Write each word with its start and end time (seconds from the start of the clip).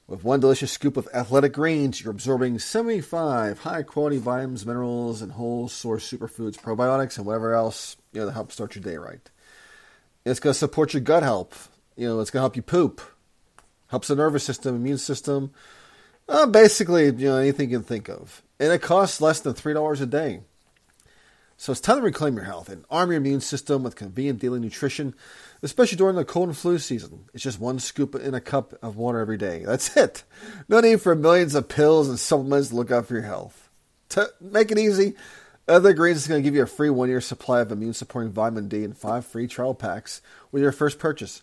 With 0.06 0.23
one 0.23 0.40
delicious 0.40 0.70
scoop 0.70 0.98
of 0.98 1.09
athletic 1.14 1.54
greens, 1.54 2.04
you're 2.04 2.10
absorbing 2.10 2.59
75 2.59 3.60
high 3.60 3.84
quality 3.84 4.18
vitamins, 4.18 4.66
minerals, 4.66 5.23
and 5.23 5.32
whole 5.32 5.66
source 5.66 6.12
superfoods, 6.12 6.60
probiotics, 6.60 7.16
and 7.16 7.24
whatever 7.24 7.54
else 7.54 7.96
you 8.12 8.20
know 8.20 8.26
to 8.26 8.34
help 8.34 8.52
start 8.52 8.74
your 8.74 8.84
day 8.84 8.96
right. 8.96 9.30
It's 10.26 10.40
going 10.40 10.52
to 10.52 10.59
support 10.59 10.92
your 10.92 11.01
gut 11.01 11.23
health. 11.23 11.70
You 11.96 12.09
know, 12.09 12.20
it's 12.20 12.30
going 12.30 12.40
to 12.40 12.42
help 12.42 12.56
you 12.56 12.60
poop, 12.60 13.01
helps 13.92 14.09
the 14.09 14.16
nervous 14.16 14.42
system, 14.42 14.74
immune 14.74 14.96
system, 14.96 15.52
uh, 16.27 16.46
basically 16.46 17.05
you 17.05 17.28
know 17.28 17.37
anything 17.37 17.70
you 17.70 17.77
can 17.77 17.84
think 17.84 18.09
of, 18.09 18.42
and 18.59 18.73
it 18.73 18.80
costs 18.80 19.20
less 19.20 19.41
than 19.41 19.52
three 19.52 19.74
dollars 19.74 20.01
a 20.01 20.07
day. 20.07 20.40
So 21.59 21.73
it's 21.73 21.80
time 21.80 21.98
to 21.98 22.02
reclaim 22.02 22.35
your 22.35 22.46
health 22.46 22.70
and 22.70 22.87
arm 22.90 23.10
your 23.10 23.18
immune 23.18 23.43
system 23.43 23.82
with 23.82 23.95
convenient 23.95 24.40
daily 24.40 24.60
nutrition, 24.60 25.15
especially 25.63 25.98
during 25.98 26.16
the 26.16 26.24
cold 26.24 26.48
and 26.48 26.57
flu 26.57 26.79
season. 26.79 27.26
It's 27.35 27.45
just 27.45 27.60
one 27.60 27.79
scoop 27.79 28.15
in 28.15 28.35
a 28.35 28.40
cup 28.40 28.73
of 28.82 28.96
water 28.96 29.20
every 29.20 29.37
day. 29.37 29.63
That's 29.65 29.95
it. 29.96 30.24
No 30.70 30.80
need 30.80 31.02
for 31.02 31.15
millions 31.15 31.54
of 31.54 31.68
pills 31.68 32.09
and 32.09 32.18
supplements 32.18 32.70
to 32.70 32.76
look 32.76 32.90
out 32.90 33.07
for 33.07 33.15
your 33.15 33.23
health. 33.24 33.68
To 34.09 34.30
make 34.40 34.70
it 34.73 34.79
easy, 34.79 35.15
Other 35.68 35.93
Greens 35.93 36.16
is 36.16 36.26
going 36.26 36.43
to 36.43 36.45
give 36.45 36.57
you 36.57 36.63
a 36.63 36.66
free 36.66 36.90
one 36.90 37.10
year 37.10 37.20
supply 37.20 37.60
of 37.60 37.70
immune 37.70 37.93
supporting 37.93 38.32
vitamin 38.32 38.68
D 38.68 38.85
and 38.85 38.96
five 38.96 39.26
free 39.26 39.46
trial 39.46 39.74
packs 39.74 40.23
with 40.51 40.63
your 40.63 40.73
first 40.73 40.98
purchase. 40.98 41.43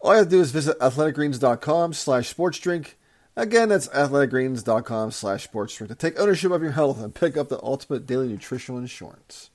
All 0.00 0.12
you 0.12 0.18
have 0.18 0.26
to 0.26 0.30
do 0.30 0.40
is 0.40 0.50
visit 0.50 0.78
athleticgreens.com 0.78 1.92
slash 1.92 2.34
sportsdrink. 2.34 2.94
Again, 3.36 3.68
that's 3.68 3.88
athleticgreens.com 3.88 5.10
slash 5.10 5.48
sportsdrink 5.48 5.88
to 5.88 5.94
take 5.94 6.18
ownership 6.18 6.52
of 6.52 6.62
your 6.62 6.72
health 6.72 7.02
and 7.02 7.14
pick 7.14 7.36
up 7.36 7.48
the 7.48 7.62
ultimate 7.62 8.06
daily 8.06 8.28
nutritional 8.28 8.80
insurance. 8.80 9.50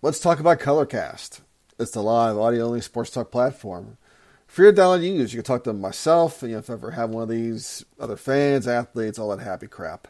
Let's 0.00 0.20
talk 0.20 0.38
about 0.38 0.60
Colorcast. 0.60 1.40
It's 1.78 1.90
the 1.90 2.02
live 2.02 2.38
audio 2.38 2.66
only 2.66 2.80
sports 2.80 3.10
talk 3.10 3.32
platform. 3.32 3.98
For 4.46 4.62
your 4.62 4.72
download 4.72 5.02
use, 5.02 5.34
you 5.34 5.42
can 5.42 5.44
talk 5.44 5.64
to 5.64 5.72
myself, 5.72 6.42
and 6.42 6.50
you 6.50 6.56
know, 6.56 6.60
if 6.60 6.68
you 6.68 6.74
ever 6.74 6.92
have 6.92 7.10
one 7.10 7.24
of 7.24 7.28
these 7.28 7.84
other 8.00 8.16
fans, 8.16 8.66
athletes, 8.66 9.18
all 9.18 9.36
that 9.36 9.44
happy 9.44 9.66
crap. 9.66 10.08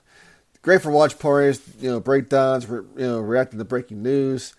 Great 0.63 0.83
for 0.83 0.91
watch 0.91 1.19
parties, 1.19 1.61
you 1.81 1.91
know, 1.91 2.01
breakdowns, 2.01 2.69
you 2.69 2.87
know, 2.97 3.21
reacting 3.21 3.59
to 3.59 3.65
breaking 3.65 4.03
news. 4.03 4.55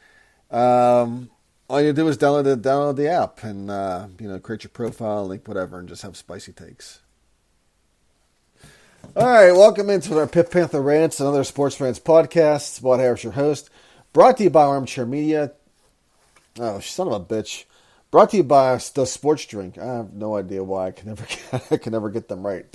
Um, 0.52 1.30
all 1.70 1.82
you 1.82 1.94
do 1.94 2.08
is 2.08 2.18
download 2.18 2.46
the 2.46 2.58
download 2.58 2.96
the 2.96 3.08
app 3.08 3.44
and 3.44 3.70
uh, 3.70 4.08
you 4.20 4.28
know 4.28 4.40
create 4.40 4.64
your 4.64 4.72
profile, 4.72 5.26
link 5.26 5.48
whatever, 5.48 5.80
and 5.80 5.88
just 5.88 6.02
have 6.02 6.18
spicy 6.18 6.52
takes. 6.52 7.00
All 9.16 9.28
right, 9.28 9.52
welcome 9.52 9.90
into 9.90 10.18
our 10.18 10.28
Pitt 10.28 10.52
Panther 10.52 10.82
Rants, 10.82 11.20
another 11.20 11.44
Sports 11.44 11.80
Rants 11.80 12.00
podcast. 12.00 12.82
Bob 12.82 13.00
Harris, 13.00 13.24
your 13.24 13.34
host, 13.34 13.70
brought 14.14 14.38
to 14.38 14.44
you 14.44 14.50
by 14.50 14.64
Armchair 14.64 15.06
Media. 15.06 15.54
Oh, 16.60 16.80
son 16.80 17.08
of 17.08 17.14
a 17.14 17.20
bitch! 17.20 17.66
Brought 18.12 18.32
to 18.32 18.38
you 18.38 18.44
by 18.44 18.80
the 18.96 19.06
Sports 19.06 19.46
Drink. 19.46 19.78
I 19.78 19.86
have 19.86 20.14
no 20.14 20.36
idea 20.36 20.64
why 20.64 20.88
I 20.88 20.92
can 20.92 21.10
never 21.10 21.26
get, 21.52 21.72
I 21.72 21.78
can 21.78 21.94
never 21.94 22.10
get 22.10 22.28
them 22.28 22.46
right. 22.46 22.66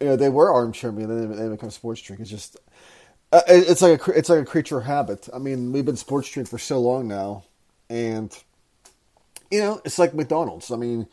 You 0.00 0.08
know, 0.08 0.16
they 0.16 0.28
were 0.28 0.52
Armchair 0.52 0.90
Media, 0.90 1.14
then 1.14 1.36
they 1.36 1.48
become 1.48 1.70
Sports 1.70 2.02
Drink. 2.02 2.20
It's 2.20 2.30
just 2.30 2.56
uh, 3.30 3.42
it's 3.46 3.80
like 3.80 4.06
a 4.08 4.10
it's 4.10 4.28
like 4.28 4.40
a 4.40 4.44
creature 4.44 4.80
habit. 4.80 5.28
I 5.32 5.38
mean, 5.38 5.70
we've 5.70 5.84
been 5.84 5.96
Sports 5.96 6.30
Drink 6.30 6.48
for 6.48 6.58
so 6.58 6.80
long 6.80 7.06
now 7.06 7.44
and, 7.92 8.36
you 9.50 9.60
know, 9.60 9.82
it's 9.84 9.98
like 9.98 10.14
McDonald's. 10.14 10.70
I 10.70 10.76
mean, 10.76 11.06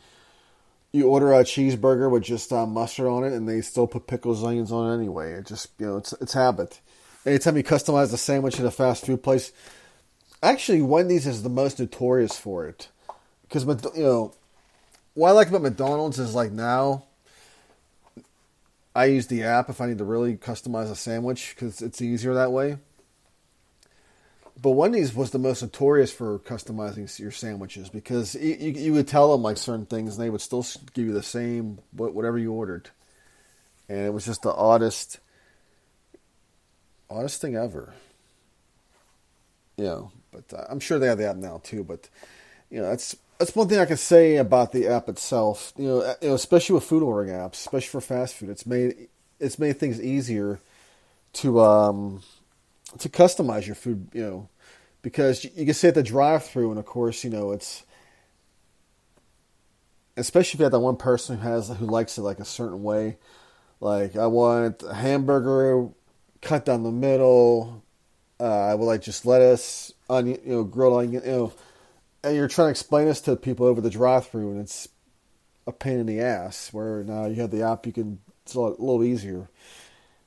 you 0.92 1.08
order 1.08 1.34
a 1.34 1.44
cheeseburger 1.44 2.10
with 2.10 2.22
just 2.22 2.52
uh, 2.52 2.64
mustard 2.64 3.06
on 3.06 3.22
it, 3.22 3.34
and 3.34 3.46
they 3.46 3.60
still 3.60 3.86
put 3.86 4.06
pickles, 4.06 4.42
onions 4.42 4.72
on 4.72 4.90
it 4.90 4.94
anyway. 4.94 5.32
It 5.34 5.46
just, 5.46 5.68
you 5.78 5.86
know, 5.86 5.96
it's 5.98 6.14
it's 6.14 6.32
habit. 6.32 6.80
Anytime 7.26 7.58
you 7.58 7.62
customize 7.62 8.14
a 8.14 8.16
sandwich 8.16 8.58
at 8.58 8.64
a 8.64 8.70
fast 8.70 9.04
food 9.04 9.22
place, 9.22 9.52
actually, 10.42 10.80
Wendy's 10.80 11.26
is 11.26 11.42
the 11.42 11.50
most 11.50 11.78
notorious 11.78 12.38
for 12.38 12.66
it. 12.66 12.88
Because, 13.42 13.64
you 13.94 14.02
know, 14.02 14.32
what 15.12 15.28
I 15.28 15.32
like 15.32 15.48
about 15.48 15.60
McDonald's 15.60 16.18
is 16.18 16.34
like 16.34 16.50
now, 16.50 17.04
I 18.94 19.04
use 19.04 19.26
the 19.26 19.42
app 19.42 19.68
if 19.68 19.82
I 19.82 19.86
need 19.86 19.98
to 19.98 20.04
really 20.04 20.36
customize 20.36 20.90
a 20.90 20.96
sandwich 20.96 21.54
because 21.54 21.82
it's 21.82 22.00
easier 22.00 22.32
that 22.32 22.52
way. 22.52 22.78
But 24.60 24.70
Wendy's 24.72 25.14
was 25.14 25.30
the 25.30 25.38
most 25.38 25.62
notorious 25.62 26.12
for 26.12 26.38
customizing 26.40 27.18
your 27.18 27.30
sandwiches 27.30 27.88
because 27.88 28.34
you, 28.34 28.56
you, 28.58 28.70
you, 28.72 28.92
would 28.92 29.08
tell 29.08 29.32
them 29.32 29.42
like 29.42 29.56
certain 29.56 29.86
things 29.86 30.16
and 30.16 30.24
they 30.24 30.28
would 30.28 30.42
still 30.42 30.66
give 30.92 31.06
you 31.06 31.12
the 31.12 31.22
same 31.22 31.78
whatever 31.92 32.38
you 32.38 32.52
ordered, 32.52 32.90
and 33.88 34.00
it 34.00 34.12
was 34.12 34.26
just 34.26 34.42
the 34.42 34.52
oddest, 34.52 35.18
oddest 37.08 37.40
thing 37.40 37.56
ever. 37.56 37.94
You 39.78 39.84
know, 39.84 40.12
but 40.30 40.52
uh, 40.52 40.66
I'm 40.68 40.80
sure 40.80 40.98
they 40.98 41.06
have 41.06 41.18
the 41.18 41.28
app 41.28 41.36
now 41.36 41.62
too. 41.64 41.82
But 41.82 42.10
you 42.70 42.82
know, 42.82 42.90
that's 42.90 43.16
that's 43.38 43.56
one 43.56 43.68
thing 43.68 43.78
I 43.78 43.86
can 43.86 43.96
say 43.96 44.36
about 44.36 44.72
the 44.72 44.88
app 44.88 45.08
itself. 45.08 45.72
You 45.78 45.86
know, 45.86 46.14
you 46.20 46.28
know, 46.28 46.34
especially 46.34 46.74
with 46.74 46.84
food 46.84 47.02
ordering 47.02 47.34
apps, 47.34 47.54
especially 47.54 47.88
for 47.88 48.00
fast 48.02 48.34
food, 48.34 48.50
it's 48.50 48.66
made 48.66 49.08
it's 49.38 49.58
made 49.58 49.78
things 49.78 50.02
easier 50.02 50.60
to 51.34 51.60
um 51.60 52.22
to 52.98 53.08
customize 53.08 53.66
your 53.66 53.74
food, 53.74 54.08
you 54.12 54.22
know, 54.22 54.48
because 55.02 55.44
you 55.44 55.64
can 55.64 55.74
sit 55.74 55.88
at 55.88 55.94
the 55.94 56.02
drive-through, 56.02 56.70
and 56.70 56.78
of 56.78 56.86
course, 56.86 57.24
you 57.24 57.30
know, 57.30 57.52
it's 57.52 57.84
especially 60.16 60.56
if 60.56 60.60
you 60.60 60.64
have 60.64 60.72
that 60.72 60.80
one 60.80 60.96
person 60.96 61.38
who 61.38 61.48
has 61.48 61.68
who 61.68 61.86
likes 61.86 62.18
it 62.18 62.22
like 62.22 62.38
a 62.38 62.44
certain 62.44 62.82
way. 62.82 63.16
Like 63.80 64.16
I 64.16 64.26
want 64.26 64.82
a 64.82 64.94
hamburger 64.94 65.88
cut 66.42 66.64
down 66.64 66.82
the 66.82 66.90
middle. 66.90 67.82
Uh, 68.38 68.66
I 68.68 68.74
would 68.74 68.86
like 68.86 69.02
just 69.02 69.26
lettuce, 69.26 69.92
onion, 70.08 70.40
you 70.44 70.52
know, 70.52 70.64
grilled 70.64 71.02
onion, 71.02 71.22
you 71.24 71.30
know. 71.30 71.52
And 72.22 72.36
you're 72.36 72.48
trying 72.48 72.66
to 72.66 72.70
explain 72.70 73.06
this 73.06 73.20
to 73.22 73.36
people 73.36 73.66
over 73.66 73.80
the 73.80 73.88
drive-through, 73.88 74.50
and 74.50 74.60
it's 74.60 74.88
a 75.66 75.72
pain 75.72 75.98
in 75.98 76.06
the 76.06 76.20
ass. 76.20 76.72
Where 76.72 77.02
now 77.02 77.26
you 77.26 77.40
have 77.40 77.50
the 77.50 77.62
app, 77.62 77.86
you 77.86 77.92
can 77.92 78.18
it's 78.42 78.54
a, 78.54 78.60
a 78.60 78.68
little 78.70 79.04
easier 79.04 79.48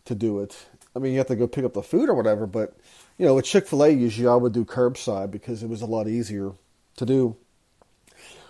to 0.05 0.15
do 0.15 0.39
it. 0.39 0.65
I 0.95 0.99
mean, 0.99 1.13
you 1.13 1.17
have 1.17 1.27
to 1.27 1.35
go 1.35 1.47
pick 1.47 1.65
up 1.65 1.73
the 1.73 1.81
food 1.81 2.09
or 2.09 2.13
whatever, 2.13 2.45
but 2.45 2.77
you 3.17 3.25
know, 3.25 3.35
with 3.35 3.45
Chick 3.45 3.67
Fil 3.67 3.83
A, 3.83 3.89
usually 3.89 4.27
I 4.27 4.35
would 4.35 4.53
do 4.53 4.65
curbside 4.65 5.31
because 5.31 5.63
it 5.63 5.69
was 5.69 5.81
a 5.81 5.87
lot 5.87 6.07
easier 6.07 6.51
to 6.97 7.05
do. 7.05 7.35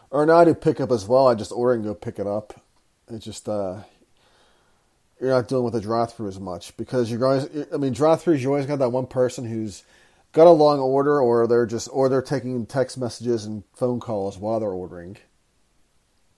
Or 0.10 0.26
now 0.26 0.38
I 0.38 0.46
do 0.46 0.54
pick 0.54 0.80
up 0.80 0.92
as 0.92 1.08
well. 1.08 1.28
I 1.28 1.36
just 1.36 1.52
order 1.52 1.74
and 1.74 1.84
go 1.84 1.96
pick 1.96 2.20
it 2.20 2.28
up. 2.28 2.62
It's 3.10 3.26
just 3.26 3.50
uh, 3.50 3.80
you're 5.20 5.32
not 5.32 5.48
dealing 5.48 5.64
with 5.64 5.74
the 5.74 5.82
drive-through 5.82 6.28
as 6.28 6.40
much 6.40 6.76
because 6.78 7.10
you're 7.10 7.20
guys. 7.20 7.50
I 7.74 7.78
mean, 7.78 7.94
drive-throughs 7.94 8.40
you 8.40 8.50
always 8.50 8.66
got 8.66 8.80
that 8.80 8.92
one 8.92 9.08
person 9.08 9.46
who's 9.46 9.84
got 10.32 10.48
a 10.48 10.52
long 10.52 10.80
order, 10.80 11.20
or 11.20 11.48
they're 11.48 11.66
just, 11.66 11.90
or 11.92 12.10
they're 12.10 12.22
taking 12.22 12.66
text 12.66 12.98
messages 12.98 13.46
and 13.46 13.64
phone 13.74 14.00
calls 14.00 14.38
while 14.38 14.60
they're 14.60 14.70
ordering, 14.70 15.18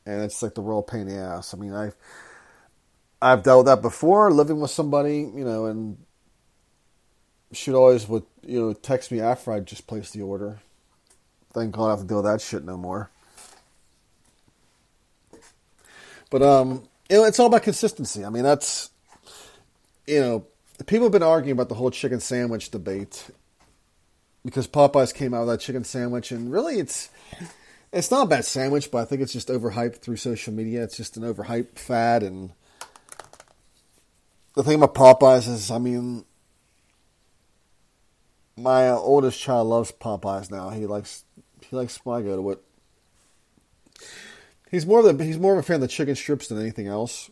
and 0.06 0.22
it's 0.22 0.42
like 0.44 0.54
the 0.54 0.62
real 0.62 0.84
pain 0.84 1.02
in 1.02 1.08
the 1.08 1.16
ass. 1.16 1.54
I 1.54 1.58
mean, 1.58 1.74
I've 1.74 1.96
I've 3.22 3.44
dealt 3.44 3.66
with 3.66 3.68
that 3.68 3.82
before, 3.82 4.32
living 4.32 4.60
with 4.60 4.72
somebody, 4.72 5.20
you 5.20 5.46
know, 5.46 5.66
and 5.66 5.98
she'd 7.52 7.74
always 7.74 8.08
would, 8.08 8.24
you 8.44 8.60
know, 8.60 8.74
text 8.74 9.12
me 9.12 9.22
after 9.22 9.52
I'd 9.52 9.66
just 9.66 9.88
placed 9.88 10.14
the 10.14 10.22
order. 10.22 10.60
Thank 11.54 11.76
God 11.76 11.88
I 11.88 11.90
have 11.92 12.00
to 12.02 12.06
deal 12.06 12.18
with 12.18 12.26
that 12.26 12.42
shit 12.42 12.66
no 12.66 12.78
more. 12.78 13.10
But 16.30 16.42
um, 16.42 16.84
you 17.10 17.18
know, 17.18 17.24
it's 17.26 17.40
all 17.40 17.48
about 17.48 17.64
consistency. 17.64 18.26
I 18.26 18.30
mean, 18.30 18.44
that's 18.44 18.90
you 20.08 20.20
know, 20.20 20.48
people 20.86 21.06
have 21.06 21.12
been 21.12 21.24
arguing 21.24 21.54
about 21.54 21.70
the 21.70 21.76
whole 21.76 21.92
chicken 21.92 22.20
sandwich 22.20 22.72
debate 22.72 23.30
because 24.44 24.68
Popeyes 24.68 25.14
came 25.14 25.34
out 25.34 25.42
with 25.42 25.50
that 25.50 25.62
chicken 25.62 25.84
sandwich, 25.84 26.32
and 26.32 26.52
really, 26.52 26.80
it's 26.80 27.10
it's 27.92 28.12
not 28.12 28.24
a 28.24 28.30
bad 28.30 28.46
sandwich, 28.46 28.92
but 28.92 29.00
I 29.00 29.06
think 29.06 29.22
it's 29.22 29.34
just 29.34 29.48
overhyped 29.48 29.98
through 29.98 30.18
social 30.18 30.54
media. 30.54 30.84
It's 30.84 30.98
just 30.98 31.18
an 31.18 31.24
overhyped 31.24 31.80
fad, 31.80 32.24
and 32.24 32.52
the 34.56 34.64
thing 34.64 34.82
about 34.82 34.96
Popeyes 34.96 35.48
is, 35.50 35.70
I 35.70 35.78
mean, 35.78 36.26
my 38.58 38.90
oldest 38.90 39.40
child 39.40 39.68
loves 39.68 39.92
Popeyes 39.92 40.50
now. 40.50 40.70
He 40.70 40.86
likes 40.86 41.26
he 41.62 41.76
likes 41.76 41.98
when 42.06 42.20
I 42.20 42.22
go 42.22 42.42
to 42.42 42.52
it. 42.52 42.64
He's 44.72 44.86
more 44.86 45.06
of 45.06 45.18
the 45.18 45.24
he's 45.24 45.38
more 45.38 45.54
of 45.54 45.60
a 45.60 45.64
fan 45.64 45.76
of 45.76 45.82
the 45.82 45.88
chicken 45.88 46.16
strips 46.16 46.48
than 46.48 46.60
anything 46.60 46.88
else. 46.88 47.30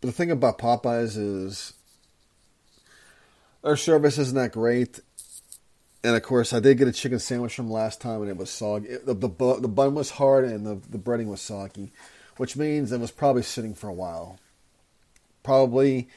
But 0.00 0.08
the 0.08 0.12
thing 0.12 0.30
about 0.30 0.58
Popeyes 0.58 1.16
is 1.16 1.74
their 3.62 3.76
service 3.76 4.18
isn't 4.18 4.36
that 4.36 4.52
great. 4.52 5.00
And 6.04 6.16
of 6.16 6.22
course, 6.22 6.52
I 6.52 6.58
did 6.58 6.78
get 6.78 6.88
a 6.88 6.92
chicken 6.92 7.20
sandwich 7.20 7.54
from 7.54 7.70
last 7.70 8.00
time, 8.00 8.22
and 8.22 8.30
it 8.30 8.36
was 8.36 8.50
soggy. 8.50 8.88
It, 8.88 9.06
the, 9.06 9.14
the 9.14 9.28
the 9.60 9.68
bun 9.68 9.94
was 9.94 10.10
hard, 10.12 10.44
and 10.44 10.66
the 10.66 10.80
the 10.88 10.98
breading 10.98 11.26
was 11.26 11.40
soggy, 11.40 11.92
which 12.36 12.56
means 12.56 12.92
it 12.92 13.00
was 13.00 13.12
probably 13.12 13.42
sitting 13.42 13.74
for 13.74 13.88
a 13.88 13.92
while. 13.92 14.38
Probably 15.42 16.08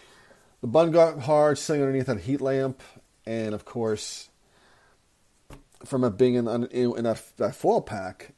the 0.61 0.67
bun 0.67 0.91
got 0.91 1.21
hard, 1.21 1.57
sitting 1.57 1.81
underneath 1.81 2.07
that 2.07 2.21
heat 2.21 2.41
lamp, 2.41 2.81
and 3.25 3.53
of 3.53 3.65
course, 3.65 4.29
from 5.83 6.03
it 6.03 6.17
being 6.17 6.35
in 6.35 6.47
in 6.47 7.03
that, 7.03 7.23
that 7.37 7.55
foil 7.55 7.81
pack, 7.81 8.33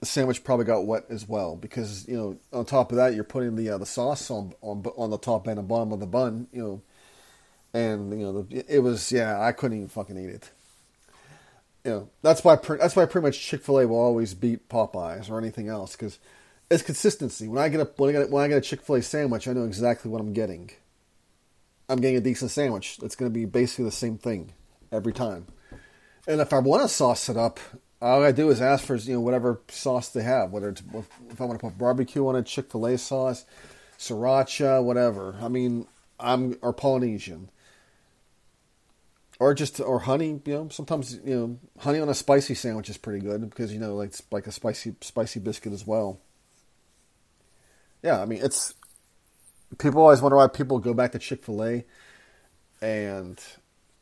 the 0.00 0.06
sandwich 0.06 0.44
probably 0.44 0.64
got 0.64 0.86
wet 0.86 1.04
as 1.08 1.28
well 1.28 1.56
because 1.56 2.06
you 2.06 2.16
know 2.16 2.38
on 2.52 2.64
top 2.64 2.92
of 2.92 2.96
that 2.96 3.14
you're 3.14 3.24
putting 3.24 3.56
the 3.56 3.70
uh, 3.70 3.78
the 3.78 3.86
sauce 3.86 4.30
on 4.30 4.52
on 4.60 4.84
on 4.96 5.10
the 5.10 5.18
top 5.18 5.46
and 5.46 5.58
the 5.58 5.62
bottom 5.62 5.92
of 5.92 6.00
the 6.00 6.06
bun, 6.06 6.46
you 6.52 6.62
know 6.62 6.82
and 7.74 8.18
you 8.18 8.24
know 8.24 8.46
it 8.50 8.78
was 8.78 9.10
yeah 9.12 9.40
I 9.40 9.52
couldn't 9.52 9.76
even 9.76 9.88
fucking 9.88 10.16
eat 10.16 10.30
it. 10.30 10.50
You 11.84 11.90
know 11.90 12.08
that's 12.22 12.42
why 12.42 12.56
that's 12.56 12.96
why 12.96 13.04
pretty 13.04 13.26
much 13.26 13.40
Chick 13.40 13.62
Fil 13.62 13.80
A 13.80 13.86
will 13.86 13.98
always 13.98 14.32
beat 14.32 14.68
Popeyes 14.68 15.28
or 15.28 15.38
anything 15.38 15.68
else 15.68 15.92
because 15.92 16.18
it's 16.70 16.82
consistency. 16.82 17.48
When 17.48 17.62
I 17.62 17.68
get 17.68 17.80
a 17.80 17.90
when 17.96 18.10
I 18.10 18.12
get, 18.20 18.30
when 18.30 18.44
I 18.44 18.48
get 18.48 18.58
a 18.58 18.60
Chick 18.60 18.82
Fil 18.82 18.96
A 18.96 19.02
sandwich, 19.02 19.48
I 19.48 19.52
know 19.52 19.64
exactly 19.64 20.10
what 20.10 20.20
I'm 20.20 20.32
getting. 20.32 20.70
I'm 21.88 22.00
getting 22.00 22.16
a 22.16 22.20
decent 22.20 22.50
sandwich. 22.50 22.98
It's 23.02 23.14
going 23.14 23.30
to 23.30 23.34
be 23.34 23.44
basically 23.44 23.84
the 23.84 23.90
same 23.92 24.16
thing 24.16 24.52
every 24.90 25.12
time. 25.12 25.46
And 26.26 26.40
if 26.40 26.52
I 26.52 26.58
want 26.60 26.82
to 26.82 26.88
sauce 26.88 27.28
it 27.28 27.36
up, 27.36 27.60
all 28.00 28.24
I 28.24 28.32
do 28.32 28.48
is 28.48 28.62
ask 28.62 28.84
for 28.84 28.96
you 28.96 29.14
know 29.14 29.20
whatever 29.20 29.60
sauce 29.68 30.08
they 30.08 30.22
have. 30.22 30.50
Whether 30.50 30.70
it's 30.70 30.82
if 31.30 31.40
I 31.40 31.44
want 31.44 31.60
to 31.60 31.66
put 31.66 31.78
barbecue 31.78 32.26
on 32.26 32.36
a 32.36 32.42
Chick 32.42 32.70
Fil 32.70 32.86
A 32.86 32.98
sauce, 32.98 33.44
sriracha, 33.98 34.82
whatever. 34.82 35.36
I 35.40 35.48
mean, 35.48 35.86
I'm 36.18 36.58
or 36.62 36.72
Polynesian 36.72 37.50
or 39.38 39.54
just 39.54 39.80
or 39.80 40.00
honey. 40.00 40.40
You 40.44 40.54
know, 40.54 40.68
sometimes 40.70 41.18
you 41.24 41.34
know 41.34 41.58
honey 41.78 42.00
on 42.00 42.08
a 42.08 42.14
spicy 42.14 42.54
sandwich 42.54 42.88
is 42.88 42.96
pretty 42.96 43.20
good 43.20 43.48
because 43.48 43.72
you 43.72 43.80
know 43.80 43.94
like 43.94 44.12
like 44.30 44.46
a 44.46 44.52
spicy 44.52 44.94
spicy 45.00 45.40
biscuit 45.40 45.72
as 45.72 45.86
well. 45.86 46.20
Yeah, 48.04 48.22
I 48.22 48.26
mean 48.26 48.40
it's 48.42 48.74
people 49.78 50.02
always 50.02 50.20
wonder 50.20 50.36
why 50.36 50.46
people 50.46 50.78
go 50.78 50.94
back 50.94 51.12
to 51.12 51.18
Chick 51.18 51.44
Fil 51.44 51.64
A, 51.64 51.84
and 52.80 53.42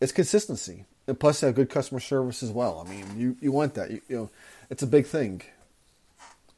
it's 0.00 0.12
consistency. 0.12 0.84
And 1.06 1.18
plus, 1.18 1.40
they 1.40 1.48
have 1.48 1.56
good 1.56 1.70
customer 1.70 2.00
service 2.00 2.42
as 2.42 2.50
well. 2.50 2.84
I 2.86 2.88
mean, 2.88 3.04
you, 3.16 3.36
you 3.40 3.50
want 3.50 3.74
that. 3.74 3.90
You, 3.90 4.00
you 4.08 4.16
know, 4.16 4.30
it's 4.70 4.82
a 4.82 4.86
big 4.86 5.06
thing. 5.06 5.42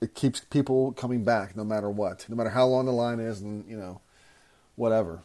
It 0.00 0.14
keeps 0.14 0.40
people 0.40 0.92
coming 0.92 1.24
back 1.24 1.56
no 1.56 1.64
matter 1.64 1.88
what, 1.88 2.26
no 2.28 2.36
matter 2.36 2.50
how 2.50 2.66
long 2.66 2.86
the 2.86 2.92
line 2.92 3.20
is, 3.20 3.40
and 3.40 3.66
you 3.68 3.76
know, 3.76 4.00
whatever. 4.76 5.22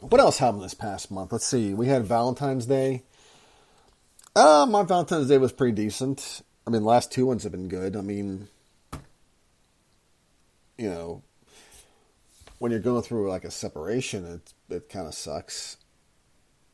What 0.00 0.20
else 0.20 0.38
happened 0.38 0.62
this 0.62 0.74
past 0.74 1.10
month? 1.10 1.32
Let's 1.32 1.46
see. 1.46 1.72
We 1.72 1.86
had 1.86 2.04
Valentine's 2.04 2.66
Day. 2.66 3.02
Uh, 4.36 4.66
my 4.68 4.82
Valentine's 4.82 5.28
Day 5.28 5.38
was 5.38 5.52
pretty 5.52 5.72
decent. 5.72 6.42
I 6.66 6.70
mean, 6.70 6.84
last 6.84 7.12
two 7.12 7.26
ones 7.26 7.44
have 7.44 7.52
been 7.52 7.68
good. 7.68 7.96
I 7.96 8.00
mean, 8.00 8.48
you 10.78 10.90
know, 10.90 11.22
when 12.58 12.70
you're 12.70 12.80
going 12.80 13.02
through 13.02 13.28
like 13.28 13.44
a 13.44 13.50
separation, 13.50 14.24
it 14.24 14.74
it 14.74 14.88
kind 14.88 15.06
of 15.06 15.14
sucks. 15.14 15.76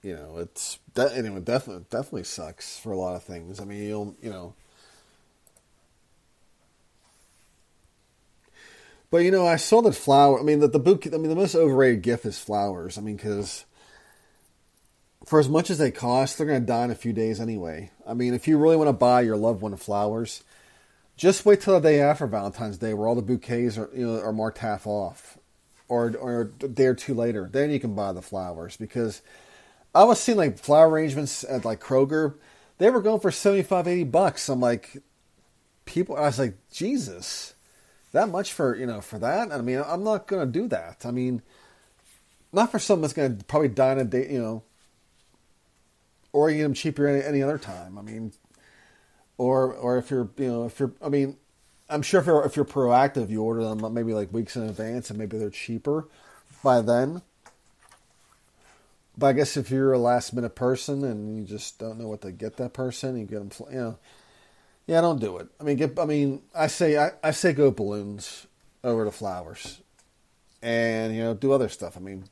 You 0.03 0.17
know, 0.17 0.39
it's 0.39 0.79
anyway, 0.97 1.41
definitely 1.41 1.85
definitely 1.91 2.25
sucks 2.25 2.79
for 2.79 2.93
a 2.93 2.99
lot 2.99 3.17
of 3.17 3.23
things. 3.23 3.61
I 3.61 3.65
mean, 3.65 3.83
you'll 3.83 4.17
you 4.23 4.31
know, 4.31 4.55
But 9.11 9.19
you 9.19 9.31
know, 9.31 9.47
I 9.47 9.57
saw 9.57 9.83
that 9.83 9.95
flower. 9.95 10.39
I 10.39 10.43
mean, 10.43 10.61
that 10.61 10.73
the 10.73 10.79
book. 10.79 11.07
I 11.07 11.11
mean, 11.11 11.29
the 11.29 11.35
most 11.35 11.55
overrated 11.55 12.03
gift 12.03 12.25
is 12.25 12.39
flowers. 12.39 12.97
I 12.97 13.01
mean, 13.01 13.17
because 13.17 13.65
for 15.27 15.41
as 15.41 15.49
much 15.49 15.69
as 15.69 15.79
they 15.79 15.91
cost, 15.91 16.39
they're 16.39 16.47
going 16.47 16.61
to 16.61 16.67
die 16.67 16.85
in 16.85 16.91
a 16.91 16.95
few 16.97 17.13
days 17.13 17.41
anyway. 17.41 17.91
I 18.07 18.15
mean, 18.15 18.35
if 18.35 18.47
you 18.47 18.57
really 18.57 18.77
want 18.77 18.89
to 18.89 18.93
buy 18.93 19.23
your 19.23 19.37
loved 19.37 19.63
one 19.63 19.77
flowers, 19.77 20.45
just 21.21 21.45
wait 21.45 21.61
till 21.61 21.75
the 21.75 21.81
day 21.81 22.01
after 22.01 22.27
Valentine's 22.27 22.79
Day, 22.79 22.95
where 22.95 23.07
all 23.07 23.15
the 23.15 23.23
bouquets 23.23 23.77
are 23.77 23.91
you 23.95 24.07
know 24.07 24.21
are 24.21 24.33
marked 24.33 24.59
half 24.59 24.87
off, 24.87 25.37
or 25.89 26.17
or 26.19 26.53
a 26.63 26.69
day 26.69 26.87
or 26.87 26.95
two 26.95 27.15
later. 27.15 27.49
Then 27.53 27.71
you 27.71 27.79
can 27.79 27.95
buy 27.95 28.13
the 28.13 28.23
flowers 28.23 28.77
because 28.79 29.21
I 29.95 30.05
was 30.05 30.19
seeing 30.19 30.39
like 30.39 30.59
flower 30.59 30.89
arrangements 30.89 31.45
at 31.45 31.65
like 31.65 31.81
Kroger. 31.81 32.37
They 32.79 32.89
were 32.89 33.03
going 33.03 33.21
for 33.21 33.31
75, 33.31 33.87
80 33.87 34.05
bucks. 34.05 34.49
I'm 34.49 34.61
like, 34.61 35.03
people. 35.85 36.17
I 36.17 36.23
was 36.23 36.39
like, 36.39 36.57
Jesus 36.73 37.55
that 38.13 38.29
much 38.29 38.53
for 38.53 38.75
you 38.77 38.87
know 38.87 39.01
for 39.01 39.19
that. 39.19 39.53
I 39.53 39.61
mean, 39.61 39.83
I'm 39.87 40.03
not 40.03 40.27
to 40.29 40.47
do 40.47 40.69
that. 40.69 41.05
I 41.05 41.11
mean, 41.11 41.43
not 42.53 42.71
for 42.71 42.79
something 42.79 43.03
that's 43.03 43.15
to 43.15 43.45
probably 43.45 43.69
die 43.69 43.93
in 43.93 43.99
a 43.99 44.05
day, 44.05 44.33
you 44.33 44.41
know, 44.41 44.63
or 46.33 46.51
you 46.51 46.59
get 46.59 46.63
them 46.65 46.75
cheaper 46.75 47.07
any, 47.07 47.25
any 47.25 47.43
other 47.43 47.59
time. 47.59 47.99
I 47.99 48.03
mean, 48.03 48.33
or 49.41 49.73
or 49.73 49.99
if 49.99 50.11
you're 50.11 50.29
you 50.37 50.49
know 50.49 50.67
if 50.67 50.79
you're 50.79 50.93
I 51.03 51.09
mean, 51.09 51.37
I'm 51.89 52.03
sure 52.03 52.21
if 52.21 52.27
you're 52.27 52.45
if 52.45 52.57
you're 52.57 52.65
proactive, 52.65 53.31
you 53.31 53.43
order 53.43 53.65
them 53.65 53.95
maybe 53.95 54.13
like 54.13 54.33
weeks 54.33 54.57
in 54.57 54.63
advance, 54.63 55.11
and 55.11 55.19
maybe 55.19 55.39
they're 55.39 55.51
cheaper 55.51 56.07
by 56.63 56.81
then. 56.81 57.23
But 59.17 59.27
I 59.27 59.33
guess 59.35 59.57
if 59.57 59.71
you're 59.71 59.93
a 59.93 59.99
last 59.99 60.33
minute 60.33 60.55
person 60.55 61.05
and 61.05 61.37
you 61.37 61.45
just 61.45 61.79
don't 61.79 61.99
know 61.99 62.09
what 62.09 62.23
to 62.23 62.33
get 62.33 62.57
that 62.57 62.73
person, 62.73 63.19
you 63.19 63.27
get 63.27 63.39
them, 63.39 63.69
you 63.71 63.79
know 63.79 63.99
yeah, 64.91 65.01
don't 65.01 65.21
do 65.21 65.37
it. 65.37 65.47
I 65.61 65.63
mean, 65.63 65.77
get. 65.77 65.97
I 66.01 66.05
mean, 66.05 66.43
I 66.53 66.67
say 66.67 66.99
I, 66.99 67.13
I 67.23 67.31
say 67.31 67.53
go 67.53 67.71
balloons 67.71 68.49
over 68.83 69.05
the 69.05 69.13
flowers, 69.13 69.81
and 70.63 71.15
you 71.15 71.23
know 71.23 71.33
do 71.33 71.53
other 71.53 71.69
stuff. 71.69 71.97
I 71.97 72.01
mean, 72.01 72.25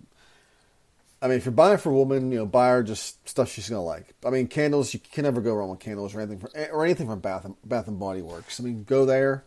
I 1.20 1.26
mean, 1.26 1.38
if 1.38 1.44
you're 1.44 1.52
buying 1.52 1.78
for 1.78 1.90
a 1.90 1.94
woman, 1.94 2.30
you 2.30 2.38
know, 2.38 2.46
buy 2.46 2.68
her 2.68 2.82
just 2.82 3.28
stuff 3.28 3.50
she's 3.50 3.68
gonna 3.68 3.82
like. 3.82 4.14
I 4.24 4.30
mean, 4.30 4.46
candles 4.46 4.94
you 4.94 5.00
can 5.00 5.24
never 5.24 5.40
go 5.40 5.54
wrong 5.54 5.70
with 5.70 5.80
candles 5.80 6.14
or 6.14 6.20
anything 6.20 6.38
from, 6.38 6.50
eh, 6.54 6.68
or 6.72 6.84
anything 6.84 7.08
from 7.08 7.20
Bath 7.20 7.44
and, 7.44 7.56
Bath 7.64 7.88
and 7.88 7.98
Body 7.98 8.22
Works. 8.22 8.60
I 8.60 8.62
mean, 8.62 8.84
go 8.84 9.04
there. 9.04 9.44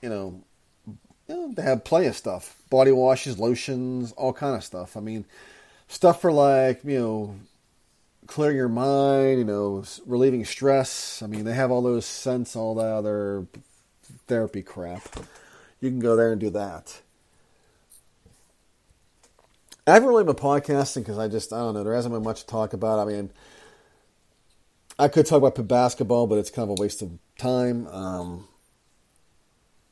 You 0.00 0.08
know, 0.08 0.42
you 0.86 0.96
know, 1.34 1.52
they 1.54 1.62
have 1.62 1.84
plenty 1.84 2.06
of 2.06 2.16
stuff: 2.16 2.56
body 2.70 2.90
washes, 2.90 3.38
lotions, 3.38 4.12
all 4.12 4.32
kind 4.32 4.56
of 4.56 4.64
stuff. 4.64 4.96
I 4.96 5.00
mean, 5.00 5.24
stuff 5.86 6.20
for 6.20 6.32
like 6.32 6.82
you 6.84 6.98
know 6.98 7.36
clearing 8.26 8.56
your 8.56 8.68
mind, 8.68 9.38
you 9.38 9.44
know, 9.44 9.84
relieving 10.06 10.44
stress. 10.44 11.22
I 11.22 11.26
mean, 11.26 11.44
they 11.44 11.54
have 11.54 11.70
all 11.70 11.82
those 11.82 12.06
scents, 12.06 12.56
all 12.56 12.74
that 12.76 12.86
other 12.86 13.46
therapy 14.26 14.62
crap. 14.62 15.02
You 15.80 15.90
can 15.90 16.00
go 16.00 16.16
there 16.16 16.32
and 16.32 16.40
do 16.40 16.50
that. 16.50 17.00
I 19.86 19.94
haven't 19.94 20.08
really 20.08 20.24
been 20.24 20.34
podcasting 20.34 21.02
because 21.02 21.18
I 21.18 21.28
just, 21.28 21.52
I 21.52 21.58
don't 21.58 21.74
know, 21.74 21.82
there 21.82 21.94
hasn't 21.94 22.14
been 22.14 22.22
much 22.22 22.42
to 22.42 22.46
talk 22.46 22.72
about. 22.72 23.00
I 23.00 23.04
mean, 23.04 23.30
I 24.98 25.08
could 25.08 25.26
talk 25.26 25.42
about 25.42 25.66
basketball, 25.66 26.26
but 26.26 26.38
it's 26.38 26.50
kind 26.50 26.70
of 26.70 26.78
a 26.78 26.80
waste 26.80 27.02
of 27.02 27.10
time. 27.36 27.88
Um, 27.88 28.46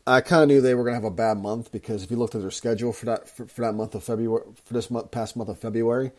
I 0.07 0.21
kind 0.21 0.43
of 0.43 0.49
knew 0.49 0.61
they 0.61 0.75
were 0.75 0.85
going 0.85 0.93
to 0.93 1.03
have 1.03 1.13
a 1.13 1.15
bad 1.15 1.39
month 1.39 1.73
because 1.73 2.05
if 2.05 2.11
you 2.11 2.17
looked 2.17 2.35
at 2.35 2.41
their 2.41 2.51
schedule 2.51 2.93
for 2.93 3.07
that 3.07 3.29
for, 3.29 3.47
for 3.47 3.63
that 3.63 3.73
month 3.73 3.95
of 3.95 4.05
February, 4.05 4.45
for 4.65 4.75
this 4.75 4.91
month, 4.91 5.11
past 5.11 5.37
month 5.37 5.49
of 5.51 5.59
February, 5.59 6.13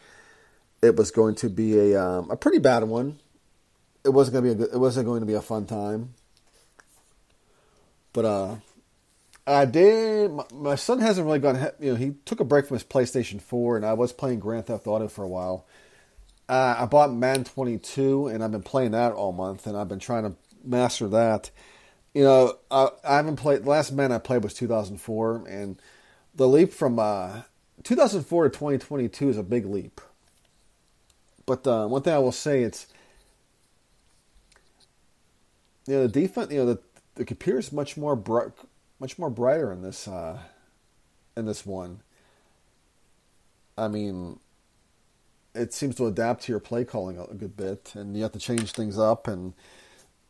it 0.82 0.96
was 0.96 1.12
going 1.12 1.36
to 1.36 1.50
be 1.50 1.78
a 1.78 2.02
um, 2.02 2.30
a 2.30 2.36
pretty 2.36 2.60
bad 2.60 2.84
one. 2.84 3.20
It 4.04 4.10
wasn't 4.10 4.34
going 4.34 4.44
to 4.46 4.56
be 4.56 4.64
a 4.64 4.68
good, 4.68 4.76
it 4.76 4.80
wasn't 4.80 5.06
going 5.08 5.22
to 5.22 5.26
be 5.26 5.34
a 5.34 5.42
fun 5.42 5.66
time. 5.66 6.14
But 8.14 8.26
uh, 8.26 8.56
I 9.46 9.66
did. 9.66 10.32
My, 10.32 10.44
my, 10.54 10.76
son 10.76 11.00
hasn't 11.00 11.26
really 11.26 11.40
gone. 11.40 11.72
You 11.80 11.92
know, 11.92 11.96
he 11.96 12.14
took 12.26 12.40
a 12.40 12.44
break 12.44 12.68
from 12.68 12.76
his 12.76 12.84
PlayStation 12.84 13.42
Four, 13.42 13.76
and 13.76 13.86
I 13.86 13.94
was 13.94 14.14
playing 14.14 14.40
Grand 14.40 14.68
Theft 14.68 14.88
Auto 14.88 15.08
for 15.08 15.24
a 15.24 15.28
while. 15.28 15.66
Uh, 16.48 16.76
I 16.80 16.86
bought 16.86 17.14
Madden 17.14 17.46
22, 17.46 18.28
and 18.28 18.44
I've 18.44 18.52
been 18.52 18.62
playing 18.62 18.92
that 18.92 19.14
all 19.14 19.32
month, 19.32 19.66
and 19.68 19.78
I've 19.78 19.88
been 19.88 20.00
trying 20.00 20.24
to 20.24 20.36
master 20.64 21.08
that. 21.10 21.50
You 22.14 22.24
know, 22.24 22.58
I, 22.70 22.90
I 23.04 23.16
haven't 23.16 23.38
played. 23.38 23.64
The 23.64 23.70
last 23.70 23.92
Madden 23.92 24.12
I 24.12 24.20
played 24.20 24.44
was 24.44 24.54
2004, 24.54 25.46
and 25.48 25.82
the 26.36 26.48
leap 26.48 26.72
from 26.74 27.00
uh, 27.00 27.42
2004 27.84 28.44
to 28.44 28.50
2022 28.50 29.30
is 29.30 29.38
a 29.38 29.44
big 29.44 29.66
leap. 29.66 30.02
But 31.46 31.66
uh, 31.66 31.88
one 31.88 32.02
thing 32.02 32.14
I 32.14 32.20
will 32.20 32.32
say, 32.32 32.64
it's 32.64 32.88
you 35.88 35.96
know 35.96 36.08
the 36.08 36.22
defense. 36.22 36.52
You 36.52 36.60
know 36.60 36.66
the 36.66 36.80
the 37.16 37.26
computer 37.26 37.60
is 37.60 37.72
much 37.72 37.98
more 37.98 38.16
bright, 38.16 38.52
much 39.02 39.18
more 39.18 39.32
brighter 39.32 39.74
in 39.74 39.82
this 39.82 40.08
uh, 40.08 40.38
in 41.36 41.46
this 41.46 41.66
one. 41.66 42.02
I 43.78 43.88
mean, 43.88 44.40
it 45.56 45.74
seems 45.74 45.96
to 45.96 46.06
adapt 46.06 46.44
to 46.44 46.52
your 46.52 46.60
play 46.60 46.86
calling 46.86 47.18
a 47.18 47.34
good 47.34 47.58
bit, 47.58 47.94
and 47.96 48.16
you 48.16 48.22
have 48.22 48.32
to 48.34 48.40
change 48.40 48.72
things 48.72 49.00
up. 49.00 49.28
And 49.28 49.54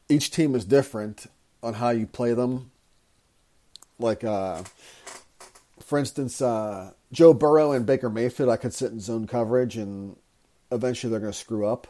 each 0.07 0.31
team 0.31 0.55
is 0.55 0.63
different 0.63 1.27
on 1.61 1.75
how 1.75 1.89
you 1.89 2.07
play 2.07 2.33
them. 2.33 2.71
Like, 3.99 4.23
uh, 4.23 4.63
for 5.79 5.99
instance, 5.99 6.41
uh, 6.41 6.91
Joe 7.11 7.33
Burrow 7.33 7.73
and 7.73 7.85
Baker 7.85 8.09
Mayfield, 8.09 8.49
I 8.49 8.55
could 8.55 8.73
sit 8.73 8.91
in 8.91 9.01
zone 9.01 9.27
coverage, 9.27 9.75
and 9.75 10.15
eventually 10.71 11.11
they're 11.11 11.19
going 11.19 11.33
to 11.33 11.37
screw 11.37 11.67
up. 11.67 11.87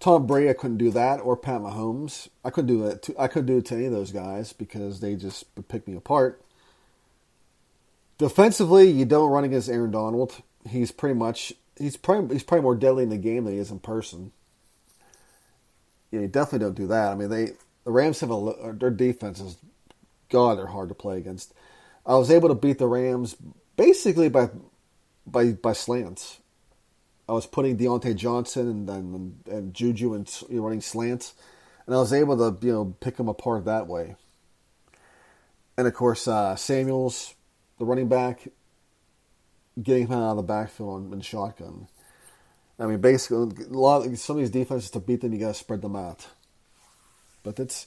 Tom 0.00 0.26
Brady, 0.26 0.48
I 0.48 0.54
couldn't 0.54 0.78
do 0.78 0.90
that, 0.92 1.18
or 1.18 1.36
Pat 1.36 1.60
Mahomes. 1.60 2.28
I 2.42 2.48
couldn't 2.50 2.74
do 2.74 2.86
it. 2.86 3.02
To, 3.02 3.14
I 3.18 3.28
couldn't 3.28 3.46
do 3.46 3.58
it 3.58 3.66
to 3.66 3.74
any 3.74 3.84
of 3.84 3.92
those 3.92 4.10
guys 4.10 4.54
because 4.54 5.00
they 5.00 5.14
just 5.14 5.44
pick 5.68 5.86
me 5.86 5.94
apart. 5.94 6.42
Defensively, 8.16 8.90
you 8.90 9.04
don't 9.04 9.30
run 9.30 9.44
against 9.44 9.68
Aaron 9.68 9.90
Donald. 9.90 10.42
He's 10.68 10.90
pretty 10.90 11.14
much 11.14 11.52
he's 11.78 11.96
probably 11.96 12.34
he's 12.34 12.42
probably 12.42 12.62
more 12.62 12.74
deadly 12.74 13.02
in 13.02 13.10
the 13.10 13.18
game 13.18 13.44
than 13.44 13.54
he 13.54 13.60
is 13.60 13.70
in 13.70 13.78
person. 13.78 14.32
Yeah, 16.10 16.20
you 16.20 16.28
definitely 16.28 16.66
don't 16.66 16.76
do 16.76 16.86
that. 16.88 17.12
I 17.12 17.14
mean, 17.14 17.28
they 17.28 17.52
the 17.84 17.90
Rams 17.90 18.20
have 18.20 18.30
a 18.30 18.74
their 18.78 18.90
defense 18.90 19.40
is 19.40 19.56
God, 20.30 20.58
they're 20.58 20.66
hard 20.66 20.88
to 20.88 20.94
play 20.94 21.18
against. 21.18 21.52
I 22.06 22.16
was 22.16 22.30
able 22.30 22.48
to 22.48 22.54
beat 22.54 22.78
the 22.78 22.86
Rams 22.86 23.36
basically 23.76 24.30
by 24.30 24.48
by 25.26 25.52
by 25.52 25.72
slants. 25.74 26.40
I 27.30 27.32
was 27.32 27.46
putting 27.46 27.78
Diontae 27.78 28.16
Johnson 28.16 28.68
and 28.68 28.90
and, 28.90 29.34
and 29.46 29.74
Juju 29.74 30.14
and 30.14 30.28
you 30.48 30.56
know, 30.56 30.62
running 30.64 30.80
slants, 30.80 31.34
and 31.86 31.94
I 31.94 31.98
was 31.98 32.12
able 32.12 32.36
to 32.36 32.66
you 32.66 32.72
know 32.72 32.96
pick 32.98 33.16
them 33.16 33.28
apart 33.28 33.64
that 33.66 33.86
way. 33.86 34.16
And 35.78 35.86
of 35.86 35.94
course, 35.94 36.26
uh, 36.26 36.56
Samuels, 36.56 37.34
the 37.78 37.84
running 37.84 38.08
back, 38.08 38.48
getting 39.80 40.08
him 40.08 40.18
out 40.18 40.32
of 40.32 40.36
the 40.38 40.42
backfield 40.42 41.12
in 41.12 41.20
shotgun. 41.20 41.86
I 42.80 42.86
mean, 42.86 43.00
basically, 43.00 43.64
a 43.64 43.68
lot 43.68 44.06
of, 44.06 44.18
some 44.18 44.36
of 44.36 44.40
these 44.40 44.50
defenses 44.50 44.90
to 44.90 45.00
beat 45.00 45.20
them, 45.20 45.32
you 45.32 45.38
got 45.38 45.48
to 45.48 45.54
spread 45.54 45.82
them 45.82 45.94
out. 45.94 46.26
But 47.42 47.56
that's, 47.56 47.86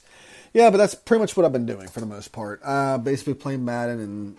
yeah, 0.52 0.70
but 0.70 0.78
that's 0.78 0.94
pretty 0.94 1.20
much 1.20 1.36
what 1.36 1.44
I've 1.44 1.52
been 1.52 1.66
doing 1.66 1.88
for 1.88 2.00
the 2.00 2.06
most 2.06 2.32
part. 2.32 2.60
Uh, 2.64 2.96
basically 2.96 3.34
playing 3.34 3.64
Madden 3.64 4.00
and 4.00 4.36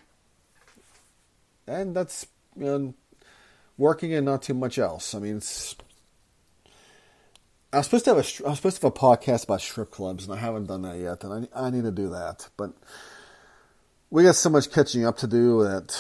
and 1.68 1.96
that's 1.96 2.28
you 2.58 2.66
know 2.66 2.94
working 3.78 4.14
and 4.14 4.26
not 4.26 4.44
too 4.44 4.54
much 4.54 4.78
else. 4.78 5.14
I 5.14 5.20
mean, 5.20 5.38
it's. 5.38 5.76
I 7.74 7.78
was 7.78 7.88
supposed 7.88 8.06
to 8.06 8.16
have 8.16 8.18
a 8.18 8.46
I 8.46 8.50
was 8.50 8.58
supposed 8.58 8.82
to 8.82 8.88
have 8.88 8.96
a 8.96 9.00
podcast 9.00 9.46
about 9.46 9.62
strip 9.62 9.92
clubs, 9.92 10.26
and 10.26 10.34
I 10.34 10.38
haven't 10.38 10.68
done 10.68 10.84
that 10.84 10.98
yet, 10.98 11.24
and 11.24 11.48
I 11.54 11.68
I 11.68 11.70
need 11.70 11.84
to 11.84 11.92
do 11.92 12.10
that. 12.10 12.48
But 12.56 12.74
we 14.10 14.24
got 14.24 14.36
so 14.36 14.50
much 14.50 14.72
catching 14.72 15.06
up 15.06 15.18
to 15.18 15.28
do 15.28 15.64
that 15.64 15.94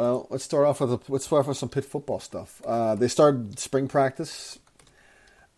well, 0.00 0.26
let's 0.30 0.44
start 0.44 0.66
off 0.66 0.80
with 0.80 0.92
a, 0.94 1.00
let's 1.12 1.26
start 1.26 1.40
off 1.40 1.48
with 1.48 1.58
some 1.58 1.68
Pitt 1.68 1.84
football 1.84 2.20
stuff. 2.20 2.62
Uh, 2.64 2.94
they 2.94 3.06
started 3.06 3.58
spring 3.58 3.86
practice. 3.86 4.58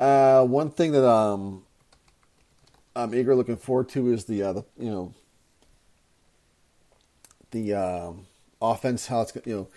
Uh, 0.00 0.44
one 0.44 0.68
thing 0.68 0.90
that 0.90 1.08
um, 1.08 1.62
I'm 2.96 3.14
eager 3.14 3.36
looking 3.36 3.56
forward 3.56 3.88
to 3.90 4.12
is 4.12 4.24
the, 4.24 4.42
uh, 4.42 4.52
the 4.54 4.64
you 4.76 4.90
know 4.90 5.14
the 7.52 7.74
um, 7.74 8.26
offense 8.62 9.06
how 9.06 9.22
it's 9.22 9.32
you 9.44 9.56
know 9.56 9.68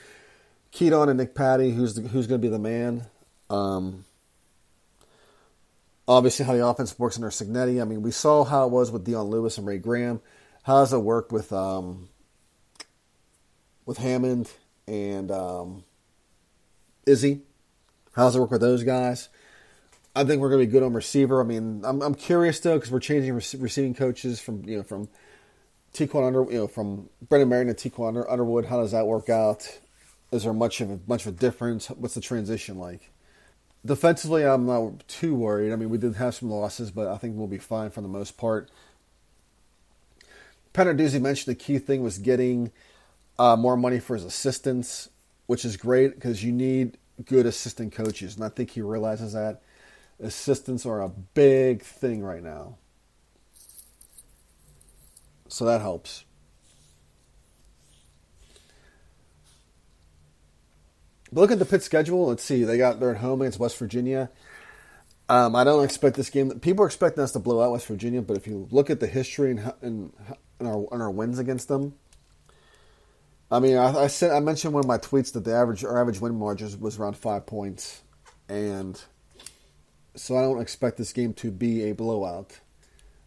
Kedon 0.71 1.09
and 1.09 1.17
Nick 1.17 1.35
Patti 1.35 1.71
who's 1.71 1.95
the, 1.95 2.01
who's 2.01 2.27
going 2.27 2.39
to 2.39 2.45
be 2.45 2.51
the 2.51 2.59
man. 2.59 3.05
Um, 3.49 4.05
obviously, 6.07 6.45
how 6.45 6.53
the 6.53 6.65
offense 6.65 6.97
works 6.97 7.17
under 7.17 7.29
Cignetti. 7.29 7.81
I 7.81 7.85
mean, 7.85 8.01
we 8.01 8.11
saw 8.11 8.43
how 8.43 8.65
it 8.65 8.71
was 8.71 8.91
with 8.91 9.03
Dion 9.03 9.27
Lewis 9.27 9.57
and 9.57 9.67
Ray 9.67 9.77
Graham. 9.77 10.21
How 10.63 10.79
does 10.79 10.93
it 10.93 10.99
work 10.99 11.31
with 11.31 11.51
um, 11.51 12.09
with 13.85 13.97
Hammond 13.97 14.51
and 14.87 15.31
um, 15.31 15.83
Izzy. 17.05 17.41
How's 18.13 18.35
it 18.35 18.39
work 18.39 18.51
with 18.51 18.61
those 18.61 18.83
guys? 18.83 19.29
I 20.15 20.23
think 20.23 20.41
we're 20.41 20.49
going 20.49 20.61
to 20.61 20.67
be 20.67 20.71
good 20.71 20.83
on 20.83 20.93
receiver. 20.93 21.41
I 21.41 21.43
mean, 21.43 21.83
I'm, 21.83 22.01
I'm 22.01 22.15
curious 22.15 22.59
though 22.59 22.75
because 22.75 22.91
we're 22.91 22.99
changing 22.99 23.33
receiving 23.33 23.93
coaches 23.93 24.39
from 24.39 24.63
you 24.65 24.77
know 24.77 24.83
from 24.83 25.09
Tiquan 25.95 26.27
Under 26.27 26.43
you 26.51 26.59
know 26.59 26.67
from 26.67 27.09
Brennan 27.29 27.49
Marion 27.49 27.73
to 27.73 27.89
Tiquan 27.89 28.09
Under, 28.09 28.29
Underwood. 28.29 28.65
How 28.65 28.81
does 28.81 28.91
that 28.91 29.07
work 29.07 29.29
out? 29.29 29.79
Is 30.31 30.43
there 30.43 30.53
much 30.53 30.81
of 30.81 30.91
a 30.91 30.99
much 31.07 31.25
of 31.25 31.33
a 31.33 31.37
difference? 31.37 31.87
What's 31.87 32.15
the 32.15 32.21
transition 32.21 32.77
like? 32.77 33.11
Defensively, 33.85 34.43
I'm 34.43 34.65
not 34.65 35.07
too 35.07 35.35
worried. 35.35 35.71
I 35.71 35.75
mean, 35.75 35.89
we 35.89 35.97
did 35.97 36.15
have 36.15 36.33
some 36.33 36.49
losses, 36.49 36.89
but 36.91 37.07
I 37.07 37.17
think 37.17 37.37
we'll 37.37 37.47
be 37.47 37.59
fine 37.59 37.91
for 37.91 38.01
the 38.01 38.07
most 38.07 38.35
part. 38.35 38.69
Pat 40.73 40.87
Narduzzi 40.87 41.21
mentioned 41.21 41.55
the 41.55 41.63
key 41.63 41.77
thing 41.77 42.01
was 42.01 42.17
getting 42.17 42.71
uh, 43.37 43.55
more 43.55 43.77
money 43.77 43.99
for 43.99 44.15
his 44.15 44.25
assistants, 44.25 45.09
which 45.45 45.63
is 45.63 45.77
great 45.77 46.15
because 46.15 46.43
you 46.43 46.51
need 46.51 46.97
good 47.25 47.45
assistant 47.45 47.93
coaches, 47.93 48.35
and 48.35 48.43
I 48.43 48.49
think 48.49 48.71
he 48.71 48.81
realizes 48.81 49.33
that 49.33 49.61
assistants 50.19 50.85
are 50.85 51.01
a 51.01 51.09
big 51.09 51.81
thing 51.81 52.23
right 52.23 52.43
now. 52.43 52.77
So 55.55 55.63
that 55.63 55.79
helps. 55.79 56.25
But 61.31 61.39
look 61.39 61.51
at 61.51 61.59
the 61.59 61.65
Pitt 61.65 61.81
schedule. 61.81 62.27
Let's 62.27 62.43
see. 62.43 62.65
They 62.65 62.77
got 62.77 62.99
they're 62.99 63.11
at 63.11 63.21
home 63.21 63.39
against 63.39 63.57
West 63.57 63.77
Virginia. 63.77 64.29
Um, 65.29 65.55
I 65.55 65.63
don't 65.63 65.85
expect 65.85 66.17
this 66.17 66.29
game. 66.29 66.59
People 66.59 66.83
are 66.83 66.87
expecting 66.87 67.23
us 67.23 67.31
to 67.31 67.39
blow 67.39 67.61
out 67.63 67.71
West 67.71 67.87
Virginia, 67.87 68.21
but 68.21 68.35
if 68.35 68.47
you 68.47 68.67
look 68.69 68.89
at 68.89 68.99
the 68.99 69.07
history 69.07 69.51
and, 69.51 69.73
and, 69.81 70.11
and 70.59 70.67
our, 70.67 70.85
and 70.91 71.01
our 71.01 71.09
wins 71.09 71.39
against 71.39 71.69
them, 71.69 71.93
I 73.49 73.61
mean, 73.61 73.77
I, 73.77 73.97
I, 73.97 74.07
said 74.07 74.31
I 74.31 74.41
mentioned 74.41 74.73
one 74.73 74.83
of 74.83 74.87
my 74.89 74.97
tweets 74.97 75.31
that 75.31 75.45
the 75.45 75.55
average 75.55 75.85
our 75.85 76.01
average 76.01 76.19
win 76.19 76.35
margin 76.37 76.77
was 76.81 76.99
around 76.99 77.15
five 77.15 77.45
points, 77.45 78.01
and 78.49 79.01
so 80.15 80.35
I 80.35 80.41
don't 80.41 80.59
expect 80.59 80.97
this 80.97 81.13
game 81.13 81.33
to 81.35 81.49
be 81.49 81.83
a 81.83 81.93
blowout. 81.93 82.59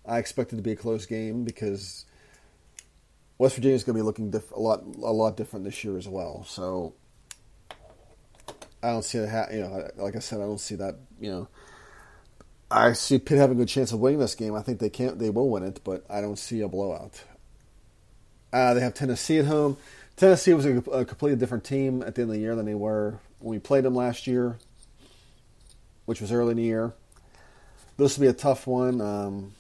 I 0.04 0.18
expect 0.18 0.52
it 0.52 0.56
to 0.56 0.62
be 0.62 0.73
a 0.73 0.76
close 0.76 1.06
game 1.06 1.44
because 1.44 2.04
West 3.38 3.54
Virginia 3.54 3.76
is 3.76 3.85
going 3.85 3.97
to 3.97 4.02
be 4.02 4.04
looking 4.04 4.30
diff- 4.30 4.50
a 4.50 4.61
lot 4.61 4.83
a 4.83 5.12
lot 5.12 5.37
different 5.37 5.64
this 5.64 5.83
year 5.85 5.97
as 5.97 6.09
well. 6.09 6.45
So 6.45 6.95
I 8.83 8.90
don't 8.90 9.04
see 9.04 9.18
that. 9.18 9.52
You 9.52 9.61
know, 9.61 9.88
like 9.97 10.16
I 10.16 10.18
said, 10.18 10.40
I 10.40 10.45
don't 10.45 10.61
see 10.61 10.75
that. 10.76 10.97
You 11.21 11.30
know, 11.30 11.49
I 12.71 12.92
see 12.92 13.18
Pitt 13.18 13.38
having 13.38 13.57
a 13.57 13.61
good 13.61 13.68
chance 13.68 13.92
of 13.92 14.00
winning 14.00 14.18
this 14.18 14.35
game. 14.35 14.54
I 14.54 14.62
think 14.62 14.80
they 14.80 14.90
can't. 14.90 15.18
They 15.18 15.30
will 15.30 15.49
win 15.49 15.62
it, 15.62 15.80
but 15.85 16.04
I 16.11 16.21
don't 16.21 16.38
see 16.38 16.61
a 16.61 16.68
blowout. 16.68 17.23
Uh, 18.52 18.75
they 18.75 18.80
have 18.80 18.95
Tennessee 18.95 19.38
at 19.38 19.47
home. 19.47 19.76
Tennessee 20.16 20.54
was 20.54 20.66
a, 20.66 20.78
a, 20.90 21.04
completely 21.04 21.38
different 21.38 21.64
team 21.64 22.02
at 22.02 22.14
the 22.14 22.23
end 22.23 22.30
of 22.30 22.35
the 22.35 22.40
year 22.40 22.57
than 22.57 22.66
they 22.66 22.75
were 22.75 23.21
when 23.38 23.52
we 23.52 23.59
played 23.61 23.85
them 23.85 23.95
last 23.95 24.26
year, 24.26 24.59
which 26.07 26.21
was 26.21 26.33
early 26.33 26.52
in 26.52 26.57
the 26.57 26.62
year. 26.64 26.92
This 27.99 28.16
will 28.16 28.23
be 28.23 28.28
a 28.28 28.33
tough 28.33 28.66
one. 28.66 29.00
Um, 29.00 29.52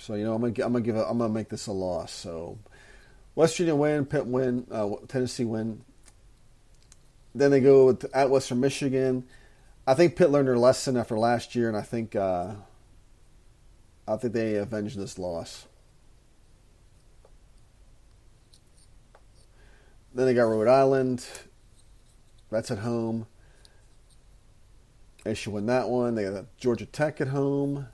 so 0.00 0.14
you 0.14 0.24
know, 0.24 0.34
I'm 0.34 0.40
gonna 0.40 0.66
I'm 0.66 0.72
gonna 0.72 0.80
give 0.80 0.96
a, 0.96 1.06
I'm 1.06 1.18
gonna 1.18 1.32
make 1.32 1.50
this 1.50 1.66
a 1.66 1.72
loss. 1.72 2.10
So 2.10 2.58
West 3.34 3.54
Virginia 3.56 3.74
win, 3.74 4.06
Pitt 4.06 4.26
win, 4.26 4.66
uh, 4.70 4.88
Tennessee 5.08 5.44
win. 5.44 5.84
Then 7.34 7.50
they 7.50 7.60
go 7.60 7.96
at 8.14 8.30
Western 8.30 8.60
Michigan. 8.60 9.24
I 9.86 9.94
think 9.94 10.16
Pitt 10.16 10.30
learned 10.30 10.48
their 10.48 10.58
lesson 10.58 10.96
after 10.96 11.18
last 11.18 11.54
year, 11.54 11.68
and 11.68 11.76
I 11.76 11.82
think 11.82 12.16
uh, 12.16 12.52
I 14.08 14.16
think 14.16 14.32
they 14.32 14.54
avenged 14.54 14.98
this 14.98 15.18
loss. 15.18 15.66
Then 20.14 20.26
they 20.26 20.34
got 20.34 20.44
Rhode 20.44 20.66
Island. 20.66 21.26
That's 22.50 22.70
at 22.70 22.78
home. 22.78 23.26
They 25.24 25.34
should 25.34 25.52
win 25.52 25.66
that 25.66 25.90
one. 25.90 26.14
They 26.14 26.24
got 26.24 26.46
Georgia 26.56 26.86
Tech 26.86 27.20
at 27.20 27.28
home. 27.28 27.86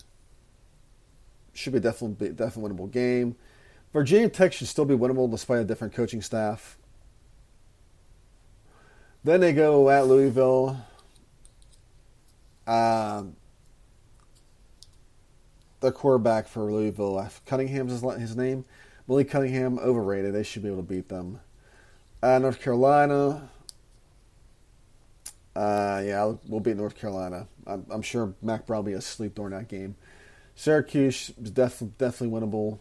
Should 1.56 1.72
be 1.72 1.80
definitely 1.80 2.30
definitely 2.30 2.72
winnable 2.72 2.90
game. 2.90 3.36
Virginia 3.92 4.28
Tech 4.28 4.52
should 4.52 4.68
still 4.68 4.84
be 4.84 4.94
winnable 4.94 5.30
despite 5.30 5.60
a 5.60 5.64
different 5.64 5.94
coaching 5.94 6.20
staff. 6.20 6.76
Then 9.24 9.40
they 9.40 9.52
go 9.52 9.90
at 9.90 10.06
Louisville. 10.06 10.78
Um, 12.66 13.36
the 15.80 15.92
quarterback 15.92 16.48
for 16.48 16.70
Louisville, 16.70 17.28
Cunningham's 17.44 18.02
his, 18.18 18.36
name. 18.36 18.64
Malik 19.08 19.30
Cunningham, 19.30 19.78
overrated. 19.78 20.34
They 20.34 20.42
should 20.42 20.62
be 20.62 20.68
able 20.68 20.78
to 20.78 20.82
beat 20.82 21.08
them. 21.08 21.40
Uh, 22.22 22.38
North 22.38 22.60
Carolina. 22.60 23.48
Uh, 25.54 26.02
yeah, 26.04 26.32
we'll 26.48 26.60
beat 26.60 26.76
North 26.76 26.96
Carolina. 26.96 27.46
I'm, 27.66 27.86
I'm, 27.90 28.02
sure 28.02 28.34
Mack 28.42 28.66
Brown 28.66 28.84
will 28.84 28.90
be 28.90 28.92
asleep 28.92 29.34
during 29.34 29.52
that 29.52 29.68
game. 29.68 29.96
Syracuse 30.56 31.30
is 31.40 31.50
def- 31.50 31.82
definitely 31.98 32.40
winnable. 32.40 32.78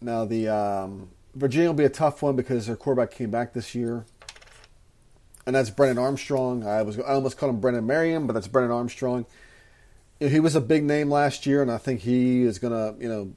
Now 0.00 0.24
the 0.24 0.48
um, 0.48 1.08
Virginia 1.34 1.68
will 1.68 1.74
be 1.74 1.84
a 1.84 1.90
tough 1.90 2.22
one 2.22 2.36
because 2.36 2.66
their 2.66 2.76
quarterback 2.76 3.10
came 3.10 3.30
back 3.30 3.54
this 3.54 3.74
year, 3.74 4.04
and 5.46 5.56
that's 5.56 5.70
Brennan 5.70 5.98
Armstrong. 5.98 6.66
I 6.66 6.82
was 6.82 6.98
I 6.98 7.14
almost 7.14 7.38
called 7.38 7.54
him 7.54 7.60
Brennan 7.60 7.86
Marion, 7.86 8.26
but 8.26 8.34
that's 8.34 8.48
Brennan 8.48 8.70
Armstrong. 8.70 9.26
He 10.20 10.38
was 10.38 10.54
a 10.54 10.60
big 10.60 10.84
name 10.84 11.10
last 11.10 11.46
year, 11.46 11.62
and 11.62 11.70
I 11.70 11.78
think 11.78 12.00
he 12.00 12.42
is 12.42 12.58
gonna 12.58 12.94
you 13.00 13.08
know 13.08 13.32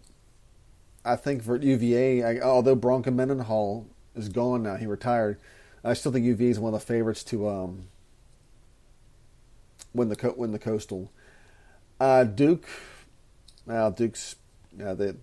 I 1.06 1.16
think 1.16 1.44
for 1.44 1.56
UVA, 1.56 2.24
I, 2.24 2.40
although 2.40 2.76
Bronco 2.76 3.12
Mendenhall 3.12 3.88
is 4.16 4.28
gone 4.28 4.64
now, 4.64 4.76
he 4.76 4.88
retired. 4.88 5.40
I 5.84 5.94
still 5.94 6.12
think 6.12 6.26
UVA 6.26 6.50
is 6.50 6.60
one 6.60 6.74
of 6.74 6.80
the 6.80 6.86
favorites 6.86 7.24
to 7.26 7.48
um, 7.48 7.88
win 9.94 10.10
the 10.10 10.34
win 10.36 10.52
the 10.52 10.60
coastal. 10.60 11.12
Uh, 12.00 12.24
Duke, 12.24 12.68
now 13.66 13.90
Duke's 13.90 14.36
yeah, 14.78 14.94
they, 14.94 15.14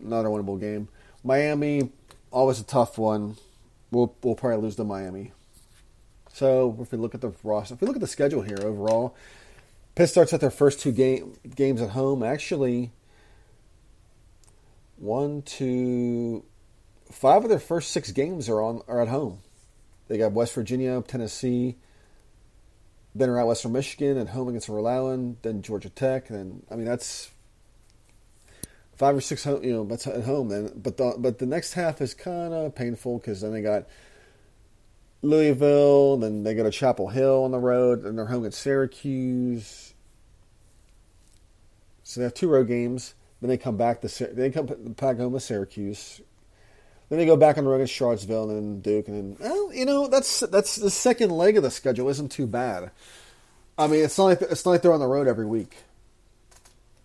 another 0.00 0.28
winnable 0.28 0.60
game. 0.60 0.88
Miami, 1.22 1.90
always 2.30 2.60
a 2.60 2.64
tough 2.64 2.98
one 2.98 3.36
we'll 3.94 4.14
we'll 4.22 4.34
probably 4.34 4.62
lose 4.62 4.76
to 4.76 4.84
Miami. 4.84 5.32
So 6.32 6.76
if 6.80 6.90
we 6.90 6.98
look 6.98 7.14
at 7.14 7.20
the 7.20 7.32
roster, 7.42 7.74
if 7.74 7.80
we 7.80 7.86
look 7.86 7.96
at 7.96 8.00
the 8.00 8.08
schedule 8.08 8.42
here 8.42 8.58
overall, 8.62 9.16
Pitt 9.94 10.10
starts 10.10 10.32
at 10.32 10.40
their 10.40 10.50
first 10.50 10.80
two 10.80 10.92
game, 10.92 11.34
games 11.54 11.80
at 11.80 11.90
home. 11.90 12.22
Actually, 12.22 12.90
one, 14.96 15.42
two, 15.42 16.44
five 17.10 17.44
of 17.44 17.48
their 17.48 17.60
first 17.60 17.92
six 17.92 18.10
games 18.10 18.48
are 18.48 18.60
on 18.60 18.82
are 18.88 19.00
at 19.00 19.08
home. 19.08 19.38
They 20.08 20.18
got 20.18 20.32
West 20.32 20.54
Virginia, 20.54 21.02
Tennessee, 21.06 21.76
then 23.14 23.28
around 23.28 23.46
Western 23.46 23.72
Michigan, 23.72 24.16
and 24.16 24.28
home 24.28 24.48
against 24.48 24.68
Rhode 24.68 24.86
Island, 24.86 25.36
then 25.42 25.62
Georgia 25.62 25.88
Tech, 25.88 26.30
and 26.30 26.64
I 26.70 26.76
mean 26.76 26.84
that's 26.86 27.30
five 28.96 29.16
or 29.16 29.20
six 29.20 29.44
home, 29.44 29.62
you 29.62 29.72
know, 29.72 29.84
that's 29.84 30.06
at 30.06 30.24
home. 30.24 30.48
Then, 30.48 30.72
but 30.76 30.96
the 30.96 31.14
but 31.18 31.38
the 31.38 31.46
next 31.46 31.74
half 31.74 32.00
is 32.00 32.14
kind 32.14 32.52
of 32.52 32.74
painful 32.74 33.18
because 33.18 33.40
then 33.40 33.52
they 33.52 33.62
got 33.62 33.86
Louisville, 35.22 36.16
then 36.18 36.42
they 36.42 36.54
go 36.54 36.62
to 36.64 36.70
Chapel 36.70 37.08
Hill 37.08 37.44
on 37.44 37.50
the 37.50 37.58
road, 37.58 38.04
and 38.04 38.18
they're 38.18 38.26
home 38.26 38.44
at 38.44 38.54
Syracuse. 38.54 39.94
So 42.02 42.20
they 42.20 42.24
have 42.24 42.34
two 42.34 42.48
road 42.48 42.68
games. 42.68 43.14
Then 43.40 43.48
they 43.48 43.56
come 43.56 43.76
back 43.76 44.00
to 44.02 44.26
they 44.26 44.50
come 44.50 44.66
back 44.66 45.16
home 45.18 45.32
with 45.32 45.42
Syracuse. 45.42 46.20
Then 47.08 47.18
they 47.18 47.26
go 47.26 47.36
back 47.36 47.58
on 47.58 47.64
the 47.64 47.70
road 47.70 47.76
against 47.76 47.92
Charlottesville 47.92 48.50
and 48.50 48.58
then 48.58 48.80
Duke, 48.80 49.08
and 49.08 49.36
then 49.38 49.48
well, 49.48 49.72
you 49.72 49.84
know 49.84 50.06
that's 50.06 50.40
that's 50.40 50.76
the 50.76 50.90
second 50.90 51.30
leg 51.30 51.56
of 51.56 51.62
the 51.62 51.70
schedule 51.70 52.08
isn't 52.08 52.32
too 52.32 52.46
bad. 52.46 52.90
I 53.76 53.86
mean, 53.86 54.04
it's 54.04 54.16
not 54.16 54.24
like 54.24 54.42
it's 54.42 54.64
not 54.64 54.72
like 54.72 54.82
they're 54.82 54.92
on 54.92 55.00
the 55.00 55.06
road 55.06 55.26
every 55.26 55.46
week. 55.46 55.76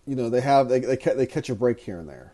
You 0.06 0.16
know, 0.16 0.30
they 0.30 0.40
have 0.40 0.68
they 0.68 0.80
they, 0.80 0.96
they 0.96 1.26
catch 1.26 1.50
a 1.50 1.54
break 1.54 1.80
here 1.80 1.98
and 1.98 2.08
there. 2.08 2.32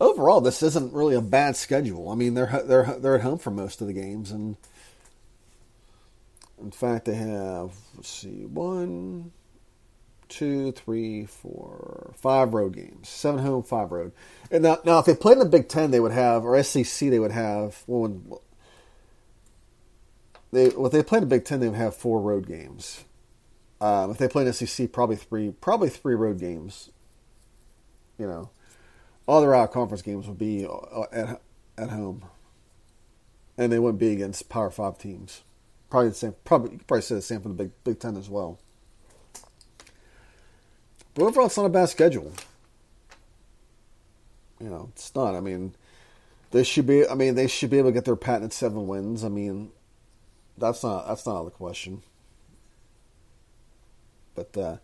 Overall, 0.00 0.40
this 0.40 0.62
isn't 0.62 0.92
really 0.92 1.14
a 1.14 1.20
bad 1.20 1.54
schedule. 1.54 2.10
I 2.10 2.14
mean, 2.14 2.34
they're 2.34 2.62
they're 2.64 2.96
they're 2.98 3.16
at 3.16 3.22
home 3.22 3.38
for 3.38 3.50
most 3.50 3.80
of 3.80 3.86
the 3.86 3.92
games, 3.92 4.32
and 4.32 4.56
in 6.60 6.72
fact, 6.72 7.04
they 7.04 7.14
have 7.14 7.72
let's 7.94 8.08
see 8.08 8.44
one, 8.46 9.32
two, 10.32 10.72
three, 10.72 11.26
four, 11.26 12.14
five 12.16 12.54
road 12.54 12.74
games. 12.74 13.08
Seven 13.08 13.44
home, 13.44 13.62
five 13.62 13.92
road. 13.92 14.12
And 14.50 14.62
now, 14.62 14.78
now 14.84 14.98
if 14.98 15.04
they 15.04 15.14
played 15.14 15.34
in 15.34 15.38
the 15.40 15.44
Big 15.44 15.68
Ten, 15.68 15.90
they 15.90 16.00
would 16.00 16.12
have, 16.12 16.44
or 16.44 16.60
SEC, 16.62 17.10
they 17.10 17.18
would 17.18 17.32
have. 17.32 17.84
Well, 17.86 18.00
when, 18.00 18.32
they 20.50 20.68
well, 20.70 20.86
if 20.86 20.92
they 20.92 21.02
played 21.02 21.22
in 21.22 21.28
the 21.28 21.36
Big 21.36 21.44
Ten, 21.44 21.60
they 21.60 21.68
would 21.68 21.76
have 21.76 21.94
four 21.94 22.20
road 22.20 22.46
games. 22.46 23.04
Um, 23.80 24.10
if 24.10 24.18
they 24.18 24.28
played 24.28 24.46
in 24.46 24.52
SEC, 24.54 24.90
probably 24.90 25.16
three, 25.16 25.50
probably 25.50 25.90
three 25.90 26.14
road 26.14 26.38
games. 26.38 26.90
You 28.18 28.26
know, 28.26 28.50
all 29.26 29.40
their 29.40 29.54
out 29.54 29.72
conference 29.72 30.02
games 30.02 30.26
would 30.26 30.38
be 30.38 30.66
uh, 30.66 31.02
at 31.12 31.42
at 31.76 31.90
home, 31.90 32.24
and 33.58 33.70
they 33.70 33.78
wouldn't 33.78 34.00
be 34.00 34.12
against 34.12 34.48
Power 34.48 34.70
Five 34.70 34.98
teams. 34.98 35.42
Probably 35.90 36.08
the 36.08 36.14
same. 36.14 36.34
Probably 36.44 36.72
you 36.72 36.78
could 36.78 36.86
probably 36.86 37.02
say 37.02 37.16
the 37.16 37.22
same 37.22 37.42
for 37.42 37.48
the 37.48 37.54
Big 37.54 37.70
Big 37.84 38.00
Ten 38.00 38.16
as 38.16 38.30
well. 38.30 38.58
But 41.14 41.24
overall, 41.24 41.46
it's 41.46 41.56
not 41.56 41.66
a 41.66 41.70
bad 41.70 41.88
schedule. 41.88 42.32
You 44.60 44.68
know, 44.68 44.88
it's 44.92 45.14
not. 45.14 45.34
I 45.34 45.40
mean, 45.40 45.74
they 46.52 46.62
should 46.62 46.86
be. 46.86 47.06
I 47.06 47.14
mean, 47.14 47.34
they 47.34 47.46
should 47.46 47.70
be 47.70 47.78
able 47.78 47.90
to 47.90 47.92
get 47.92 48.04
their 48.04 48.16
patented 48.16 48.52
seven 48.52 48.86
wins. 48.86 49.24
I 49.24 49.28
mean, 49.28 49.70
that's 50.56 50.82
not 50.82 51.08
that's 51.08 51.26
not 51.26 51.44
the 51.44 51.50
question. 51.50 52.02
But 54.34 54.56
uh, 54.56 54.76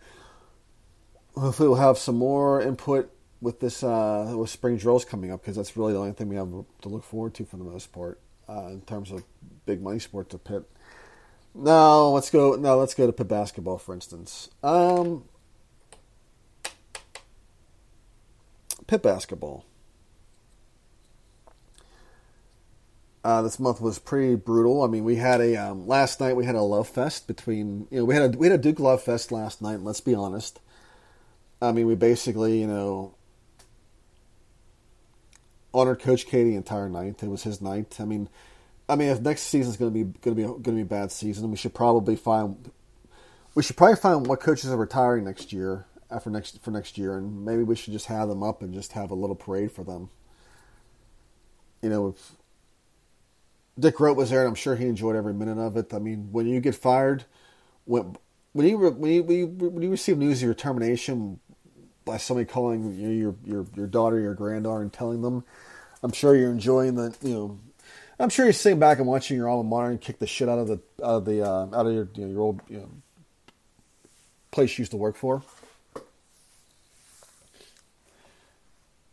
hopefully, 1.37 1.69
we'll 1.69 1.79
have 1.79 1.99
some 1.99 2.17
more 2.17 2.61
input 2.61 3.11
with 3.41 3.61
this 3.61 3.83
uh, 3.83 4.35
with 4.37 4.51
spring 4.51 4.77
drills 4.77 5.05
coming 5.05 5.31
up 5.31 5.41
because 5.41 5.57
that's 5.57 5.77
really 5.77 5.93
the 5.93 5.99
only 6.01 6.13
thing 6.13 6.29
we 6.29 6.37
have 6.37 6.51
to 6.83 6.89
look 6.89 7.05
forward 7.05 7.35
to 7.35 7.45
for 7.45 7.57
the 7.57 7.65
most 7.65 7.93
part 7.93 8.21
uh, 8.49 8.69
in 8.71 8.81
terms 8.83 9.11
of 9.11 9.23
big 9.65 9.83
money 9.83 9.99
sports 9.99 10.31
to 10.31 10.39
Pitt. 10.39 10.65
Now 11.55 12.09
let's 12.09 12.31
go. 12.31 12.57
No, 12.57 12.77
let's 12.79 12.95
go 12.95 13.07
to 13.07 13.13
Pitt 13.13 13.29
basketball, 13.29 13.79
for 13.79 13.95
instance. 13.95 14.51
Um, 14.63 15.25
Pitt 18.87 19.03
basketball. 19.03 19.65
Uh, 23.25 23.43
this 23.43 23.59
month 23.59 23.81
was 23.81 23.99
pretty 23.99 24.37
brutal. 24.37 24.83
I 24.83 24.87
mean, 24.87 25.05
we 25.05 25.17
had 25.17 25.41
a 25.41 25.57
um, 25.57 25.87
last 25.87 26.21
night 26.21 26.37
we 26.37 26.47
had 26.47 26.55
a 26.55 26.63
love 26.63 26.89
fest 26.89 27.27
between 27.27 27.87
you 27.91 27.99
know 27.99 28.05
we 28.05 28.15
had 28.15 28.35
a 28.35 28.39
we 28.39 28.47
had 28.47 28.59
a 28.59 28.63
Duke 28.63 28.81
love 28.81 29.03
fest 29.03 29.33
last 29.33 29.61
night. 29.61 29.81
Let's 29.81 30.01
be 30.01 30.15
honest. 30.15 30.61
I 31.61 31.73
mean, 31.73 31.87
we 31.87 31.95
basically 31.95 32.61
you 32.61 32.67
know 32.67 33.15
honored 35.75 36.01
Coach 36.01 36.27
K 36.27 36.45
the 36.45 36.55
entire 36.55 36.89
night. 36.89 37.23
It 37.23 37.29
was 37.29 37.43
his 37.43 37.61
night. 37.61 37.97
I 38.01 38.05
mean, 38.05 38.29
I 38.89 38.97
mean, 38.97 39.09
if 39.09 39.21
next 39.21 39.43
season's 39.43 39.77
going 39.77 39.93
to 39.93 40.05
be 40.05 40.05
going 40.21 40.37
to 40.37 40.43
be 40.43 40.43
going 40.43 40.63
to 40.63 40.73
be 40.73 40.81
a 40.83 40.85
bad 40.85 41.13
season, 41.13 41.51
we 41.51 41.57
should 41.57 41.75
probably 41.75 42.17
find 42.17 42.71
we 43.55 43.63
should 43.63 43.77
probably 43.77 43.97
find 43.97 44.27
what 44.27 44.41
coaches 44.41 44.71
are 44.71 44.77
retiring 44.77 45.25
next 45.25 45.53
year 45.53 45.87
after 46.11 46.31
next 46.31 46.61
for 46.63 46.71
next 46.71 46.99
year, 46.99 47.17
and 47.17 47.45
maybe 47.45 47.63
we 47.63 47.77
should 47.77 47.93
just 47.93 48.07
have 48.07 48.29
them 48.29 48.43
up 48.43 48.63
and 48.63 48.73
just 48.73 48.93
have 48.93 49.11
a 49.11 49.15
little 49.15 49.37
parade 49.37 49.73
for 49.73 49.85
them. 49.85 50.11
You 51.83 51.91
know, 51.91 52.09
if 52.09 52.33
Dick 53.79 54.01
Rote 54.01 54.17
was 54.17 54.31
there, 54.31 54.41
and 54.41 54.49
I'm 54.49 54.55
sure 54.55 54.77
he 54.77 54.87
enjoyed 54.87 55.17
every 55.17 55.35
minute 55.35 55.59
of 55.59 55.77
it. 55.77 55.95
I 55.95 55.99
mean, 55.99 56.29
when 56.33 56.47
you 56.47 56.61
get 56.61 56.75
fired, 56.75 57.25
when 57.85 58.17
when 58.53 58.67
you 58.67 58.79
when 58.79 59.13
you, 59.13 59.23
when 59.47 59.83
you 59.83 59.91
receive 59.91 60.19
news 60.19 60.39
of 60.39 60.47
your 60.47 60.55
termination 60.55 61.39
by 62.05 62.17
somebody 62.17 62.47
calling 62.47 62.99
you 62.99 63.09
your 63.11 63.35
your 63.45 63.67
your 63.77 63.87
daughter, 63.87 64.19
your 64.19 64.35
granddaughter, 64.35 64.83
and 64.83 64.93
telling 64.93 65.23
them, 65.23 65.45
I'm 66.03 66.13
sure 66.13 66.35
you're 66.35 66.51
enjoying 66.51 66.95
the 66.95 67.17
you 67.23 67.35
know. 67.35 67.59
I'm 68.21 68.31
sure 68.31 68.47
you're 68.47 68.53
sitting 68.53 68.81
back 68.81 68.99
and 68.99 69.07
watching 69.07 69.37
your 69.37 69.49
alma 69.49 69.63
mater 69.63 69.91
and 69.91 70.01
kick 70.01 70.19
the 70.19 70.27
shit 70.27 70.49
out 70.49 70.59
of 70.59 70.67
the 70.67 70.81
out 71.05 71.19
of 71.19 71.25
the 71.25 71.47
uh, 71.47 71.67
out 71.73 71.87
of 71.87 71.93
your 71.93 72.09
you 72.15 72.25
know, 72.25 72.33
your 72.33 72.41
old 72.41 72.61
you 72.69 72.79
know, 72.79 72.91
place 74.51 74.77
you 74.77 74.83
used 74.83 74.91
to 74.91 74.97
work 74.97 75.15
for. 75.15 75.45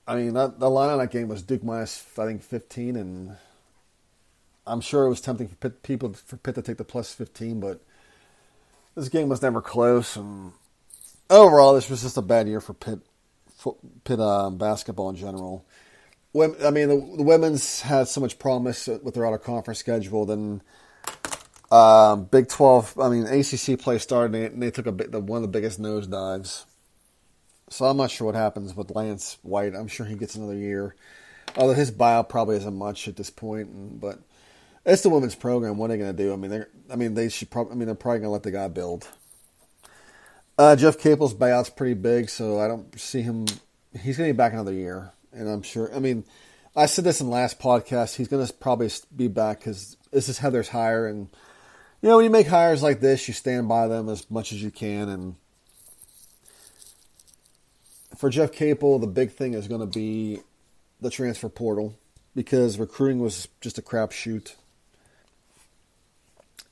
I 0.08 0.15
mean, 0.15 0.34
that, 0.34 0.60
the 0.60 0.70
line 0.70 0.89
on 0.89 1.00
that 1.00 1.12
game 1.12 1.28
was 1.28 1.41
Duke 1.41 1.63
minus, 1.63 2.06
I 2.18 2.26
think, 2.26 2.44
15, 2.44 2.96
and 2.96 3.38
I'm 4.68 4.82
sure 4.82 5.06
it 5.06 5.10
was 5.10 5.22
tempting 5.22 5.48
for 5.48 5.56
Pitt, 5.56 5.82
people 5.84 6.13
for 6.13 6.38
Pitt 6.38 6.56
to 6.56 6.62
take 6.62 6.78
the 6.78 6.84
plus 6.84 7.13
15, 7.13 7.60
but 7.60 7.82
this 8.94 9.10
game 9.10 9.30
was 9.30 9.41
never 9.41 9.62
close, 9.62 10.15
and 10.15 10.52
overall, 11.30 11.74
this 11.74 11.89
was 11.89 12.04
just 12.04 12.18
a 12.18 12.22
bad 12.22 12.48
year 12.48 12.62
for 12.62 12.74
Pitt, 12.74 13.00
Pitt 14.04 14.20
uh, 14.20 14.50
basketball 14.52 15.10
in 15.10 15.15
general. 15.15 15.65
I 16.36 16.70
mean, 16.70 16.89
the, 16.89 17.13
the, 17.18 17.24
women's 17.24 17.82
had 17.82 18.10
so 18.10 18.20
much 18.20 18.38
promise 18.38 18.88
with 18.88 19.13
their 19.13 19.26
out 19.26 19.34
of 19.34 19.44
conference 19.44 19.80
schedule. 19.80 20.26
Then 20.26 20.62
um, 21.72 22.26
Big 22.26 22.50
Twelve, 22.50 23.00
I 23.00 23.08
mean, 23.08 23.26
ACC 23.26 23.80
play 23.80 24.00
started, 24.00 24.36
and 24.36 24.36
they, 24.36 24.46
and 24.48 24.62
they 24.62 24.72
took 24.72 24.86
a 24.86 24.91
bit, 24.91 25.13
the, 25.13 25.22
one 25.22 25.38
of 25.38 25.44
the 25.44 25.48
biggest 25.48 25.82
nosedives. 25.82 26.65
So 27.69 27.86
I'm 27.86 27.97
not 27.97 28.12
sure 28.12 28.25
what 28.25 28.36
happens 28.36 28.75
with 28.75 28.95
Lance 28.95 29.38
White. 29.41 29.73
I'm 29.75 29.88
sure 29.88 30.06
he 30.06 30.15
gets 30.15 30.36
another 30.36 30.56
year. 30.56 30.95
Although 31.58 31.73
his 31.73 31.91
buyout 31.91 32.30
probably 32.30 32.58
isn't 32.58 32.75
much 32.75 33.08
at 33.08 33.15
this 33.15 33.30
point, 33.30 33.99
but 33.99 34.19
it's 34.86 35.01
the 35.01 35.10
women's 35.10 35.36
program. 35.36 35.78
What 35.78 35.89
are 35.89 35.93
they 35.93 35.97
going 35.97 36.15
to 36.15 36.23
do? 36.23 36.34
I 36.34 36.36
mean, 36.36 36.51
they 36.51 36.63
I 36.91 36.95
mean 36.95 37.13
they 37.13 37.30
should 37.30 37.49
probably. 37.49 37.73
I 37.73 37.75
mean 37.75 37.88
they're 37.88 37.95
probably 37.95 38.19
going 38.19 38.28
to 38.28 38.34
let 38.34 38.43
the 38.43 38.51
guy 38.51 38.67
build. 38.67 39.08
Uh, 40.58 40.75
Jeff 40.75 40.97
Capel's 40.97 41.34
buyout's 41.34 41.69
pretty 41.69 41.95
big, 41.95 42.30
so 42.30 42.60
I 42.60 42.67
don't 42.67 42.97
see 42.99 43.21
him. 43.21 43.45
He's 43.99 44.17
going 44.17 44.30
to 44.30 44.34
be 44.34 44.38
back 44.38 44.54
another 44.54 44.73
year, 44.73 45.12
and 45.34 45.49
I'm 45.49 45.63
sure. 45.63 45.93
I 45.93 45.99
mean, 45.99 46.23
I 46.75 46.86
said 46.86 47.04
this 47.04 47.19
in 47.19 47.30
last 47.30 47.60
podcast. 47.60 48.15
He's 48.15 48.28
going 48.28 48.45
to 48.45 48.54
probably 48.54 48.89
be 49.13 49.28
back 49.28 49.60
because 49.60 49.97
this 50.12 50.30
is 50.30 50.38
Heather's 50.38 50.69
hire, 50.69 51.08
and 51.08 51.30
you 52.01 52.10
know 52.10 52.17
when 52.17 52.25
you 52.25 52.32
make 52.32 52.47
hires 52.47 52.84
like 52.84 53.01
this, 53.01 53.28
you 53.28 53.34
stand 53.34 53.67
by 53.67 53.88
them 53.88 54.08
as 54.08 54.30
much 54.30 54.54
as 54.54 54.62
you 54.62 54.71
can, 54.71 55.10
and 55.10 55.36
for 58.17 58.30
Jeff 58.30 58.51
Capel, 58.51 58.99
the 58.99 59.08
big 59.08 59.32
thing 59.32 59.54
is 59.54 59.67
going 59.67 59.82
to 59.82 59.88
be 59.88 60.39
the 61.01 61.10
transfer 61.10 61.49
portal 61.49 61.97
because 62.36 62.78
recruiting 62.78 63.19
was 63.19 63.47
just 63.62 63.78
a 63.78 63.82
crapshoot. 63.82 64.56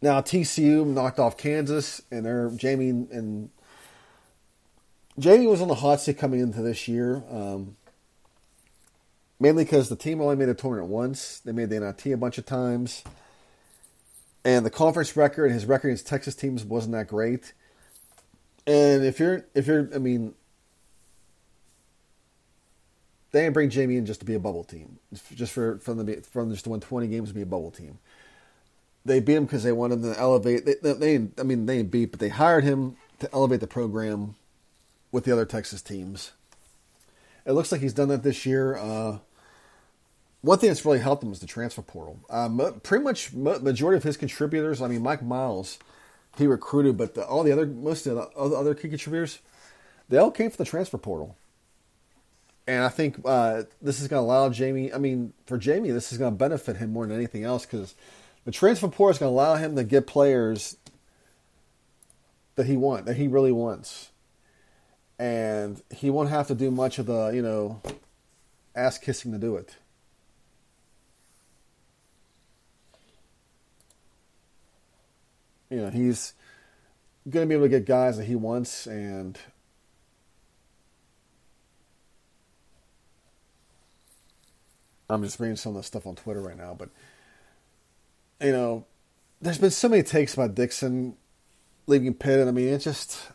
Now 0.02 0.22
TCU 0.22 0.86
knocked 0.86 1.20
off 1.20 1.38
Kansas, 1.38 2.02
and 2.12 2.26
they're 2.26 2.50
Jamie 2.50 2.90
and 2.90 3.50
Jamie 5.18 5.48
was 5.48 5.62
on 5.62 5.68
the 5.68 5.76
hot 5.76 6.02
seat 6.02 6.18
coming 6.18 6.40
into 6.40 6.62
this 6.62 6.88
year, 6.88 7.24
um, 7.30 7.78
mainly 9.40 9.64
because 9.64 9.88
the 9.90 9.96
team 9.96 10.20
only 10.22 10.36
made 10.36 10.50
a 10.50 10.54
tournament 10.54 10.90
once. 10.90 11.40
They 11.40 11.52
made 11.52 11.70
the 11.70 11.80
NIT 11.80 12.06
a 12.08 12.18
bunch 12.18 12.38
of 12.38 12.46
times, 12.46 13.04
and 14.44 14.66
the 14.66 14.70
conference 14.70 15.16
record, 15.16 15.52
his 15.52 15.66
record 15.66 15.90
against 15.90 16.08
Texas 16.08 16.36
teams 16.36 16.66
wasn't 16.66 16.94
that 16.94 17.08
great. 17.08 17.54
And 18.66 19.06
if 19.06 19.20
you're, 19.20 19.46
if 19.54 19.68
you're, 19.68 19.90
I 19.94 20.00
mean, 20.00 20.34
they 23.34 23.42
didn't 23.42 23.56
bring 23.56 23.70
Jamie 23.70 23.98
in 23.98 24.06
just 24.06 24.22
to 24.22 24.26
be 24.26 24.36
a 24.36 24.40
bubble 24.40 24.64
team, 24.64 25.00
just 25.36 25.52
for 25.52 25.80
from 25.80 25.98
the 25.98 26.24
from 26.32 26.52
just 26.52 26.64
to 26.64 26.70
win 26.70 26.80
twenty 26.80 27.08
games 27.08 27.30
to 27.30 27.36
be 27.36 27.42
a 27.42 27.46
bubble 27.46 27.72
team. 27.72 27.98
They 29.06 29.20
beat 29.20 29.36
him 29.36 29.46
because 29.46 29.64
they 29.64 29.74
wanted 29.74 30.02
to 30.04 30.18
elevate. 30.18 30.66
They, 30.66 30.94
they, 30.94 31.28
I 31.38 31.44
mean, 31.44 31.66
they 31.66 31.82
beat, 31.82 32.12
but 32.12 32.22
they 32.22 32.30
hired 32.30 32.64
him 32.64 32.96
to 33.20 33.30
elevate 33.34 33.60
the 33.60 33.68
program 33.68 34.36
with 35.12 35.26
the 35.26 35.34
other 35.34 35.46
Texas 35.46 35.82
teams. 35.82 36.32
It 37.46 37.52
looks 37.52 37.72
like 37.74 37.82
he's 37.82 37.92
done 37.92 38.08
that 38.08 38.24
this 38.24 38.46
year. 38.46 38.78
Uh, 38.78 39.18
one 40.40 40.58
thing 40.60 40.70
that's 40.70 40.86
really 40.86 41.00
helped 41.00 41.22
him 41.22 41.34
is 41.34 41.40
the 41.40 41.48
transfer 41.48 41.82
portal. 41.82 42.20
Um, 42.30 42.80
pretty 42.84 43.04
much 43.04 43.34
majority 43.34 43.98
of 43.98 44.04
his 44.04 44.16
contributors. 44.16 44.82
I 44.82 44.88
mean, 44.88 45.02
Mike 45.02 45.22
Miles, 45.22 45.80
he 46.38 46.48
recruited, 46.48 46.96
but 46.96 47.16
the, 47.16 47.26
all 47.26 47.44
the 47.44 47.52
other 47.52 47.66
most 47.66 48.08
of 48.08 48.16
the 48.16 48.56
other 48.56 48.74
key 48.74 48.88
contributors, 48.88 49.40
they 50.08 50.18
all 50.18 50.32
came 50.32 50.50
from 50.50 50.64
the 50.64 50.70
transfer 50.70 50.98
portal. 50.98 51.36
And 52.66 52.84
I 52.84 52.90
think 52.90 53.20
uh, 53.26 53.64
this 53.82 54.00
is 54.00 54.08
going 54.08 54.22
to 54.22 54.26
allow 54.26 54.50
Jamie. 54.50 54.94
I 54.94 54.98
mean, 54.98 55.34
for 55.46 55.58
Jamie, 55.58 55.92
this 55.92 56.12
is 56.12 56.18
going 56.18 56.32
to 56.32 56.38
benefit 56.38 56.78
him 56.78 56.94
more 56.94 57.06
than 57.06 57.16
anything 57.16 57.44
else 57.44 57.66
because 57.66 57.94
the 58.46 58.52
transfer 58.52 58.88
portal 58.88 59.12
is 59.12 59.18
going 59.18 59.30
to 59.30 59.34
allow 59.34 59.56
him 59.56 59.76
to 59.76 59.84
get 59.84 60.08
players 60.08 60.78
that 62.56 62.66
he 62.66 62.78
want 62.78 63.06
that 63.06 63.16
he 63.16 63.28
really 63.28 63.52
wants, 63.52 64.12
and 65.18 65.82
he 65.94 66.10
won't 66.10 66.30
have 66.30 66.48
to 66.48 66.56
do 66.56 66.70
much 66.72 67.00
of 67.00 67.08
the 67.08 67.32
you 67.34 67.42
know 67.42 67.82
ass 68.76 68.98
kissing 68.98 69.32
to 69.32 69.38
do 69.38 69.56
it. 69.56 69.76
You 75.70 75.82
know, 75.82 75.90
he's 75.90 76.34
going 77.28 77.48
to 77.48 77.50
be 77.50 77.56
able 77.56 77.66
to 77.66 77.70
get 77.70 77.86
guys 77.86 78.18
that 78.18 78.26
he 78.26 78.36
wants, 78.36 78.86
and 78.86 79.38
I'm 85.14 85.24
just 85.24 85.40
reading 85.40 85.56
some 85.56 85.76
of 85.76 85.78
the 85.78 85.84
stuff 85.84 86.08
on 86.08 86.16
Twitter 86.16 86.42
right 86.42 86.58
now, 86.58 86.76
but 86.78 86.90
you 88.42 88.52
know, 88.52 88.86
there's 89.42 89.58
been 89.58 89.72
so 89.72 89.90
many 89.90 90.04
takes 90.04 90.34
about 90.34 90.56
Dixon 90.56 91.16
leaving 91.88 92.14
Pitt, 92.14 92.40
and 92.40 92.50
I 92.50 92.52
mean, 92.52 92.68
it's 92.70 92.84
just 92.84 93.30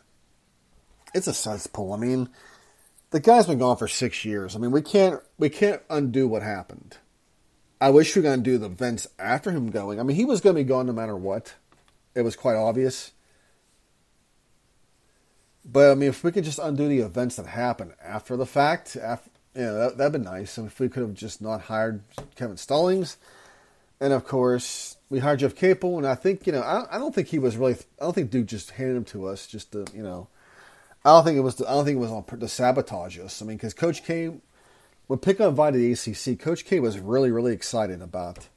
it's 1.13 1.27
a 1.27 1.33
cesspool. 1.33 1.93
I 1.93 1.97
mean, 1.97 2.29
the 3.11 3.19
guy's 3.19 3.47
been 3.47 3.59
gone 3.59 3.77
for 3.77 3.87
six 3.87 4.23
years. 4.25 4.55
I 4.55 4.59
mean, 4.59 4.71
we 4.71 4.81
can't 4.81 5.21
we 5.37 5.49
can't 5.49 5.81
undo 5.89 6.27
what 6.27 6.41
happened. 6.41 6.97
I 7.81 7.89
wish 7.91 8.15
we 8.15 8.21
could 8.21 8.31
undo 8.31 8.57
the 8.57 8.65
events 8.65 9.07
after 9.17 9.51
him 9.51 9.71
going. 9.71 9.99
I 9.99 10.03
mean, 10.03 10.17
he 10.17 10.25
was 10.25 10.41
going 10.41 10.55
to 10.55 10.61
be 10.61 10.67
gone 10.67 10.87
no 10.87 10.93
matter 10.93 11.15
what. 11.15 11.55
It 12.13 12.21
was 12.23 12.35
quite 12.35 12.55
obvious. 12.55 13.11
But 15.63 15.91
I 15.91 15.95
mean, 15.95 16.09
if 16.09 16.23
we 16.23 16.31
could 16.31 16.43
just 16.43 16.59
undo 16.59 16.87
the 16.87 16.99
events 16.99 17.35
that 17.37 17.45
happened 17.45 17.93
after 18.03 18.35
the 18.35 18.45
fact, 18.45 18.97
after, 18.97 19.28
you 19.55 19.61
know, 19.61 19.77
that, 19.79 19.97
that'd 19.97 20.13
be 20.13 20.19
nice. 20.19 20.57
And 20.57 20.67
if 20.67 20.79
we 20.79 20.89
could 20.89 21.01
have 21.01 21.13
just 21.13 21.41
not 21.41 21.61
hired 21.61 22.01
Kevin 22.35 22.57
Stallings, 22.57 23.17
and 23.99 24.13
of 24.13 24.25
course 24.25 24.97
we 25.09 25.19
hired 25.19 25.39
Jeff 25.39 25.55
Capel, 25.55 25.97
and 25.97 26.07
I 26.07 26.15
think 26.15 26.45
you 26.45 26.53
know, 26.53 26.61
I, 26.61 26.95
I 26.95 26.97
don't 26.97 27.13
think 27.13 27.29
he 27.29 27.39
was 27.39 27.57
really. 27.57 27.73
I 27.73 28.03
don't 28.05 28.13
think 28.13 28.31
Duke 28.31 28.47
just 28.47 28.71
handed 28.71 28.97
him 28.97 29.05
to 29.05 29.27
us 29.27 29.47
just 29.47 29.71
to 29.71 29.85
you 29.93 30.03
know. 30.03 30.27
I 31.03 31.11
don't 31.11 31.23
think 31.23 31.37
it 31.37 31.41
was. 31.41 31.61
I 31.61 31.71
don't 31.71 31.85
think 31.85 31.97
it 31.97 32.01
was 32.01 32.11
on 32.11 32.23
to 32.23 32.47
sabotage 32.47 33.17
us. 33.19 33.41
I 33.41 33.45
mean, 33.45 33.57
because 33.57 33.73
Coach 33.73 34.03
K, 34.03 34.31
when 35.07 35.19
Pitt 35.19 35.39
invited 35.39 35.79
the 35.79 35.91
ACC, 35.91 36.39
Coach 36.39 36.65
K 36.65 36.79
was 36.79 36.99
really, 36.99 37.31
really 37.31 37.53
excited 37.53 38.01
about. 38.01 38.47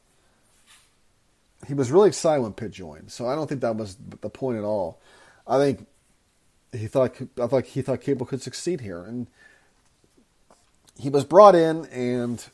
He 1.68 1.74
was 1.74 1.92
really 1.92 2.08
excited 2.08 2.42
when 2.42 2.52
Pitt 2.52 2.72
joined, 2.72 3.12
so 3.12 3.28
I 3.28 3.36
don't 3.36 3.46
think 3.46 3.60
that 3.60 3.76
was 3.76 3.96
the 4.20 4.28
point 4.28 4.58
at 4.58 4.64
all. 4.64 5.00
I 5.46 5.58
think 5.58 5.86
he 6.72 6.88
thought 6.88 7.14
I 7.40 7.46
thought 7.46 7.66
he 7.66 7.82
thought 7.82 8.00
Capel 8.00 8.26
could 8.26 8.42
succeed 8.42 8.80
here, 8.80 9.04
and 9.04 9.28
he 10.98 11.08
was 11.08 11.24
brought 11.24 11.54
in, 11.54 11.86
and 11.86 12.44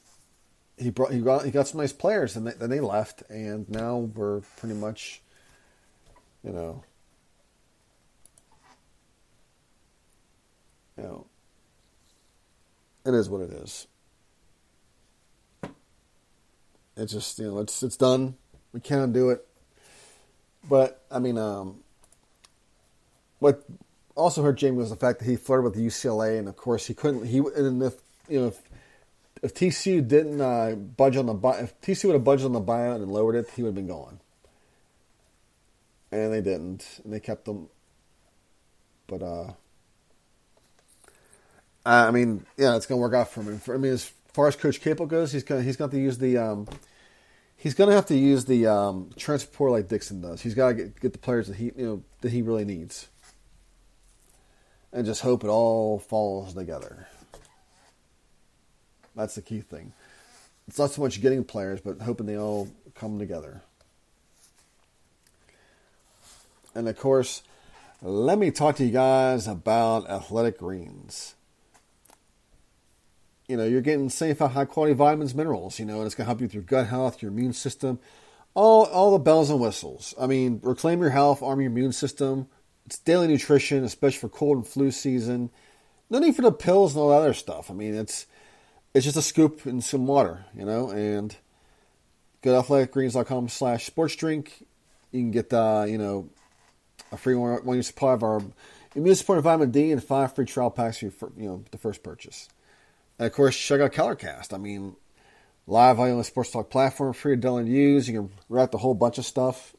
he 0.76 0.90
brought 0.90 1.12
he 1.12 1.20
got 1.20 1.44
he 1.44 1.50
got 1.50 1.68
some 1.68 1.80
nice 1.80 1.92
players, 1.92 2.36
and 2.36 2.46
then 2.46 2.70
they 2.70 2.80
left, 2.80 3.22
and 3.28 3.68
now 3.68 3.96
we're 3.98 4.40
pretty 4.56 4.74
much, 4.74 5.20
you 6.44 6.52
know, 6.52 6.82
you 10.96 11.02
know, 11.02 11.26
it 13.04 13.14
is 13.14 13.28
what 13.28 13.40
it 13.40 13.50
is. 13.50 13.86
It's 16.96 17.12
just 17.12 17.38
you 17.38 17.46
know 17.46 17.58
it's 17.58 17.82
it's 17.82 17.96
done. 17.96 18.36
We 18.72 18.80
can't 18.80 19.02
undo 19.02 19.30
it. 19.30 19.46
But 20.68 21.02
I 21.10 21.18
mean, 21.18 21.38
um, 21.38 21.80
what 23.38 23.64
also 24.14 24.42
hurt 24.42 24.56
Jamie 24.56 24.76
was 24.76 24.90
the 24.90 24.96
fact 24.96 25.20
that 25.20 25.24
he 25.24 25.36
flirted 25.36 25.64
with 25.64 25.74
the 25.74 25.86
UCLA, 25.86 26.38
and 26.38 26.48
of 26.48 26.56
course 26.56 26.86
he 26.86 26.94
couldn't. 26.94 27.26
He 27.26 27.38
and 27.38 27.82
if 27.82 27.94
you 28.28 28.40
know 28.40 28.46
if, 28.48 28.62
if 29.42 29.54
TCU 29.54 30.06
didn't 30.06 30.40
uh, 30.40 30.74
budge 30.74 31.16
on 31.16 31.26
the 31.26 31.34
if 31.60 31.80
TCU 31.80 32.06
would 32.06 32.14
have 32.14 32.24
budged 32.24 32.44
on 32.44 32.52
the 32.52 32.60
buyout 32.60 32.96
and 32.96 33.10
lowered 33.10 33.34
it, 33.34 33.50
he 33.54 33.62
would 33.62 33.68
have 33.68 33.74
been 33.74 33.86
gone. 33.86 34.20
And 36.10 36.32
they 36.32 36.40
didn't, 36.40 37.00
and 37.04 37.12
they 37.12 37.20
kept 37.20 37.44
them. 37.44 37.68
But 39.06 39.22
uh, 39.22 39.52
I 41.84 42.10
mean, 42.10 42.46
yeah, 42.56 42.76
it's 42.76 42.86
gonna 42.86 43.00
work 43.00 43.14
out 43.14 43.30
for 43.30 43.42
him. 43.42 43.58
For, 43.58 43.74
I 43.74 43.78
mean, 43.78 43.92
as 43.92 44.10
far 44.32 44.48
as 44.48 44.56
Coach 44.56 44.80
Capel 44.80 45.06
goes, 45.06 45.32
he's 45.32 45.44
gonna 45.44 45.62
he's 45.62 45.76
got 45.76 45.90
to 45.90 45.98
use 45.98 46.18
the 46.18 46.38
um, 46.38 46.66
he's 47.56 47.74
gonna 47.74 47.92
have 47.92 48.06
to 48.06 48.16
use 48.16 48.46
the 48.46 48.66
um, 48.66 49.10
transport 49.16 49.72
like 49.72 49.88
Dixon 49.88 50.20
does. 50.20 50.40
He's 50.40 50.54
got 50.54 50.68
to 50.68 50.74
get, 50.74 51.00
get 51.00 51.12
the 51.12 51.18
players 51.18 51.48
that 51.48 51.56
he 51.56 51.66
you 51.76 51.86
know 51.86 52.02
that 52.22 52.32
he 52.32 52.42
really 52.42 52.64
needs 52.64 53.08
and 54.92 55.06
just 55.06 55.22
hope 55.22 55.44
it 55.44 55.48
all 55.48 55.98
falls 55.98 56.54
together. 56.54 57.08
That's 59.18 59.34
the 59.34 59.42
key 59.42 59.60
thing. 59.60 59.92
It's 60.68 60.78
not 60.78 60.92
so 60.92 61.02
much 61.02 61.20
getting 61.20 61.42
players, 61.42 61.80
but 61.80 62.00
hoping 62.02 62.26
they 62.26 62.38
all 62.38 62.68
come 62.94 63.18
together. 63.18 63.62
And 66.74 66.88
of 66.88 66.96
course, 66.96 67.42
let 68.00 68.38
me 68.38 68.52
talk 68.52 68.76
to 68.76 68.84
you 68.84 68.92
guys 68.92 69.48
about 69.48 70.08
Athletic 70.08 70.58
Greens. 70.58 71.34
You 73.48 73.56
know, 73.56 73.64
you're 73.64 73.80
getting 73.80 74.08
safe, 74.08 74.38
high 74.38 74.66
quality 74.66 74.94
vitamins, 74.94 75.34
minerals, 75.34 75.80
you 75.80 75.84
know, 75.84 75.96
and 75.96 76.06
it's 76.06 76.14
going 76.14 76.26
to 76.26 76.28
help 76.28 76.40
you 76.40 76.46
with 76.46 76.54
your 76.54 76.62
gut 76.62 76.86
health, 76.86 77.20
your 77.20 77.32
immune 77.32 77.54
system, 77.54 77.98
all, 78.54 78.84
all 78.84 79.10
the 79.10 79.18
bells 79.18 79.50
and 79.50 79.58
whistles. 79.58 80.14
I 80.20 80.28
mean, 80.28 80.60
reclaim 80.62 81.00
your 81.00 81.10
health, 81.10 81.42
arm 81.42 81.60
your 81.60 81.70
immune 81.70 81.92
system, 81.92 82.46
it's 82.86 82.98
daily 82.98 83.26
nutrition, 83.26 83.82
especially 83.82 84.20
for 84.20 84.28
cold 84.28 84.58
and 84.58 84.66
flu 84.66 84.92
season. 84.92 85.50
No 86.08 86.20
need 86.20 86.36
for 86.36 86.42
the 86.42 86.52
pills 86.52 86.94
and 86.94 87.02
all 87.02 87.10
that 87.10 87.16
other 87.16 87.34
stuff. 87.34 87.70
I 87.70 87.74
mean, 87.74 87.94
it's 87.94 88.26
it's 88.94 89.04
just 89.04 89.16
a 89.16 89.22
scoop 89.22 89.66
and 89.66 89.82
some 89.82 90.06
water, 90.06 90.44
you 90.56 90.64
know. 90.64 90.90
And 90.90 91.34
go 92.42 92.60
to 92.60 92.66
athleticgreens.com 92.66 93.48
slash. 93.48 93.90
You 93.96 94.42
can 95.12 95.30
get 95.30 95.52
uh, 95.52 95.84
you 95.88 95.98
know 95.98 96.28
a 97.12 97.16
free 97.16 97.34
one, 97.34 97.64
one 97.64 97.76
year 97.76 97.82
supply 97.82 98.12
of 98.12 98.22
our 98.22 98.42
immune 98.94 99.14
supporting 99.14 99.42
vitamin 99.42 99.70
D 99.70 99.92
and 99.92 100.02
five 100.02 100.34
free 100.34 100.44
trial 100.44 100.70
packs 100.70 100.98
for 100.98 101.04
you, 101.04 101.12
you 101.36 101.48
know 101.48 101.64
the 101.70 101.78
first 101.78 102.02
purchase. 102.02 102.48
And 103.18 103.26
of 103.26 103.32
course, 103.32 103.56
check 103.56 103.80
out 103.80 103.92
ColorCast. 103.92 104.52
I 104.52 104.58
mean, 104.58 104.96
live 105.66 105.98
audio 105.98 106.12
on 106.12 106.18
the 106.18 106.24
sports 106.24 106.50
talk 106.50 106.70
platform, 106.70 107.12
free 107.12 107.36
to 107.36 107.40
download 107.40 107.60
and 107.60 107.68
use. 107.68 108.08
You 108.08 108.20
can 108.20 108.30
write 108.48 108.70
the 108.70 108.78
whole 108.78 108.94
bunch 108.94 109.18
of 109.18 109.24
stuff 109.24 109.74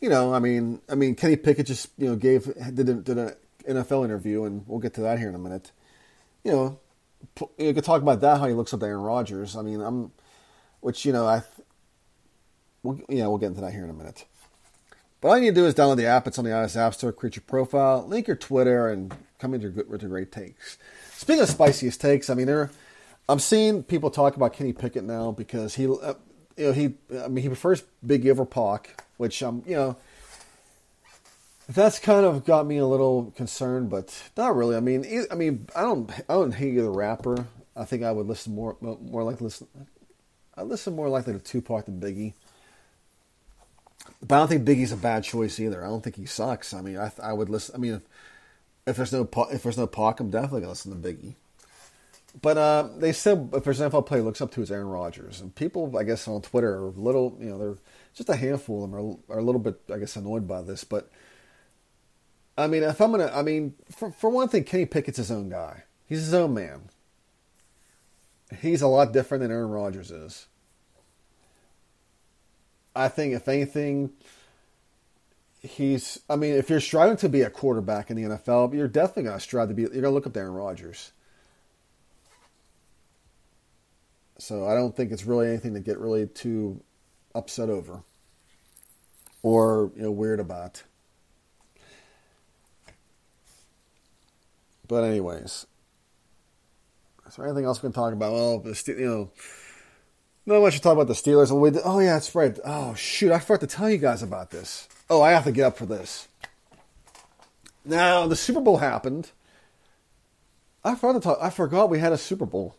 you 0.00 0.08
know, 0.08 0.32
I 0.32 0.38
mean, 0.38 0.80
I 0.88 0.94
mean, 0.94 1.14
Kenny 1.14 1.36
Pickett 1.36 1.66
just 1.66 1.88
you 1.96 2.06
know 2.06 2.16
gave 2.16 2.44
did 2.74 2.88
a, 2.88 2.94
did 2.94 3.18
an 3.18 3.34
NFL 3.68 4.04
interview, 4.04 4.44
and 4.44 4.64
we'll 4.66 4.78
get 4.78 4.94
to 4.94 5.00
that 5.02 5.18
here 5.18 5.28
in 5.28 5.34
a 5.34 5.38
minute. 5.38 5.72
You 6.44 6.52
know, 6.52 6.80
you 7.58 7.74
could 7.74 7.84
talk 7.84 8.02
about 8.02 8.20
that 8.20 8.38
how 8.38 8.46
he 8.46 8.54
looks 8.54 8.72
up 8.74 8.80
to 8.80 8.86
Aaron 8.86 9.02
Rodgers. 9.02 9.56
I 9.56 9.62
mean, 9.62 9.80
I'm, 9.80 10.12
which 10.80 11.04
you 11.04 11.12
know, 11.12 11.26
I, 11.26 11.42
we'll, 12.82 13.00
yeah, 13.08 13.26
we'll 13.26 13.38
get 13.38 13.48
into 13.48 13.60
that 13.60 13.72
here 13.72 13.84
in 13.84 13.90
a 13.90 13.94
minute. 13.94 14.24
But 15.20 15.28
all 15.28 15.36
you 15.36 15.44
need 15.44 15.54
to 15.54 15.60
do 15.62 15.66
is 15.66 15.74
download 15.74 15.96
the 15.96 16.06
app. 16.06 16.26
It's 16.26 16.38
on 16.38 16.44
the 16.44 16.52
iOS 16.52 16.76
App 16.76 16.94
Store. 16.94 17.12
Create 17.12 17.36
your 17.36 17.42
profile, 17.46 18.06
link 18.06 18.28
your 18.28 18.36
Twitter, 18.36 18.88
and 18.88 19.12
come 19.38 19.52
into 19.52 19.68
your, 19.68 19.84
with 19.86 20.02
your 20.02 20.10
great 20.10 20.30
takes. 20.30 20.78
Speaking 21.16 21.42
of 21.42 21.48
spiciest 21.48 22.00
takes, 22.00 22.30
I 22.30 22.34
mean, 22.34 22.46
there, 22.46 22.70
I'm 23.28 23.40
seeing 23.40 23.82
people 23.82 24.10
talk 24.10 24.36
about 24.36 24.52
Kenny 24.52 24.72
Pickett 24.72 25.02
now 25.02 25.32
because 25.32 25.74
he, 25.74 25.86
uh, 25.86 26.14
you 26.56 26.66
know, 26.66 26.72
he, 26.72 26.94
I 27.20 27.26
mean, 27.26 27.42
he 27.42 27.48
prefers 27.48 27.82
Big 28.04 28.26
over 28.28 28.44
Pac 28.44 29.04
which 29.18 29.42
um, 29.42 29.62
you 29.66 29.76
know, 29.76 29.96
that's 31.74 31.98
kind 31.98 32.24
of 32.24 32.44
got 32.44 32.66
me 32.66 32.78
a 32.78 32.86
little 32.86 33.32
concerned, 33.36 33.90
but 33.90 34.22
not 34.36 34.56
really. 34.56 34.76
I 34.76 34.80
mean, 34.80 35.26
I 35.30 35.34
mean, 35.34 35.68
I 35.76 35.82
don't, 35.82 36.10
I 36.10 36.34
don't 36.34 36.52
hate 36.52 36.76
the 36.76 36.90
rapper. 36.90 37.46
I 37.76 37.84
think 37.84 38.02
I 38.02 38.10
would 38.10 38.26
listen 38.26 38.54
more, 38.54 38.76
more 38.80 39.22
likely 39.22 39.44
listen. 39.44 39.68
I 40.56 40.62
listen 40.62 40.96
more 40.96 41.08
likely 41.08 41.34
to 41.34 41.38
Tupac 41.38 41.84
than 41.84 42.00
Biggie. 42.00 42.32
But 44.26 44.36
I 44.36 44.38
don't 44.38 44.48
think 44.48 44.64
Biggie's 44.64 44.92
a 44.92 44.96
bad 44.96 45.22
choice 45.22 45.60
either. 45.60 45.84
I 45.84 45.88
don't 45.88 46.02
think 46.02 46.16
he 46.16 46.26
sucks. 46.26 46.74
I 46.74 46.80
mean, 46.80 46.98
I, 46.98 47.12
I 47.22 47.32
would 47.32 47.48
listen. 47.48 47.74
I 47.74 47.78
mean, 47.78 47.94
if, 47.94 48.02
if 48.86 48.96
there's 48.96 49.12
no 49.12 49.28
if 49.52 49.62
there's 49.62 49.78
no 49.78 49.86
Pac, 49.86 50.20
I'm 50.20 50.30
definitely 50.30 50.62
gonna 50.62 50.70
listen 50.70 51.00
to 51.00 51.08
Biggie. 51.08 51.34
But 52.40 52.56
uh, 52.56 52.88
they 52.96 53.12
said 53.12 53.50
if 53.52 53.64
there's 53.64 53.80
an 53.80 53.90
NFL 53.90 54.06
player 54.06 54.22
looks 54.22 54.40
up 54.40 54.50
to 54.52 54.62
is 54.62 54.70
Aaron 54.70 54.88
Rodgers, 54.88 55.40
and 55.40 55.54
people, 55.54 55.96
I 55.98 56.04
guess, 56.04 56.26
on 56.28 56.42
Twitter 56.42 56.74
are 56.74 56.88
a 56.88 56.90
little, 56.90 57.36
you 57.40 57.50
know, 57.50 57.58
they're 57.58 57.76
just 58.14 58.28
a 58.28 58.36
handful 58.36 58.84
of 58.84 58.90
them 58.90 58.98
are, 58.98 59.36
are 59.36 59.38
a 59.38 59.42
little 59.42 59.60
bit, 59.60 59.80
I 59.92 59.98
guess, 59.98 60.16
annoyed 60.16 60.46
by 60.46 60.62
this. 60.62 60.84
But 60.84 61.10
I 62.58 62.66
mean, 62.66 62.82
if 62.82 63.00
I'm 63.00 63.12
gonna, 63.12 63.30
I 63.32 63.42
mean, 63.42 63.74
for 63.88 64.10
for 64.10 64.28
one 64.28 64.48
thing, 64.48 64.64
Kenny 64.64 64.84
Pickett's 64.84 65.18
his 65.18 65.30
own 65.30 65.48
guy. 65.48 65.84
He's 66.06 66.24
his 66.24 66.34
own 66.34 66.54
man. 66.54 66.90
He's 68.60 68.82
a 68.82 68.88
lot 68.88 69.12
different 69.12 69.42
than 69.42 69.52
Aaron 69.52 69.70
Rodgers 69.70 70.10
is. 70.10 70.48
I 72.96 73.08
think, 73.08 73.32
if 73.32 73.46
anything, 73.46 74.10
he's. 75.60 76.18
I 76.28 76.34
mean, 76.34 76.54
if 76.54 76.68
you're 76.68 76.80
striving 76.80 77.16
to 77.18 77.28
be 77.28 77.42
a 77.42 77.50
quarterback 77.50 78.10
in 78.10 78.16
the 78.16 78.36
NFL, 78.36 78.74
you're 78.74 78.88
definitely 78.88 79.30
to 79.30 79.38
strive 79.38 79.68
to 79.68 79.74
be. 79.74 79.82
You're 79.82 80.02
to 80.02 80.10
look 80.10 80.26
up 80.26 80.32
to 80.32 80.40
Aaron 80.40 80.52
Rodgers. 80.52 81.12
So 84.38 84.66
I 84.66 84.74
don't 84.74 84.96
think 84.96 85.12
it's 85.12 85.24
really 85.24 85.46
anything 85.46 85.74
to 85.74 85.80
get 85.80 85.98
really 85.98 86.26
too 86.26 86.80
upset 87.36 87.70
over 87.70 88.02
or 89.42 89.92
you 89.94 90.02
know 90.02 90.10
weird 90.10 90.40
about. 90.40 90.82
But 94.88 95.04
anyways, 95.04 95.66
is 97.26 97.36
there 97.36 97.46
anything 97.46 97.66
else 97.66 97.82
we 97.82 97.88
can 97.88 97.92
talk 97.92 98.12
about? 98.12 98.32
Well, 98.32 98.58
the 98.60 98.84
you 98.86 99.06
know, 99.06 99.30
not 100.46 100.62
much 100.62 100.76
to 100.76 100.80
talk 100.80 100.94
about 100.94 101.08
the 101.08 101.12
Steelers. 101.12 101.50
Oh 101.84 101.98
yeah, 102.00 102.14
that's 102.14 102.34
right. 102.34 102.58
Oh 102.64 102.94
shoot, 102.94 103.30
I 103.30 103.38
forgot 103.38 103.60
to 103.60 103.66
tell 103.66 103.90
you 103.90 103.98
guys 103.98 104.22
about 104.22 104.50
this. 104.50 104.88
Oh, 105.10 105.20
I 105.20 105.32
have 105.32 105.44
to 105.44 105.52
get 105.52 105.66
up 105.66 105.76
for 105.76 105.86
this. 105.86 106.26
Now 107.84 108.26
the 108.26 108.36
Super 108.36 108.60
Bowl 108.60 108.78
happened. 108.78 109.30
I 110.82 110.94
forgot 110.94 111.12
to 111.14 111.20
talk. 111.20 111.38
I 111.42 111.50
forgot 111.50 111.90
we 111.90 111.98
had 111.98 112.12
a 112.12 112.18
Super 112.18 112.46
Bowl. 112.46 112.76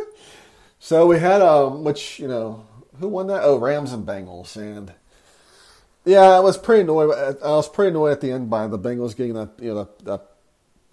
so 0.78 1.06
we 1.06 1.18
had 1.18 1.40
um, 1.40 1.84
which 1.84 2.18
you 2.18 2.28
know, 2.28 2.66
who 2.98 3.08
won 3.08 3.28
that? 3.28 3.42
Oh, 3.42 3.56
Rams 3.58 3.94
and 3.94 4.06
Bengals, 4.06 4.56
and 4.56 4.92
yeah, 6.04 6.20
I 6.20 6.40
was 6.40 6.58
pretty 6.58 6.82
annoyed. 6.82 7.14
I 7.42 7.50
was 7.50 7.68
pretty 7.68 7.90
annoyed 7.90 8.12
at 8.12 8.20
the 8.20 8.30
end 8.30 8.50
by 8.50 8.66
the 8.66 8.78
Bengals 8.78 9.16
getting 9.16 9.34
that 9.34 9.52
you 9.58 9.72
know 9.72 9.84
that, 9.84 10.04
that 10.04 10.29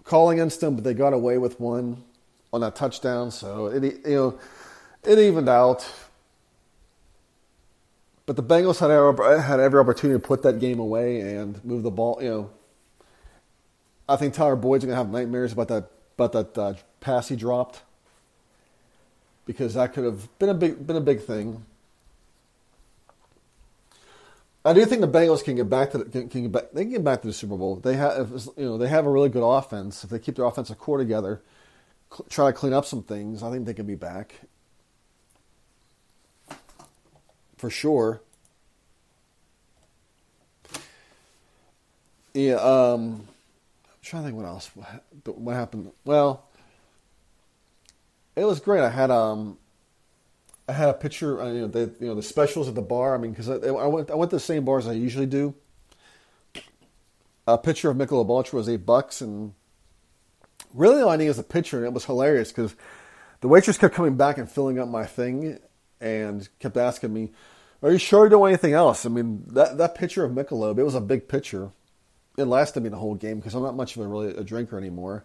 calling 0.08 0.39
against 0.39 0.62
them, 0.62 0.76
but 0.76 0.84
they 0.84 0.93
got 0.93 1.13
away 1.13 1.38
with 1.38 1.60
one 1.60 2.04
on 2.52 2.62
that 2.62 2.76
touchdown, 2.76 3.30
so 3.30 3.67
it 3.67 3.84
you 3.84 4.02
know 4.06 4.39
it 5.04 5.20
evened 5.20 5.50
out. 5.50 5.89
But 8.26 8.36
the 8.36 8.43
Bengals 8.43 8.80
had 8.80 8.91
every, 8.91 9.41
had 9.41 9.60
every 9.60 9.80
opportunity 9.80 10.20
to 10.20 10.28
put 10.28 10.41
that 10.43 10.60
game 10.60 10.80
away 10.80 11.22
and 11.22 11.63
move 11.63 11.84
the 11.84 11.91
ball. 11.91 12.20
You 12.22 12.30
know, 12.30 12.50
I 14.10 14.15
think 14.15 14.34
Tyler 14.34 14.56
Boyd's 14.56 14.86
gonna 14.86 14.98
have 14.98 15.12
nightmares 15.12 15.54
about 15.54 15.67
that 15.67 15.89
about 16.17 16.32
that 16.34 16.58
uh, 16.58 16.74
pass 17.00 17.28
he 17.28 17.36
dropped 17.36 17.84
because 19.46 19.76
that 19.76 19.93
could 19.93 20.04
have 20.04 20.39
been 20.39 20.50
a 20.50 20.54
big 20.54 20.88
been 20.88 20.96
a 20.96 21.02
big 21.02 21.22
thing. 21.22 21.65
I 24.67 24.73
do 24.73 24.86
think 24.86 24.99
the 24.99 25.08
Bengals 25.08 25.45
can 25.45 25.56
get 25.56 25.69
back 25.69 25.91
to 25.91 25.99
the, 25.99 26.06
can, 26.06 26.27
get 26.27 26.51
back. 26.51 26.71
They 26.73 26.84
can 26.84 26.91
get 26.91 27.03
back 27.03 27.21
to 27.21 27.27
the 27.27 27.34
Super 27.34 27.56
Bowl. 27.56 27.77
They 27.77 27.95
have 27.95 28.30
you 28.58 28.65
know 28.65 28.77
they 28.77 28.89
have 28.89 29.06
a 29.06 29.10
really 29.10 29.30
good 29.30 29.47
offense. 29.47 30.03
If 30.03 30.10
they 30.10 30.19
keep 30.19 30.36
their 30.36 30.43
offensive 30.43 30.77
core 30.77 30.97
together, 30.97 31.41
cl- 32.12 32.25
try 32.30 32.47
to 32.47 32.53
clean 32.53 32.73
up 32.73 32.84
some 32.84 33.01
things, 33.01 33.43
I 33.43 33.49
think 33.49 33.65
they 33.65 33.73
can 33.73 33.86
be 33.86 33.95
back 33.95 34.41
for 37.58 37.69
sure. 37.69 38.21
Yeah, 42.34 42.56
um, 42.56 43.25
I'm 43.86 43.93
trying 44.01 44.23
to 44.23 44.27
think 44.27 44.38
what 44.38 44.47
else. 44.47 44.69
What 45.23 45.56
happened? 45.56 45.91
Well, 46.03 46.43
it 48.36 48.43
was 48.43 48.60
great. 48.60 48.82
I 48.82 48.89
had 48.89 49.12
um, 49.12 49.58
I 50.67 50.73
had 50.73 50.89
a 50.89 50.93
picture. 50.93 51.41
Uh, 51.41 51.51
you 51.51 51.62
know, 51.62 51.67
the 51.67 51.91
you 51.99 52.08
know 52.08 52.15
the 52.15 52.23
specials 52.23 52.67
at 52.67 52.75
the 52.75 52.82
bar. 52.82 53.15
I 53.15 53.17
mean, 53.17 53.32
because 53.32 53.49
I, 53.49 53.56
I, 53.56 53.88
went 53.88 54.12
I 54.12 54.15
went 54.15 54.32
to 54.32 54.36
the 54.36 54.41
same 54.41 54.65
bars 54.65 54.88
I 54.88 54.93
usually 54.93 55.25
do. 55.25 55.56
A 57.47 57.58
picture 57.58 57.89
of 57.89 57.95
Michelob 57.95 58.30
Ultra 58.30 58.58
was 58.58 58.67
eight 58.67 58.86
bucks, 58.86 59.21
and 59.21 59.53
really 60.73 61.01
all 61.01 61.10
I 61.10 61.15
need 61.15 61.30
was 61.30 61.39
a 61.39 61.43
picture, 61.43 61.77
and 61.77 61.86
it 61.88 61.93
was 61.93 62.03
hilarious 62.03 62.51
because 62.51 62.75
the 63.39 63.47
waitress 63.47 63.77
kept 63.77 63.95
coming 63.95 64.17
back 64.17 64.38
and 64.38 64.51
filling 64.51 64.80
up 64.80 64.89
my 64.89 65.06
thing, 65.06 65.60
and 66.01 66.47
kept 66.60 66.75
asking 66.75 67.13
me, 67.13 67.32
"Are 67.82 67.91
you 67.91 67.97
sure 67.97 68.25
you 68.25 68.30
don't 68.30 68.41
want 68.41 68.51
anything 68.51 68.73
else?" 68.73 69.06
I 69.06 69.10
mean, 69.10 69.43
that 69.47 69.77
that 69.77 69.95
picture 69.95 70.25
of 70.25 70.34
Michelob, 70.34 70.77
it 70.77 70.84
was 70.84 70.95
a 70.95 71.01
big 71.01 71.30
picture. 71.30 71.71
It 72.38 72.45
lasted 72.45 72.84
me 72.84 72.89
the 72.89 72.97
whole 72.97 73.15
game 73.15 73.38
because 73.38 73.56
I'm 73.56 73.63
not 73.63 73.75
much 73.75 73.95
of 73.95 74.03
a 74.03 74.08
really 74.08 74.36
a 74.36 74.43
drinker 74.43 74.77
anymore. 74.77 75.23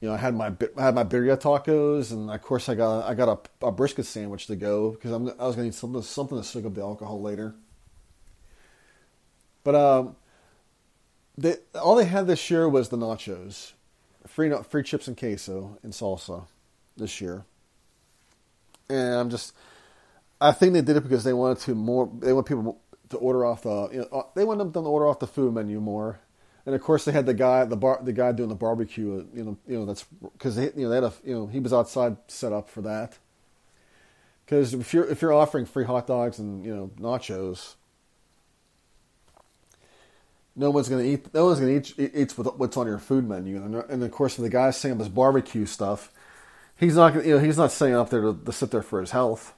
You 0.00 0.08
know, 0.08 0.14
I 0.14 0.18
had 0.18 0.34
my 0.34 0.52
I 0.76 0.82
had 0.82 0.94
my 0.94 1.04
birria 1.04 1.36
tacos, 1.36 2.12
and 2.12 2.30
of 2.30 2.40
course 2.42 2.68
I 2.68 2.74
got 2.74 3.04
I 3.08 3.14
got 3.14 3.50
a, 3.62 3.66
a 3.66 3.72
brisket 3.72 4.06
sandwich 4.06 4.46
to 4.46 4.56
go 4.56 4.92
because 4.92 5.10
I'm 5.10 5.28
I 5.28 5.46
was 5.46 5.56
going 5.56 5.56
to 5.56 5.62
need 5.64 5.74
something 5.74 6.02
something 6.02 6.38
to 6.38 6.44
soak 6.44 6.66
up 6.66 6.74
the 6.74 6.82
alcohol 6.82 7.20
later. 7.20 7.54
But 9.64 9.74
um, 9.74 10.16
they 11.36 11.56
all 11.74 11.96
they 11.96 12.04
had 12.04 12.28
this 12.28 12.48
year 12.48 12.68
was 12.68 12.90
the 12.90 12.96
nachos, 12.96 13.72
free 14.26 14.52
free 14.68 14.84
chips 14.84 15.08
and 15.08 15.16
queso 15.16 15.78
and 15.82 15.92
salsa 15.92 16.46
this 16.96 17.20
year, 17.20 17.44
and 18.88 19.14
I'm 19.14 19.30
just 19.30 19.52
I 20.40 20.52
think 20.52 20.72
they 20.72 20.82
did 20.82 20.96
it 20.96 21.02
because 21.02 21.24
they 21.24 21.32
wanted 21.32 21.58
to 21.64 21.74
more. 21.74 22.10
They 22.20 22.32
want 22.32 22.46
people 22.46 22.80
to 23.08 23.16
order 23.16 23.44
off 23.44 23.62
the. 23.62 23.88
You 23.92 24.08
know, 24.12 24.28
they 24.34 24.44
want 24.44 24.58
them 24.58 24.72
to 24.72 24.80
order 24.80 25.08
off 25.08 25.18
the 25.18 25.26
food 25.26 25.54
menu 25.54 25.80
more. 25.80 26.20
And 26.68 26.74
of 26.74 26.82
course, 26.82 27.06
they 27.06 27.12
had 27.12 27.24
the 27.24 27.32
guy, 27.32 27.64
the 27.64 27.78
bar, 27.78 27.98
the 28.02 28.12
guy 28.12 28.30
doing 28.32 28.50
the 28.50 28.54
barbecue. 28.54 29.26
You 29.32 29.42
know, 29.42 29.56
you 29.66 29.78
know 29.78 29.86
that's 29.86 30.04
because 30.34 30.58
you 30.58 30.70
know, 30.76 30.90
they 30.90 30.96
had 30.96 31.04
a, 31.04 31.12
you 31.24 31.34
know, 31.34 31.46
he 31.46 31.60
was 31.60 31.72
outside 31.72 32.18
set 32.26 32.52
up 32.52 32.68
for 32.68 32.82
that. 32.82 33.16
Because 34.44 34.74
if 34.74 34.92
you're 34.92 35.08
if 35.08 35.22
you're 35.22 35.32
offering 35.32 35.64
free 35.64 35.86
hot 35.86 36.06
dogs 36.06 36.38
and 36.38 36.66
you 36.66 36.76
know 36.76 36.90
nachos, 37.00 37.76
no 40.54 40.68
one's 40.70 40.90
gonna 40.90 41.04
eat. 41.04 41.32
No 41.32 41.46
one's 41.46 41.58
gonna 41.58 41.72
eat 41.72 41.94
eat 41.96 42.32
what's 42.36 42.76
on 42.76 42.86
your 42.86 42.98
food 42.98 43.26
menu. 43.26 43.56
And, 43.56 43.74
and 43.74 44.04
of 44.04 44.10
course, 44.10 44.36
the 44.36 44.50
guy 44.50 44.70
saying 44.70 44.98
this 44.98 45.08
barbecue 45.08 45.64
stuff, 45.64 46.12
he's 46.76 46.96
not 46.96 47.14
you 47.24 47.36
know 47.36 47.38
he's 47.38 47.56
not 47.56 47.72
staying 47.72 47.94
up 47.94 48.10
there 48.10 48.20
to, 48.20 48.38
to 48.44 48.52
sit 48.52 48.72
there 48.72 48.82
for 48.82 49.00
his 49.00 49.12
health. 49.12 49.54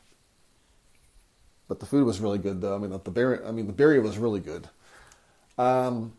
But 1.66 1.80
the 1.80 1.86
food 1.86 2.06
was 2.06 2.20
really 2.20 2.38
good, 2.38 2.60
though. 2.60 2.76
I 2.76 2.78
mean, 2.78 2.90
the, 2.90 3.00
the 3.00 3.10
birria. 3.10 3.44
I 3.48 3.50
mean, 3.50 3.66
the 3.66 3.72
birria 3.72 4.00
was 4.00 4.16
really 4.16 4.38
good. 4.38 4.68
Um, 5.58 6.12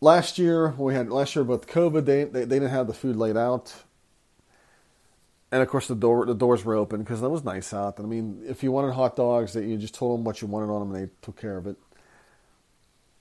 last 0.00 0.38
year 0.38 0.74
we 0.78 0.94
had 0.94 1.10
last 1.10 1.34
year 1.34 1.44
with 1.44 1.66
COVID, 1.66 2.04
they, 2.04 2.24
they, 2.24 2.40
they 2.40 2.56
didn't 2.56 2.70
have 2.70 2.86
the 2.86 2.94
food 2.94 3.16
laid 3.16 3.36
out, 3.36 3.74
and 5.50 5.62
of 5.62 5.68
course 5.68 5.88
the 5.88 5.94
door 5.94 6.26
the 6.26 6.34
doors 6.34 6.64
were 6.64 6.74
open 6.74 7.00
because 7.00 7.20
that 7.20 7.30
was 7.30 7.44
nice 7.44 7.72
out. 7.72 7.98
I 7.98 8.02
mean, 8.02 8.42
if 8.46 8.62
you 8.62 8.72
wanted 8.72 8.92
hot 8.92 9.16
dogs, 9.16 9.52
that 9.54 9.64
you 9.64 9.76
just 9.76 9.94
told 9.94 10.18
them 10.18 10.24
what 10.24 10.40
you 10.40 10.48
wanted 10.48 10.72
on 10.72 10.80
them, 10.80 10.94
and 10.94 11.06
they 11.06 11.12
took 11.22 11.40
care 11.40 11.56
of 11.56 11.66
it. 11.66 11.76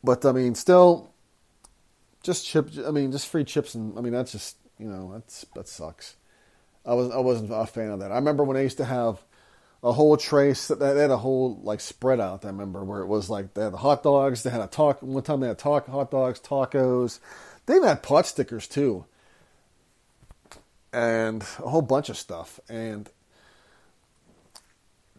But 0.04 0.26
I 0.26 0.32
mean, 0.32 0.56
still, 0.56 1.14
just 2.24 2.46
chips. 2.46 2.78
I 2.86 2.92
mean, 2.92 3.12
just 3.12 3.28
free 3.28 3.44
chips, 3.44 3.76
and 3.76 3.98
I 3.98 4.02
mean 4.02 4.14
that's 4.14 4.32
just 4.32 4.58
you 4.78 4.88
know 4.88 5.12
that's 5.14 5.46
that 5.56 5.68
sucks. 5.68 6.16
I 6.86 6.94
was 6.94 7.12
I 7.12 7.18
wasn't 7.18 7.52
a 7.52 7.66
fan 7.66 7.92
of 7.92 8.00
that. 8.00 8.12
I 8.12 8.16
remember 8.16 8.44
when 8.44 8.58
I 8.58 8.62
used 8.62 8.78
to 8.78 8.86
have 8.86 9.24
a 9.84 9.92
whole 9.92 10.18
trace 10.18 10.68
that 10.68 10.80
They 10.80 11.00
had 11.00 11.12
a 11.12 11.18
whole 11.18 11.60
like 11.64 11.80
spread 11.80 12.20
out. 12.20 12.46
I 12.46 12.50
remember 12.50 12.84
where 12.84 13.02
it 13.02 13.08
was 13.08 13.30
like 13.30 13.54
they 13.54 13.64
had 13.64 13.74
the 13.74 13.78
hot 13.78 14.04
dogs. 14.04 14.44
They 14.44 14.50
had 14.50 14.62
a 14.62 14.68
talk. 14.68 15.02
One 15.02 15.24
time 15.24 15.42
they 15.42 15.48
had 15.48 15.60
talk 15.60 15.88
hot 15.88 16.12
dogs, 16.12 16.40
tacos. 16.40 17.20
They 17.66 17.76
even 17.76 17.88
had 17.88 18.04
pot 18.04 18.26
stickers 18.26 18.68
too, 18.68 19.06
and 20.92 21.42
a 21.60 21.70
whole 21.70 21.82
bunch 21.82 22.10
of 22.10 22.18
stuff. 22.18 22.60
And 22.70 23.10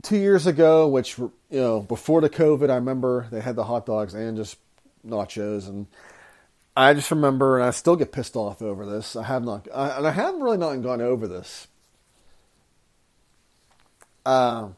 two 0.02 0.16
years 0.16 0.46
ago, 0.46 0.88
which 0.88 1.18
you 1.18 1.32
know 1.50 1.80
before 1.80 2.20
the 2.20 2.30
COVID, 2.30 2.70
I 2.70 2.76
remember 2.76 3.28
they 3.30 3.40
had 3.40 3.56
the 3.56 3.64
hot 3.64 3.86
dogs 3.86 4.14
and 4.14 4.36
just 4.36 4.58
nachos 5.06 5.68
and. 5.68 5.86
I 6.76 6.94
just 6.94 7.10
remember, 7.10 7.58
and 7.58 7.66
I 7.66 7.72
still 7.72 7.96
get 7.96 8.12
pissed 8.12 8.36
off 8.36 8.62
over 8.62 8.86
this. 8.86 9.16
I 9.16 9.24
have 9.24 9.42
not, 9.42 9.66
I, 9.74 9.96
and 9.96 10.06
I 10.06 10.12
haven't 10.12 10.42
really 10.42 10.58
not 10.58 10.76
gone 10.76 11.00
over 11.00 11.26
this 11.26 11.66
uh, 14.28 14.68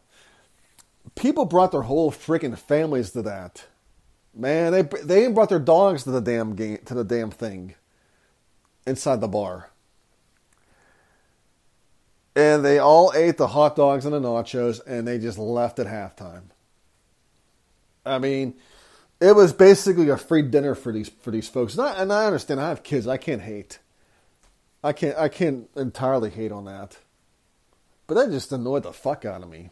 people 1.17 1.45
brought 1.45 1.73
their 1.73 1.83
whole 1.83 2.13
freaking 2.13 2.57
families 2.57 3.11
to 3.11 3.23
that. 3.23 3.67
Man, 4.33 4.71
they 4.71 4.83
they 4.83 5.23
even 5.23 5.35
brought 5.35 5.49
their 5.49 5.59
dogs 5.59 6.05
to 6.05 6.13
the 6.13 6.21
damn 6.21 6.55
game 6.55 6.79
to 6.85 6.95
the 6.95 7.03
damn 7.03 7.33
thing 7.33 7.75
inside 8.87 9.21
the 9.21 9.27
bar. 9.27 9.71
And 12.37 12.65
they 12.65 12.79
all 12.79 13.13
ate 13.17 13.39
the 13.39 13.49
hot 13.49 13.75
dogs 13.75 14.05
and 14.05 14.15
the 14.15 14.21
nachos 14.21 14.81
and 14.87 15.07
they 15.07 15.19
just 15.19 15.37
left 15.37 15.81
at 15.81 15.89
halftime. 15.89 16.45
I 18.07 18.19
mean, 18.19 18.55
it 19.21 19.35
was 19.35 19.53
basically 19.53 20.09
a 20.11 20.17
free 20.17 20.43
dinner 20.43 20.77
for 20.77 20.93
these 20.93 21.09
for 21.09 21.33
these 21.33 21.49
folks. 21.49 21.75
And 21.75 21.83
I, 21.83 22.01
and 22.01 22.13
I 22.13 22.27
understand 22.27 22.61
I 22.61 22.69
have 22.69 22.85
kids. 22.85 23.09
I 23.09 23.17
can't 23.17 23.43
hate. 23.43 23.81
I 24.85 24.93
can't 24.93 25.19
I 25.19 25.29
can't 25.29 25.69
entirely 25.75 26.31
hate 26.31 26.53
on 26.53 26.67
that. 26.67 26.99
But 28.11 28.17
that 28.17 28.33
just 28.33 28.51
annoyed 28.51 28.83
the 28.83 28.93
fuck 28.93 29.25
out 29.25 29.41
of 29.41 29.49
me. 29.49 29.71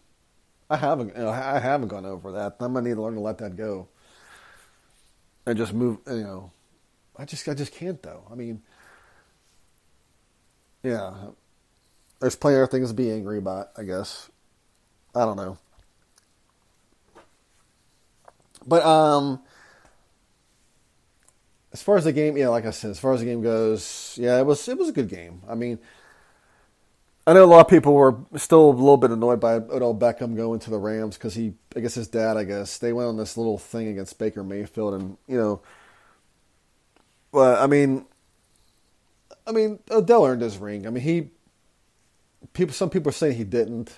I 0.71 0.77
haven't, 0.77 1.17
I 1.17 1.59
haven't 1.59 1.89
gone 1.89 2.07
over 2.07 2.31
that. 2.31 2.55
I'm 2.61 2.73
gonna 2.73 2.89
need 2.89 2.95
to 2.95 3.03
learn 3.03 3.15
to 3.15 3.21
let 3.21 3.39
that 3.39 3.57
go 3.57 3.89
and 5.45 5.59
just 5.59 5.75
move. 5.75 5.99
You 6.07 6.23
know, 6.23 6.53
I 7.17 7.25
just, 7.25 7.49
I 7.49 7.55
just 7.55 7.73
can't 7.73 8.01
though. 8.01 8.23
I 8.31 8.37
mean, 8.37 8.63
yeah, 10.85 11.15
there's 12.21 12.37
plenty 12.37 12.61
of 12.61 12.71
things 12.71 12.91
to 12.91 12.95
be 12.95 13.11
angry 13.11 13.39
about. 13.39 13.71
I 13.77 13.83
guess. 13.83 14.31
I 15.17 15.25
don't 15.25 15.37
know. 15.37 15.59
But 18.65 18.87
um, 18.87 19.43
as 21.73 21.83
far 21.83 21.97
as 21.97 22.05
the 22.05 22.13
game, 22.13 22.37
yeah, 22.37 22.51
like 22.51 22.67
I 22.67 22.71
said, 22.71 22.93
as 22.93 23.01
far 23.01 23.15
as 23.15 23.19
the 23.19 23.27
game 23.27 23.43
goes, 23.43 24.17
yeah, 24.17 24.39
it 24.39 24.47
was 24.47 24.69
it 24.69 24.79
was 24.79 24.91
a 24.91 24.93
good 24.93 25.09
game. 25.09 25.43
I 25.49 25.57
mean, 25.57 25.81
I 27.29 27.35
know 27.35 27.45
a 27.45 27.47
lot 27.47 27.61
of 27.61 27.69
people 27.69 27.93
were 27.93 28.17
still 28.37 28.71
a 28.71 28.73
little 28.73 28.97
bit 28.97 29.11
annoyed 29.11 29.39
by 29.39 29.57
Odell 29.57 29.95
Beckham 29.95 30.35
going 30.35 30.61
to 30.61 30.71
the 30.71 30.79
Rams 30.79 31.19
because 31.19 31.35
he, 31.35 31.53
I 31.77 31.81
guess 31.81 31.95
his 31.95 32.09
dad, 32.09 32.39
I 32.39 32.45
guess 32.45 32.79
they 32.79 32.95
went 32.95 33.11
on 33.11 33.19
this 33.19 33.37
little 33.37 33.59
thing 33.59 33.89
against 33.89 34.19
Baker 34.19 34.43
Mayfield, 34.43 34.95
and 34.95 35.19
you 35.27 35.37
know, 35.37 35.61
well, 37.31 37.63
I 37.63 37.67
mean, 37.67 38.07
I 39.47 39.53
mean 39.53 39.79
Odell 39.91 40.25
earned 40.25 40.41
his 40.41 40.57
ring. 40.57 40.87
I 40.87 40.91
mean 40.91 41.05
he 41.05 41.29
people, 42.55 42.73
some 42.73 42.89
people 42.89 43.11
are 43.11 43.13
saying 43.13 43.37
he 43.37 43.45
didn't. 43.45 43.97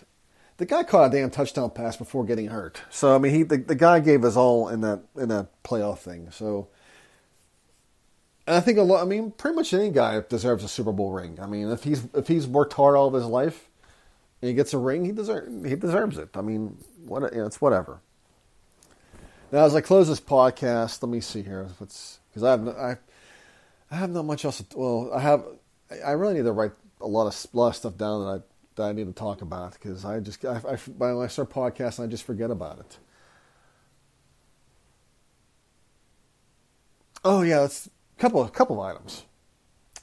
The 0.56 0.66
guy 0.66 0.82
caught 0.82 1.14
a 1.14 1.16
damn 1.16 1.30
touchdown 1.30 1.70
pass 1.70 1.96
before 1.96 2.24
getting 2.24 2.48
hurt. 2.48 2.82
So 2.90 3.14
I 3.14 3.18
mean, 3.18 3.32
he 3.32 3.44
the, 3.44 3.58
the 3.58 3.76
guy 3.76 4.00
gave 4.00 4.22
his 4.22 4.36
all 4.36 4.68
in 4.68 4.80
that 4.80 5.02
in 5.16 5.28
that 5.28 5.62
playoff 5.62 5.98
thing. 5.98 6.32
So. 6.32 6.66
And 8.50 8.56
I 8.56 8.60
think 8.60 8.78
a 8.78 8.82
lot. 8.82 9.00
I 9.00 9.04
mean, 9.04 9.30
pretty 9.30 9.54
much 9.54 9.72
any 9.72 9.90
guy 9.90 10.20
deserves 10.28 10.64
a 10.64 10.68
Super 10.68 10.90
Bowl 10.90 11.12
ring. 11.12 11.38
I 11.40 11.46
mean, 11.46 11.70
if 11.70 11.84
he's 11.84 12.08
if 12.14 12.26
he's 12.26 12.48
worked 12.48 12.72
hard 12.72 12.96
all 12.96 13.06
of 13.06 13.14
his 13.14 13.24
life, 13.24 13.68
and 14.42 14.48
he 14.48 14.54
gets 14.54 14.74
a 14.74 14.78
ring, 14.78 15.04
he 15.04 15.12
deserves 15.12 15.68
he 15.68 15.76
deserves 15.76 16.18
it. 16.18 16.30
I 16.34 16.40
mean, 16.40 16.76
what 17.04 17.32
you 17.32 17.38
know, 17.38 17.46
it's 17.46 17.60
whatever. 17.60 18.00
Now, 19.52 19.66
as 19.66 19.76
I 19.76 19.80
close 19.80 20.08
this 20.08 20.20
podcast, 20.20 21.00
let 21.00 21.10
me 21.10 21.20
see 21.20 21.42
here. 21.42 21.68
Because 21.78 22.42
I 22.42 22.50
have 22.50 22.68
I, 22.70 22.96
I 23.88 23.94
have 23.94 24.10
not 24.10 24.24
much 24.24 24.44
else. 24.44 24.58
To, 24.60 24.66
well, 24.76 25.12
I 25.14 25.20
have. 25.20 25.44
I 26.04 26.10
really 26.10 26.34
need 26.34 26.42
to 26.42 26.50
write 26.50 26.72
a 27.00 27.06
lot 27.06 27.28
of, 27.28 27.54
lot 27.54 27.68
of 27.68 27.76
stuff 27.76 27.96
down 27.96 28.24
that 28.24 28.32
I 28.32 28.40
that 28.74 28.88
I 28.88 28.92
need 28.92 29.06
to 29.06 29.12
talk 29.12 29.42
about 29.42 29.74
because 29.74 30.04
I 30.04 30.18
just 30.18 30.44
I, 30.44 30.60
I 30.68 30.74
when 30.98 31.22
I 31.24 31.28
start 31.28 31.50
podcasting, 31.50 32.02
I 32.02 32.06
just 32.08 32.24
forget 32.24 32.50
about 32.50 32.80
it. 32.80 32.98
Oh 37.24 37.42
yeah, 37.42 37.64
a 37.64 37.68
couple 38.20 38.44
a 38.44 38.50
couple 38.50 38.80
of 38.80 38.88
items. 38.88 39.24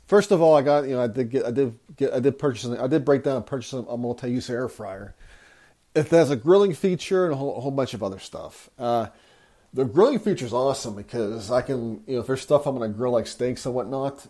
First 0.07 0.31
of 0.31 0.41
all, 0.41 0.55
I 0.55 0.61
got 0.61 0.85
you 0.85 0.95
know 0.95 1.01
I 1.01 1.07
did 1.07 1.29
get 1.29 1.45
I 1.45 1.51
did 1.51 1.77
get 1.95 2.13
I 2.13 2.19
did 2.19 2.39
purchase 2.39 2.65
I 2.65 2.87
did 2.87 3.05
break 3.05 3.23
down 3.23 3.37
and 3.37 3.45
purchase 3.45 3.73
a 3.73 3.97
multi-use 3.97 4.49
air 4.49 4.67
fryer. 4.67 5.15
It 5.93 6.07
has 6.09 6.31
a 6.31 6.35
grilling 6.35 6.73
feature 6.73 7.25
and 7.25 7.33
a 7.33 7.37
whole, 7.37 7.57
a 7.57 7.61
whole 7.61 7.71
bunch 7.71 7.93
of 7.93 8.03
other 8.03 8.19
stuff. 8.19 8.69
Uh, 8.77 9.07
the 9.73 9.85
grilling 9.85 10.19
feature 10.19 10.45
is 10.45 10.53
awesome 10.53 10.95
because 10.95 11.51
I 11.51 11.61
can 11.61 12.03
you 12.07 12.15
know 12.15 12.21
if 12.21 12.27
there's 12.27 12.41
stuff 12.41 12.65
I'm 12.65 12.77
going 12.77 12.91
to 12.91 12.97
grill 12.97 13.11
like 13.11 13.27
steaks 13.27 13.65
and 13.65 13.75
whatnot, 13.75 14.25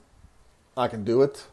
I 0.76 0.88
can 0.88 1.04
do 1.04 1.21
it. 1.21 1.45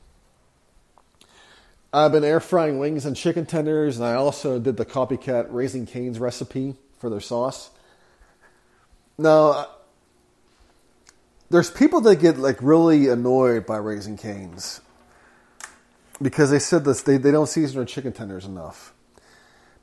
I've 1.93 2.11
been 2.11 2.25
air 2.25 2.41
frying 2.41 2.81
wings 2.81 3.07
and 3.07 3.15
chicken 3.15 3.47
tenders, 3.47 3.99
and 3.99 4.05
I 4.05 4.15
also 4.15 4.59
did 4.59 4.77
the 4.77 4.85
copycat 4.85 5.47
Raising 5.51 5.87
Cane's 5.87 6.19
recipe 6.19 6.75
for 6.99 7.09
their 7.09 7.21
sauce. 7.21 7.71
Now, 9.17 9.69
there's 11.51 11.71
people 11.71 12.01
that 12.03 12.17
get 12.17 12.39
like 12.39 12.59
really 12.61 13.09
annoyed 13.09 13.67
by 13.67 13.77
Raising 13.77 14.17
Cane's 14.17 14.81
because 16.21 16.51
they 16.51 16.59
said 16.59 16.85
this 16.85 17.03
they, 17.03 17.17
they 17.17 17.31
don't 17.31 17.49
season 17.49 17.77
their 17.77 17.85
chicken 17.85 18.13
tenders 18.13 18.45
enough. 18.45 18.93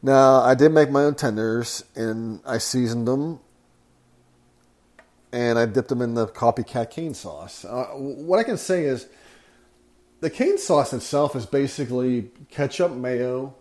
Now, 0.03 0.41
I 0.41 0.55
did 0.55 0.71
make 0.71 0.89
my 0.89 1.03
own 1.03 1.15
tenders 1.15 1.83
and 1.95 2.41
I 2.45 2.57
seasoned 2.57 3.07
them 3.07 3.39
and 5.31 5.59
I 5.59 5.65
dipped 5.65 5.89
them 5.89 6.01
in 6.01 6.15
the 6.15 6.27
copycat 6.27 6.89
cane 6.89 7.13
sauce. 7.13 7.63
Uh, 7.63 7.85
what 7.93 8.39
I 8.39 8.43
can 8.43 8.57
say 8.57 8.85
is 8.85 9.07
the 10.19 10.29
cane 10.29 10.57
sauce 10.57 10.93
itself 10.93 11.35
is 11.35 11.45
basically 11.45 12.31
ketchup, 12.49 12.91
mayo, 12.91 13.55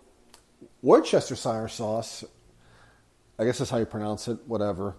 Worcestershire 0.82 1.68
sauce. 1.68 2.24
I 3.38 3.44
guess 3.44 3.58
that's 3.58 3.70
how 3.70 3.78
you 3.78 3.86
pronounce 3.86 4.28
it, 4.28 4.38
whatever. 4.46 4.96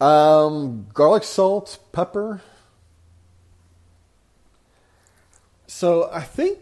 Um, 0.00 0.86
garlic 0.92 1.24
salt, 1.24 1.78
pepper. 1.92 2.42
So 5.66 6.10
I 6.12 6.20
think 6.20 6.58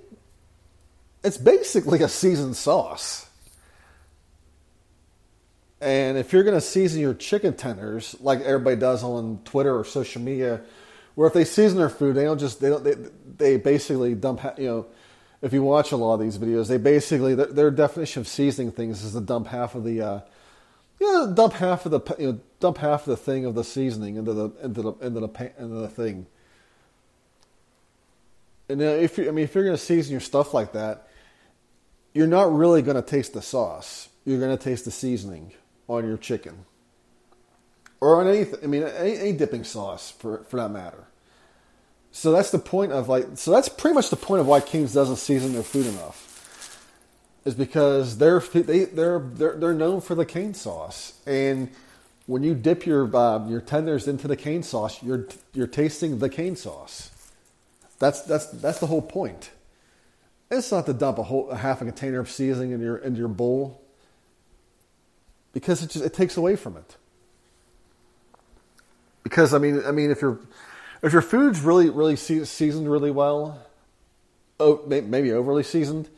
it's 1.22 1.38
basically 1.38 2.02
a 2.02 2.08
seasoned 2.08 2.56
sauce. 2.56 3.28
And 5.80 6.16
if 6.16 6.32
you're 6.32 6.44
going 6.44 6.54
to 6.54 6.60
season 6.60 7.00
your 7.00 7.14
chicken 7.14 7.54
tenders 7.54 8.16
like 8.20 8.40
everybody 8.40 8.76
does 8.76 9.02
on 9.02 9.40
Twitter 9.44 9.76
or 9.76 9.84
social 9.84 10.22
media, 10.22 10.62
where 11.14 11.26
if 11.26 11.34
they 11.34 11.44
season 11.44 11.78
their 11.78 11.90
food, 11.90 12.14
they 12.14 12.24
don't 12.24 12.38
just 12.38 12.60
they 12.60 12.70
don't 12.70 12.84
they, 12.84 12.94
they 13.36 13.56
basically 13.56 14.14
dump 14.14 14.42
you 14.56 14.66
know 14.66 14.86
if 15.42 15.52
you 15.52 15.62
watch 15.62 15.92
a 15.92 15.96
lot 15.96 16.14
of 16.14 16.20
these 16.20 16.38
videos, 16.38 16.68
they 16.68 16.78
basically 16.78 17.34
their, 17.34 17.46
their 17.46 17.70
definition 17.70 18.20
of 18.20 18.28
seasoning 18.28 18.72
things 18.72 19.04
is 19.04 19.12
to 19.12 19.20
dump 19.20 19.48
half 19.48 19.74
of 19.74 19.84
the 19.84 20.00
uh, 20.00 20.20
you 21.00 21.12
know, 21.12 21.32
dump 21.32 21.54
half 21.54 21.86
of 21.86 21.92
the 21.92 22.00
you 22.18 22.32
know 22.32 22.40
dump 22.60 22.78
half 22.78 23.02
of 23.02 23.06
the 23.06 23.16
thing 23.16 23.44
of 23.44 23.54
the 23.54 23.64
seasoning 23.64 24.16
into 24.16 24.32
the 24.32 24.50
into 24.62 24.82
the 24.82 24.92
into 25.00 25.20
the 25.20 25.52
into 25.58 25.74
the 25.74 25.88
thing. 25.88 26.26
And 28.68 28.80
if 28.80 29.18
you, 29.18 29.28
I 29.28 29.30
mean 29.30 29.44
if 29.44 29.54
you're 29.54 29.64
going 29.64 29.76
to 29.76 29.82
season 29.82 30.12
your 30.12 30.20
stuff 30.20 30.54
like 30.54 30.72
that, 30.72 31.08
you're 32.14 32.26
not 32.26 32.54
really 32.54 32.80
going 32.80 32.96
to 32.96 33.02
taste 33.02 33.34
the 33.34 33.42
sauce. 33.42 34.08
You're 34.24 34.38
going 34.38 34.56
to 34.56 34.62
taste 34.62 34.84
the 34.86 34.90
seasoning 34.90 35.52
on 35.88 36.06
your 36.06 36.16
chicken 36.16 36.64
or 38.00 38.20
on 38.20 38.28
anything. 38.28 38.60
I 38.62 38.66
mean, 38.66 38.82
any, 38.82 39.16
any, 39.16 39.32
dipping 39.32 39.64
sauce 39.64 40.10
for 40.10 40.44
for 40.44 40.56
that 40.58 40.70
matter. 40.70 41.04
So 42.12 42.32
that's 42.32 42.50
the 42.50 42.58
point 42.58 42.92
of 42.92 43.08
like. 43.08 43.26
So 43.34 43.50
that's 43.50 43.68
pretty 43.68 43.94
much 43.94 44.10
the 44.10 44.16
point 44.16 44.40
of 44.40 44.46
why 44.46 44.60
Cane's 44.60 44.94
doesn't 44.94 45.16
season 45.16 45.52
their 45.54 45.62
food 45.62 45.86
enough, 45.86 46.33
is 47.44 47.54
because 47.54 48.18
they're 48.18 48.40
they 48.40 48.84
they're 48.84 49.18
they're 49.18 49.56
they're 49.56 49.74
known 49.74 50.00
for 50.00 50.14
the 50.14 50.24
cane 50.24 50.54
sauce, 50.54 51.14
and 51.26 51.70
when 52.26 52.42
you 52.42 52.54
dip 52.54 52.86
your 52.86 53.14
uh, 53.14 53.46
your 53.48 53.60
tenders 53.60 54.08
into 54.08 54.26
the 54.28 54.36
cane 54.36 54.62
sauce, 54.62 55.02
you're 55.02 55.28
you're 55.52 55.66
tasting 55.66 56.18
the 56.18 56.28
cane 56.28 56.56
sauce. 56.56 57.10
That's 57.98 58.22
that's 58.22 58.46
that's 58.46 58.80
the 58.80 58.86
whole 58.86 59.02
point. 59.02 59.50
It's 60.50 60.70
not 60.70 60.86
to 60.86 60.92
dump 60.92 61.18
a 61.18 61.24
whole 61.24 61.50
a 61.50 61.56
half 61.56 61.82
a 61.82 61.84
container 61.84 62.20
of 62.20 62.30
seasoning 62.30 62.72
in 62.72 62.80
your 62.80 62.96
into 62.96 63.18
your 63.18 63.28
bowl 63.28 63.80
because 65.52 65.82
it 65.82 65.90
just 65.90 66.04
it 66.04 66.14
takes 66.14 66.36
away 66.36 66.56
from 66.56 66.76
it. 66.76 66.96
Because 69.22 69.54
I 69.54 69.58
mean, 69.58 69.82
I 69.86 69.90
mean, 69.90 70.10
if 70.10 70.22
your 70.22 70.38
if 71.02 71.12
your 71.12 71.22
food's 71.22 71.60
really 71.60 71.90
really 71.90 72.16
seasoned 72.16 72.90
really 72.90 73.10
well, 73.10 73.62
oh, 74.60 74.82
maybe 74.86 75.32
overly 75.32 75.62
seasoned, 75.62 76.08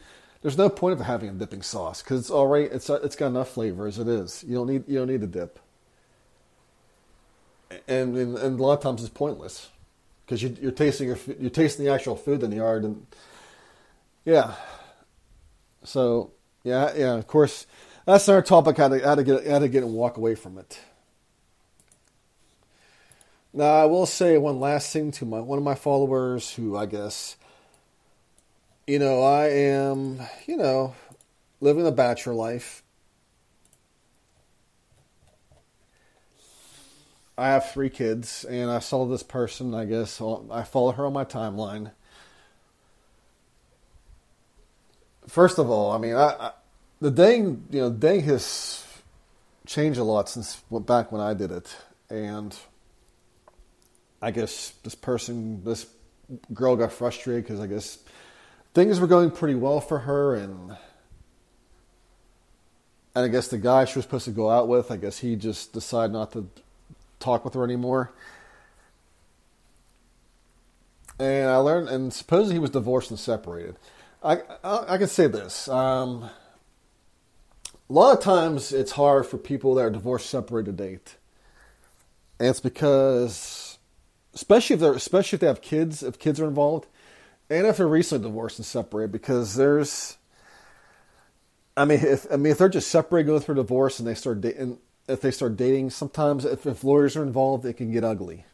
there's 0.42 0.58
no 0.58 0.68
point 0.68 0.98
of 0.98 1.06
having 1.06 1.28
a 1.28 1.32
dipping 1.32 1.62
sauce 1.62 2.02
because 2.02 2.20
it's 2.20 2.30
already 2.30 2.66
it's 2.66 2.88
it's 2.90 3.16
got 3.16 3.28
enough 3.28 3.50
flavor 3.50 3.86
as 3.86 3.98
it 3.98 4.08
is. 4.08 4.44
You 4.46 4.54
don't 4.54 4.68
need 4.68 4.84
you 4.86 4.98
don't 4.98 5.08
need 5.08 5.22
a 5.22 5.26
dip. 5.26 5.58
And 7.88 8.16
and, 8.16 8.38
and 8.38 8.60
a 8.60 8.62
lot 8.62 8.74
of 8.74 8.80
times 8.80 9.02
it's 9.02 9.12
pointless 9.12 9.68
because 10.24 10.42
you, 10.42 10.56
you're 10.60 10.72
tasting 10.72 11.08
your 11.08 11.18
you're 11.38 11.50
tasting 11.50 11.84
the 11.84 11.92
actual 11.92 12.16
food 12.16 12.42
in 12.42 12.50
the 12.50 12.56
yard 12.56 12.84
and 12.84 13.06
yeah. 14.24 14.54
So 15.84 16.32
yeah 16.64 16.92
yeah 16.96 17.14
of 17.14 17.26
course 17.26 17.66
that's 18.04 18.28
our 18.28 18.42
topic 18.42 18.76
how 18.76 18.88
to 18.88 19.00
how 19.00 19.14
to 19.14 19.24
get 19.24 19.46
how 19.46 19.58
to 19.58 19.68
get 19.68 19.82
and 19.82 19.94
walk 19.94 20.16
away 20.16 20.34
from 20.34 20.58
it. 20.58 20.78
Now 23.52 23.72
I 23.72 23.86
will 23.86 24.06
say 24.06 24.36
one 24.36 24.60
last 24.60 24.92
thing 24.92 25.10
to 25.12 25.24
my 25.24 25.40
one 25.40 25.58
of 25.58 25.64
my 25.64 25.74
followers 25.74 26.54
who 26.54 26.76
I 26.76 26.86
guess 26.86 27.36
you 28.86 28.98
know 28.98 29.22
I 29.22 29.48
am 29.48 30.20
you 30.46 30.56
know 30.56 30.94
living 31.60 31.86
a 31.86 31.92
bachelor 31.92 32.34
life. 32.34 32.82
I 37.38 37.48
have 37.48 37.70
three 37.70 37.90
kids, 37.90 38.44
and 38.44 38.70
I 38.70 38.78
saw 38.78 39.04
this 39.04 39.22
person. 39.22 39.74
I 39.74 39.84
guess 39.84 40.20
I 40.50 40.62
follow 40.62 40.92
her 40.92 41.04
on 41.04 41.12
my 41.12 41.24
timeline. 41.24 41.90
First 45.28 45.58
of 45.58 45.68
all, 45.68 45.92
I 45.92 45.98
mean, 45.98 46.14
I, 46.14 46.28
I 46.28 46.52
the 47.00 47.10
dang 47.10 47.66
you 47.70 47.80
know 47.80 47.90
dang 47.90 48.20
has 48.22 48.86
changed 49.66 49.98
a 49.98 50.04
lot 50.04 50.28
since 50.28 50.62
back 50.70 51.12
when 51.12 51.20
I 51.20 51.34
did 51.34 51.50
it, 51.50 51.76
and 52.08 52.56
I 54.22 54.30
guess 54.30 54.72
this 54.82 54.94
person, 54.94 55.62
this 55.62 55.86
girl, 56.54 56.76
got 56.76 56.92
frustrated 56.92 57.44
because 57.44 57.60
I 57.60 57.66
guess 57.66 57.98
things 58.76 59.00
were 59.00 59.06
going 59.06 59.30
pretty 59.30 59.54
well 59.54 59.80
for 59.80 60.00
her, 60.00 60.34
and 60.34 60.76
and 63.14 63.24
I 63.24 63.28
guess 63.28 63.48
the 63.48 63.56
guy 63.56 63.86
she 63.86 63.98
was 63.98 64.04
supposed 64.04 64.26
to 64.26 64.30
go 64.30 64.50
out 64.50 64.68
with, 64.68 64.90
I 64.90 64.98
guess 64.98 65.18
he 65.18 65.34
just 65.34 65.72
decided 65.72 66.12
not 66.12 66.32
to 66.32 66.46
talk 67.18 67.42
with 67.42 67.54
her 67.54 67.64
anymore. 67.64 68.12
And 71.18 71.48
I 71.48 71.56
learned, 71.56 71.88
and 71.88 72.12
supposedly 72.12 72.56
he 72.56 72.58
was 72.58 72.68
divorced 72.68 73.10
and 73.10 73.18
separated. 73.18 73.76
I 74.22 74.42
I, 74.62 74.84
I 74.94 74.98
can 74.98 75.08
say 75.08 75.26
this. 75.26 75.68
Um, 75.68 76.28
a 77.88 77.92
lot 77.92 78.18
of 78.18 78.22
times 78.22 78.74
it's 78.74 78.92
hard 78.92 79.24
for 79.24 79.38
people 79.38 79.74
that 79.76 79.86
are 79.86 79.90
divorced 79.90 80.28
separated 80.28 80.76
to 80.76 80.84
date. 80.84 81.16
And 82.38 82.50
it's 82.50 82.60
because 82.60 83.78
especially 84.34 84.74
if 84.74 84.80
they're 84.80 84.92
especially 84.92 85.36
if 85.36 85.40
they 85.40 85.46
have 85.46 85.62
kids, 85.62 86.02
if 86.02 86.18
kids 86.18 86.38
are 86.38 86.46
involved, 86.46 86.86
and 87.48 87.66
if 87.66 87.76
they're 87.76 87.86
recently 87.86 88.26
divorced 88.28 88.58
and 88.58 88.66
separated, 88.66 89.12
because 89.12 89.54
there's 89.54 90.16
I 91.76 91.84
mean 91.84 92.00
if 92.00 92.26
I 92.32 92.36
mean 92.36 92.52
if 92.52 92.58
they're 92.58 92.68
just 92.68 92.90
separated 92.90 93.26
going 93.26 93.40
through 93.40 93.54
a 93.54 93.56
divorce 93.56 93.98
and 93.98 94.08
they 94.08 94.14
start 94.14 94.40
dating 94.40 94.78
if 95.08 95.20
they 95.20 95.30
start 95.30 95.56
dating, 95.56 95.90
sometimes 95.90 96.44
if, 96.44 96.66
if 96.66 96.82
lawyers 96.82 97.16
are 97.16 97.22
involved, 97.22 97.64
it 97.64 97.74
can 97.74 97.92
get 97.92 98.04
ugly. 98.04 98.44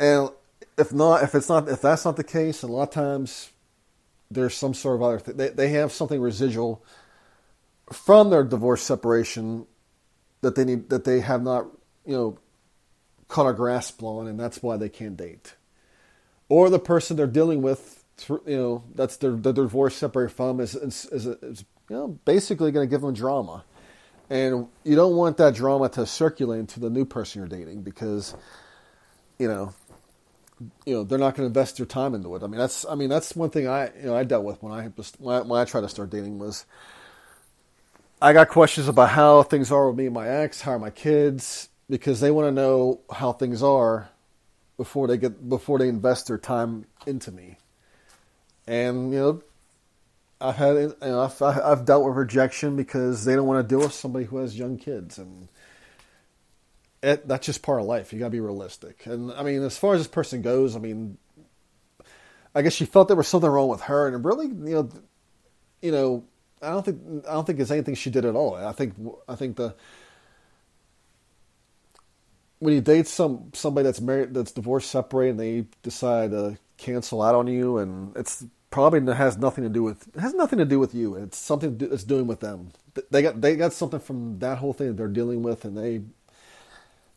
And 0.00 0.30
if 0.76 0.92
not, 0.92 1.22
if 1.22 1.34
it's 1.34 1.48
not, 1.48 1.68
if 1.68 1.80
that's 1.80 2.04
not 2.04 2.16
the 2.16 2.24
case, 2.24 2.62
a 2.62 2.66
lot 2.66 2.88
of 2.88 2.90
times 2.90 3.50
there's 4.30 4.54
some 4.54 4.74
sort 4.74 4.96
of 4.96 5.02
other 5.02 5.18
thing. 5.20 5.36
They, 5.36 5.48
they 5.50 5.68
have 5.70 5.92
something 5.92 6.20
residual 6.20 6.84
from 7.92 8.30
their 8.30 8.42
divorce 8.42 8.82
separation 8.82 9.66
that 10.40 10.56
they 10.56 10.64
need 10.64 10.90
that 10.90 11.04
they 11.04 11.20
have 11.20 11.42
not 11.42 11.66
you 12.04 12.12
know 12.12 12.38
caught 13.28 13.48
a 13.48 13.52
grasp 13.52 14.02
on, 14.02 14.26
and 14.26 14.38
that's 14.38 14.62
why 14.62 14.76
they 14.76 14.88
can't 14.88 15.16
date. 15.16 15.54
Or 16.48 16.70
the 16.70 16.78
person 16.78 17.16
they're 17.16 17.26
dealing 17.26 17.62
with 17.62 18.04
you 18.28 18.40
know 18.46 18.84
that's 18.94 19.16
their 19.16 19.32
the 19.32 19.52
divorce 19.52 19.96
separated 19.96 20.34
from 20.34 20.60
is 20.60 20.74
is, 20.74 21.06
is, 21.06 21.26
is 21.26 21.64
you 21.88 21.96
know 21.96 22.08
basically 22.24 22.70
going 22.70 22.86
to 22.88 22.90
give 22.90 23.00
them 23.00 23.14
drama, 23.14 23.64
and 24.30 24.68
you 24.84 24.96
don't 24.96 25.16
want 25.16 25.36
that 25.38 25.54
drama 25.54 25.88
to 25.90 26.06
circulate 26.06 26.60
into 26.60 26.80
the 26.80 26.90
new 26.90 27.04
person 27.04 27.40
you're 27.40 27.48
dating 27.48 27.82
because 27.82 28.36
you 29.38 29.48
know 29.48 29.74
you 30.86 30.94
know 30.94 31.04
they're 31.04 31.18
not 31.18 31.34
going 31.34 31.42
to 31.42 31.46
invest 31.46 31.78
their 31.78 31.86
time 31.86 32.14
into 32.14 32.34
it. 32.36 32.42
I 32.42 32.46
mean 32.46 32.58
that's 32.58 32.84
I 32.86 32.94
mean 32.94 33.08
that's 33.08 33.34
one 33.34 33.50
thing 33.50 33.66
I 33.66 33.90
you 33.96 34.06
know 34.06 34.16
I 34.16 34.24
dealt 34.24 34.44
with 34.44 34.62
when 34.62 34.72
I 34.72 34.88
when 35.18 35.36
I, 35.36 35.40
when 35.40 35.60
I 35.60 35.64
tried 35.64 35.82
to 35.82 35.88
start 35.88 36.10
dating 36.10 36.38
was 36.38 36.66
I 38.22 38.32
got 38.32 38.48
questions 38.48 38.88
about 38.88 39.10
how 39.10 39.42
things 39.42 39.70
are 39.70 39.88
with 39.88 39.96
me 39.96 40.06
and 40.06 40.14
my 40.14 40.28
ex, 40.28 40.60
how 40.62 40.72
are 40.72 40.78
my 40.78 40.90
kids, 40.90 41.68
because 41.88 42.20
they 42.20 42.30
want 42.30 42.48
to 42.48 42.52
know 42.52 43.00
how 43.12 43.32
things 43.32 43.62
are 43.62 44.08
before 44.76 45.06
they 45.06 45.16
get 45.16 45.48
before 45.48 45.78
they 45.78 45.88
invest 45.88 46.28
their 46.28 46.38
time 46.38 46.86
into 47.06 47.30
me. 47.30 47.56
And 48.66 49.12
you 49.12 49.18
know, 49.18 49.42
I've 50.40 50.56
had 50.56 50.76
you 50.76 50.96
know, 51.00 51.20
I've, 51.22 51.42
I've 51.42 51.84
dealt 51.84 52.04
with 52.04 52.16
rejection 52.16 52.76
because 52.76 53.24
they 53.24 53.34
don't 53.34 53.46
want 53.46 53.66
to 53.66 53.68
deal 53.68 53.84
with 53.84 53.92
somebody 53.92 54.24
who 54.24 54.38
has 54.38 54.58
young 54.58 54.78
kids, 54.78 55.18
and 55.18 55.48
it, 57.02 57.28
that's 57.28 57.46
just 57.46 57.62
part 57.62 57.80
of 57.80 57.86
life. 57.86 58.12
You 58.12 58.18
got 58.18 58.26
to 58.26 58.30
be 58.30 58.40
realistic. 58.40 59.06
And 59.06 59.32
I 59.32 59.42
mean, 59.42 59.62
as 59.62 59.76
far 59.76 59.94
as 59.94 60.00
this 60.00 60.08
person 60.08 60.42
goes, 60.42 60.74
I 60.74 60.78
mean, 60.78 61.18
I 62.54 62.62
guess 62.62 62.72
she 62.72 62.86
felt 62.86 63.08
there 63.08 63.16
was 63.16 63.28
something 63.28 63.50
wrong 63.50 63.68
with 63.68 63.82
her, 63.82 64.08
and 64.08 64.24
really, 64.24 64.46
you 64.46 64.74
know, 64.74 64.88
you 65.82 65.92
know, 65.92 66.24
I 66.62 66.70
don't 66.70 66.84
think 66.84 67.26
I 67.28 67.34
don't 67.34 67.46
think 67.46 67.60
it's 67.60 67.70
anything 67.70 67.94
she 67.94 68.10
did 68.10 68.24
at 68.24 68.34
all. 68.34 68.54
I 68.54 68.72
think 68.72 68.94
I 69.28 69.34
think 69.34 69.56
the 69.56 69.74
when 72.58 72.74
you 72.74 72.80
date 72.80 73.06
some 73.06 73.50
somebody 73.52 73.84
that's 73.84 74.00
married 74.00 74.34
that's 74.34 74.52
divorced 74.52 74.90
separated 74.90 75.32
and 75.32 75.40
they 75.40 75.66
decide 75.82 76.30
to 76.30 76.58
cancel 76.76 77.22
out 77.22 77.34
on 77.34 77.46
you 77.46 77.78
and 77.78 78.16
it's 78.16 78.44
probably 78.70 79.14
has 79.14 79.38
nothing 79.38 79.62
to 79.62 79.70
do 79.70 79.82
with 79.82 80.08
it 80.08 80.20
has 80.20 80.34
nothing 80.34 80.58
to 80.58 80.64
do 80.64 80.80
with 80.80 80.94
you. 80.94 81.14
It's 81.14 81.38
something 81.38 81.78
that's 81.78 82.04
doing 82.04 82.26
with 82.26 82.40
them. 82.40 82.72
They 83.10 83.22
got 83.22 83.40
they 83.40 83.56
got 83.56 83.72
something 83.72 84.00
from 84.00 84.38
that 84.40 84.58
whole 84.58 84.72
thing 84.72 84.88
that 84.88 84.96
they're 84.96 85.08
dealing 85.08 85.42
with 85.42 85.64
and 85.64 85.76
they 85.76 86.02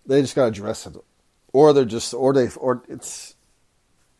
they 0.06 0.22
just 0.22 0.36
got 0.36 0.44
to 0.44 0.48
address 0.50 0.86
it. 0.86 0.96
Or 1.54 1.74
they're 1.74 1.86
just 1.86 2.14
or 2.14 2.34
they 2.34 2.50
or 2.58 2.84
it's 2.88 3.36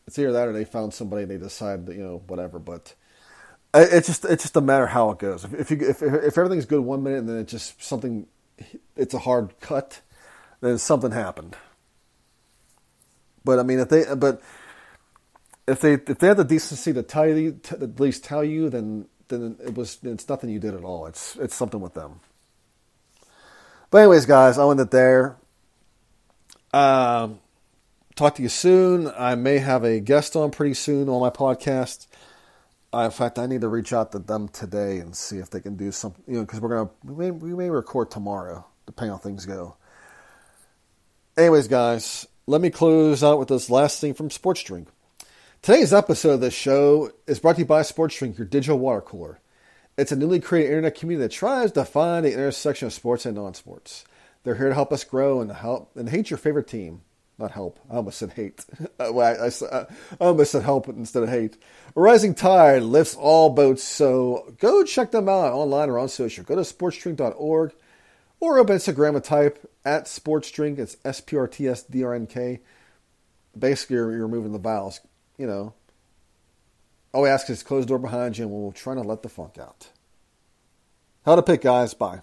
it's 0.06 0.18
either 0.18 0.32
that 0.32 0.48
or 0.48 0.52
they 0.52 0.64
found 0.64 0.94
somebody 0.94 1.22
and 1.22 1.30
they 1.30 1.36
decide 1.36 1.86
that 1.86 1.96
you 1.96 2.02
know 2.02 2.22
whatever 2.26 2.58
but 2.58 2.94
it's 3.74 4.06
just 4.06 4.24
it's 4.24 4.44
just 4.44 4.56
a 4.56 4.60
matter 4.60 4.86
how 4.86 5.10
it 5.10 5.18
goes. 5.18 5.44
If, 5.44 5.54
if 5.54 5.70
you 5.70 5.78
if 5.88 6.02
if 6.02 6.38
everything's 6.38 6.66
good 6.66 6.80
one 6.80 7.02
minute 7.02 7.18
and 7.18 7.28
then 7.28 7.38
it's 7.38 7.52
just 7.52 7.82
something 7.82 8.26
it's 8.96 9.14
a 9.14 9.18
hard 9.18 9.60
cut 9.60 10.00
then 10.60 10.78
something 10.78 11.12
happened. 11.12 11.56
But 13.44 13.58
I 13.58 13.62
mean, 13.62 13.78
if 13.78 13.88
they 13.88 14.04
but 14.14 14.40
if 15.66 15.80
they 15.80 15.94
if 15.94 16.18
they 16.18 16.26
had 16.28 16.36
the 16.36 16.44
decency 16.44 16.92
to 16.92 17.02
tell 17.02 17.26
you 17.26 17.60
to 17.64 17.74
at 17.82 18.00
least 18.00 18.24
tell 18.24 18.44
you, 18.44 18.68
then 18.68 19.06
then 19.28 19.56
it 19.64 19.74
was 19.74 19.98
it's 20.02 20.28
nothing 20.28 20.50
you 20.50 20.58
did 20.58 20.74
at 20.74 20.84
all. 20.84 21.06
It's 21.06 21.36
it's 21.36 21.54
something 21.54 21.80
with 21.80 21.94
them. 21.94 22.20
But 23.90 23.98
anyways, 23.98 24.26
guys, 24.26 24.58
I'll 24.58 24.70
end 24.70 24.80
it 24.80 24.90
there. 24.90 25.36
Um, 26.74 27.40
talk 28.16 28.34
to 28.34 28.42
you 28.42 28.50
soon. 28.50 29.10
I 29.16 29.34
may 29.34 29.58
have 29.58 29.84
a 29.84 30.00
guest 30.00 30.36
on 30.36 30.50
pretty 30.50 30.74
soon 30.74 31.08
on 31.08 31.20
my 31.20 31.30
podcast. 31.30 32.06
Uh, 32.92 33.00
in 33.00 33.10
fact, 33.10 33.38
I 33.38 33.46
need 33.46 33.62
to 33.62 33.68
reach 33.68 33.92
out 33.92 34.12
to 34.12 34.18
them 34.18 34.48
today 34.48 34.98
and 34.98 35.14
see 35.16 35.38
if 35.38 35.50
they 35.50 35.60
can 35.60 35.76
do 35.76 35.92
something. 35.92 36.22
You 36.26 36.34
know, 36.34 36.40
because 36.42 36.60
we're 36.60 36.70
gonna 36.70 36.90
we 37.04 37.14
may, 37.14 37.30
we 37.30 37.54
may 37.54 37.70
record 37.70 38.10
tomorrow, 38.10 38.66
depending 38.86 39.12
on 39.12 39.18
how 39.18 39.22
things 39.22 39.46
go. 39.46 39.76
Anyways, 41.38 41.68
guys, 41.68 42.26
let 42.48 42.60
me 42.60 42.68
close 42.68 43.22
out 43.22 43.38
with 43.38 43.46
this 43.46 43.70
last 43.70 44.00
thing 44.00 44.12
from 44.12 44.28
Sports 44.28 44.60
Drink. 44.64 44.88
Today's 45.62 45.92
episode 45.92 46.32
of 46.32 46.40
this 46.40 46.52
show 46.52 47.12
is 47.28 47.38
brought 47.38 47.52
to 47.52 47.60
you 47.60 47.64
by 47.64 47.82
Sports 47.82 48.18
Drink, 48.18 48.36
your 48.36 48.44
digital 48.44 48.76
water 48.76 49.00
cooler. 49.00 49.38
It's 49.96 50.10
a 50.10 50.16
newly 50.16 50.40
created 50.40 50.70
internet 50.70 50.96
community 50.96 51.28
that 51.28 51.32
tries 51.32 51.70
to 51.70 51.84
find 51.84 52.26
the 52.26 52.32
intersection 52.32 52.86
of 52.86 52.92
sports 52.92 53.24
and 53.24 53.36
non-sports. 53.36 54.04
They're 54.42 54.56
here 54.56 54.70
to 54.70 54.74
help 54.74 54.92
us 54.92 55.04
grow 55.04 55.40
and 55.40 55.52
help 55.52 55.96
and 55.96 56.08
hate 56.08 56.28
your 56.28 56.38
favorite 56.38 56.66
team. 56.66 57.02
Not 57.38 57.52
help. 57.52 57.78
I 57.88 57.94
almost 57.94 58.18
said 58.18 58.32
hate. 58.32 58.64
well, 58.98 59.20
I, 59.20 59.46
I, 59.46 59.80
I, 59.80 59.86
almost 60.18 60.50
said 60.50 60.64
help 60.64 60.88
instead 60.88 61.22
of 61.22 61.28
hate. 61.28 61.56
A 61.94 62.00
rising 62.00 62.34
tide 62.34 62.82
lifts 62.82 63.14
all 63.14 63.50
boats, 63.50 63.84
so 63.84 64.52
go 64.58 64.82
check 64.82 65.12
them 65.12 65.28
out 65.28 65.52
online 65.52 65.88
or 65.88 66.00
on 66.00 66.08
social. 66.08 66.42
Go 66.42 66.56
to 66.56 66.62
sportsdrink.org 66.62 67.74
or 68.40 68.58
open 68.58 68.76
Instagram 68.76 69.22
type 69.22 69.70
at 69.84 70.08
sports 70.08 70.50
drink. 70.50 70.78
It's 70.78 70.96
S 71.04 71.20
P 71.20 71.36
R 71.36 71.48
T 71.48 71.68
S 71.68 71.82
D 71.82 72.04
R 72.04 72.14
N 72.14 72.26
K. 72.26 72.60
Basically, 73.58 73.96
you're, 73.96 74.12
you're 74.12 74.26
removing 74.26 74.52
the 74.52 74.58
vowels. 74.58 75.00
You 75.36 75.46
know. 75.46 75.74
All 77.12 77.22
we 77.22 77.30
ask 77.30 77.48
is 77.48 77.62
close 77.62 77.84
the 77.84 77.88
door 77.88 77.98
behind 77.98 78.36
you, 78.36 78.44
and 78.44 78.52
we'll 78.52 78.72
try 78.72 78.94
to 78.94 79.00
let 79.00 79.22
the 79.22 79.28
funk 79.28 79.58
out. 79.58 79.88
Hail 81.24 81.36
to 81.36 81.42
Pitt, 81.42 81.62
guys. 81.62 81.94
Bye. 81.94 82.20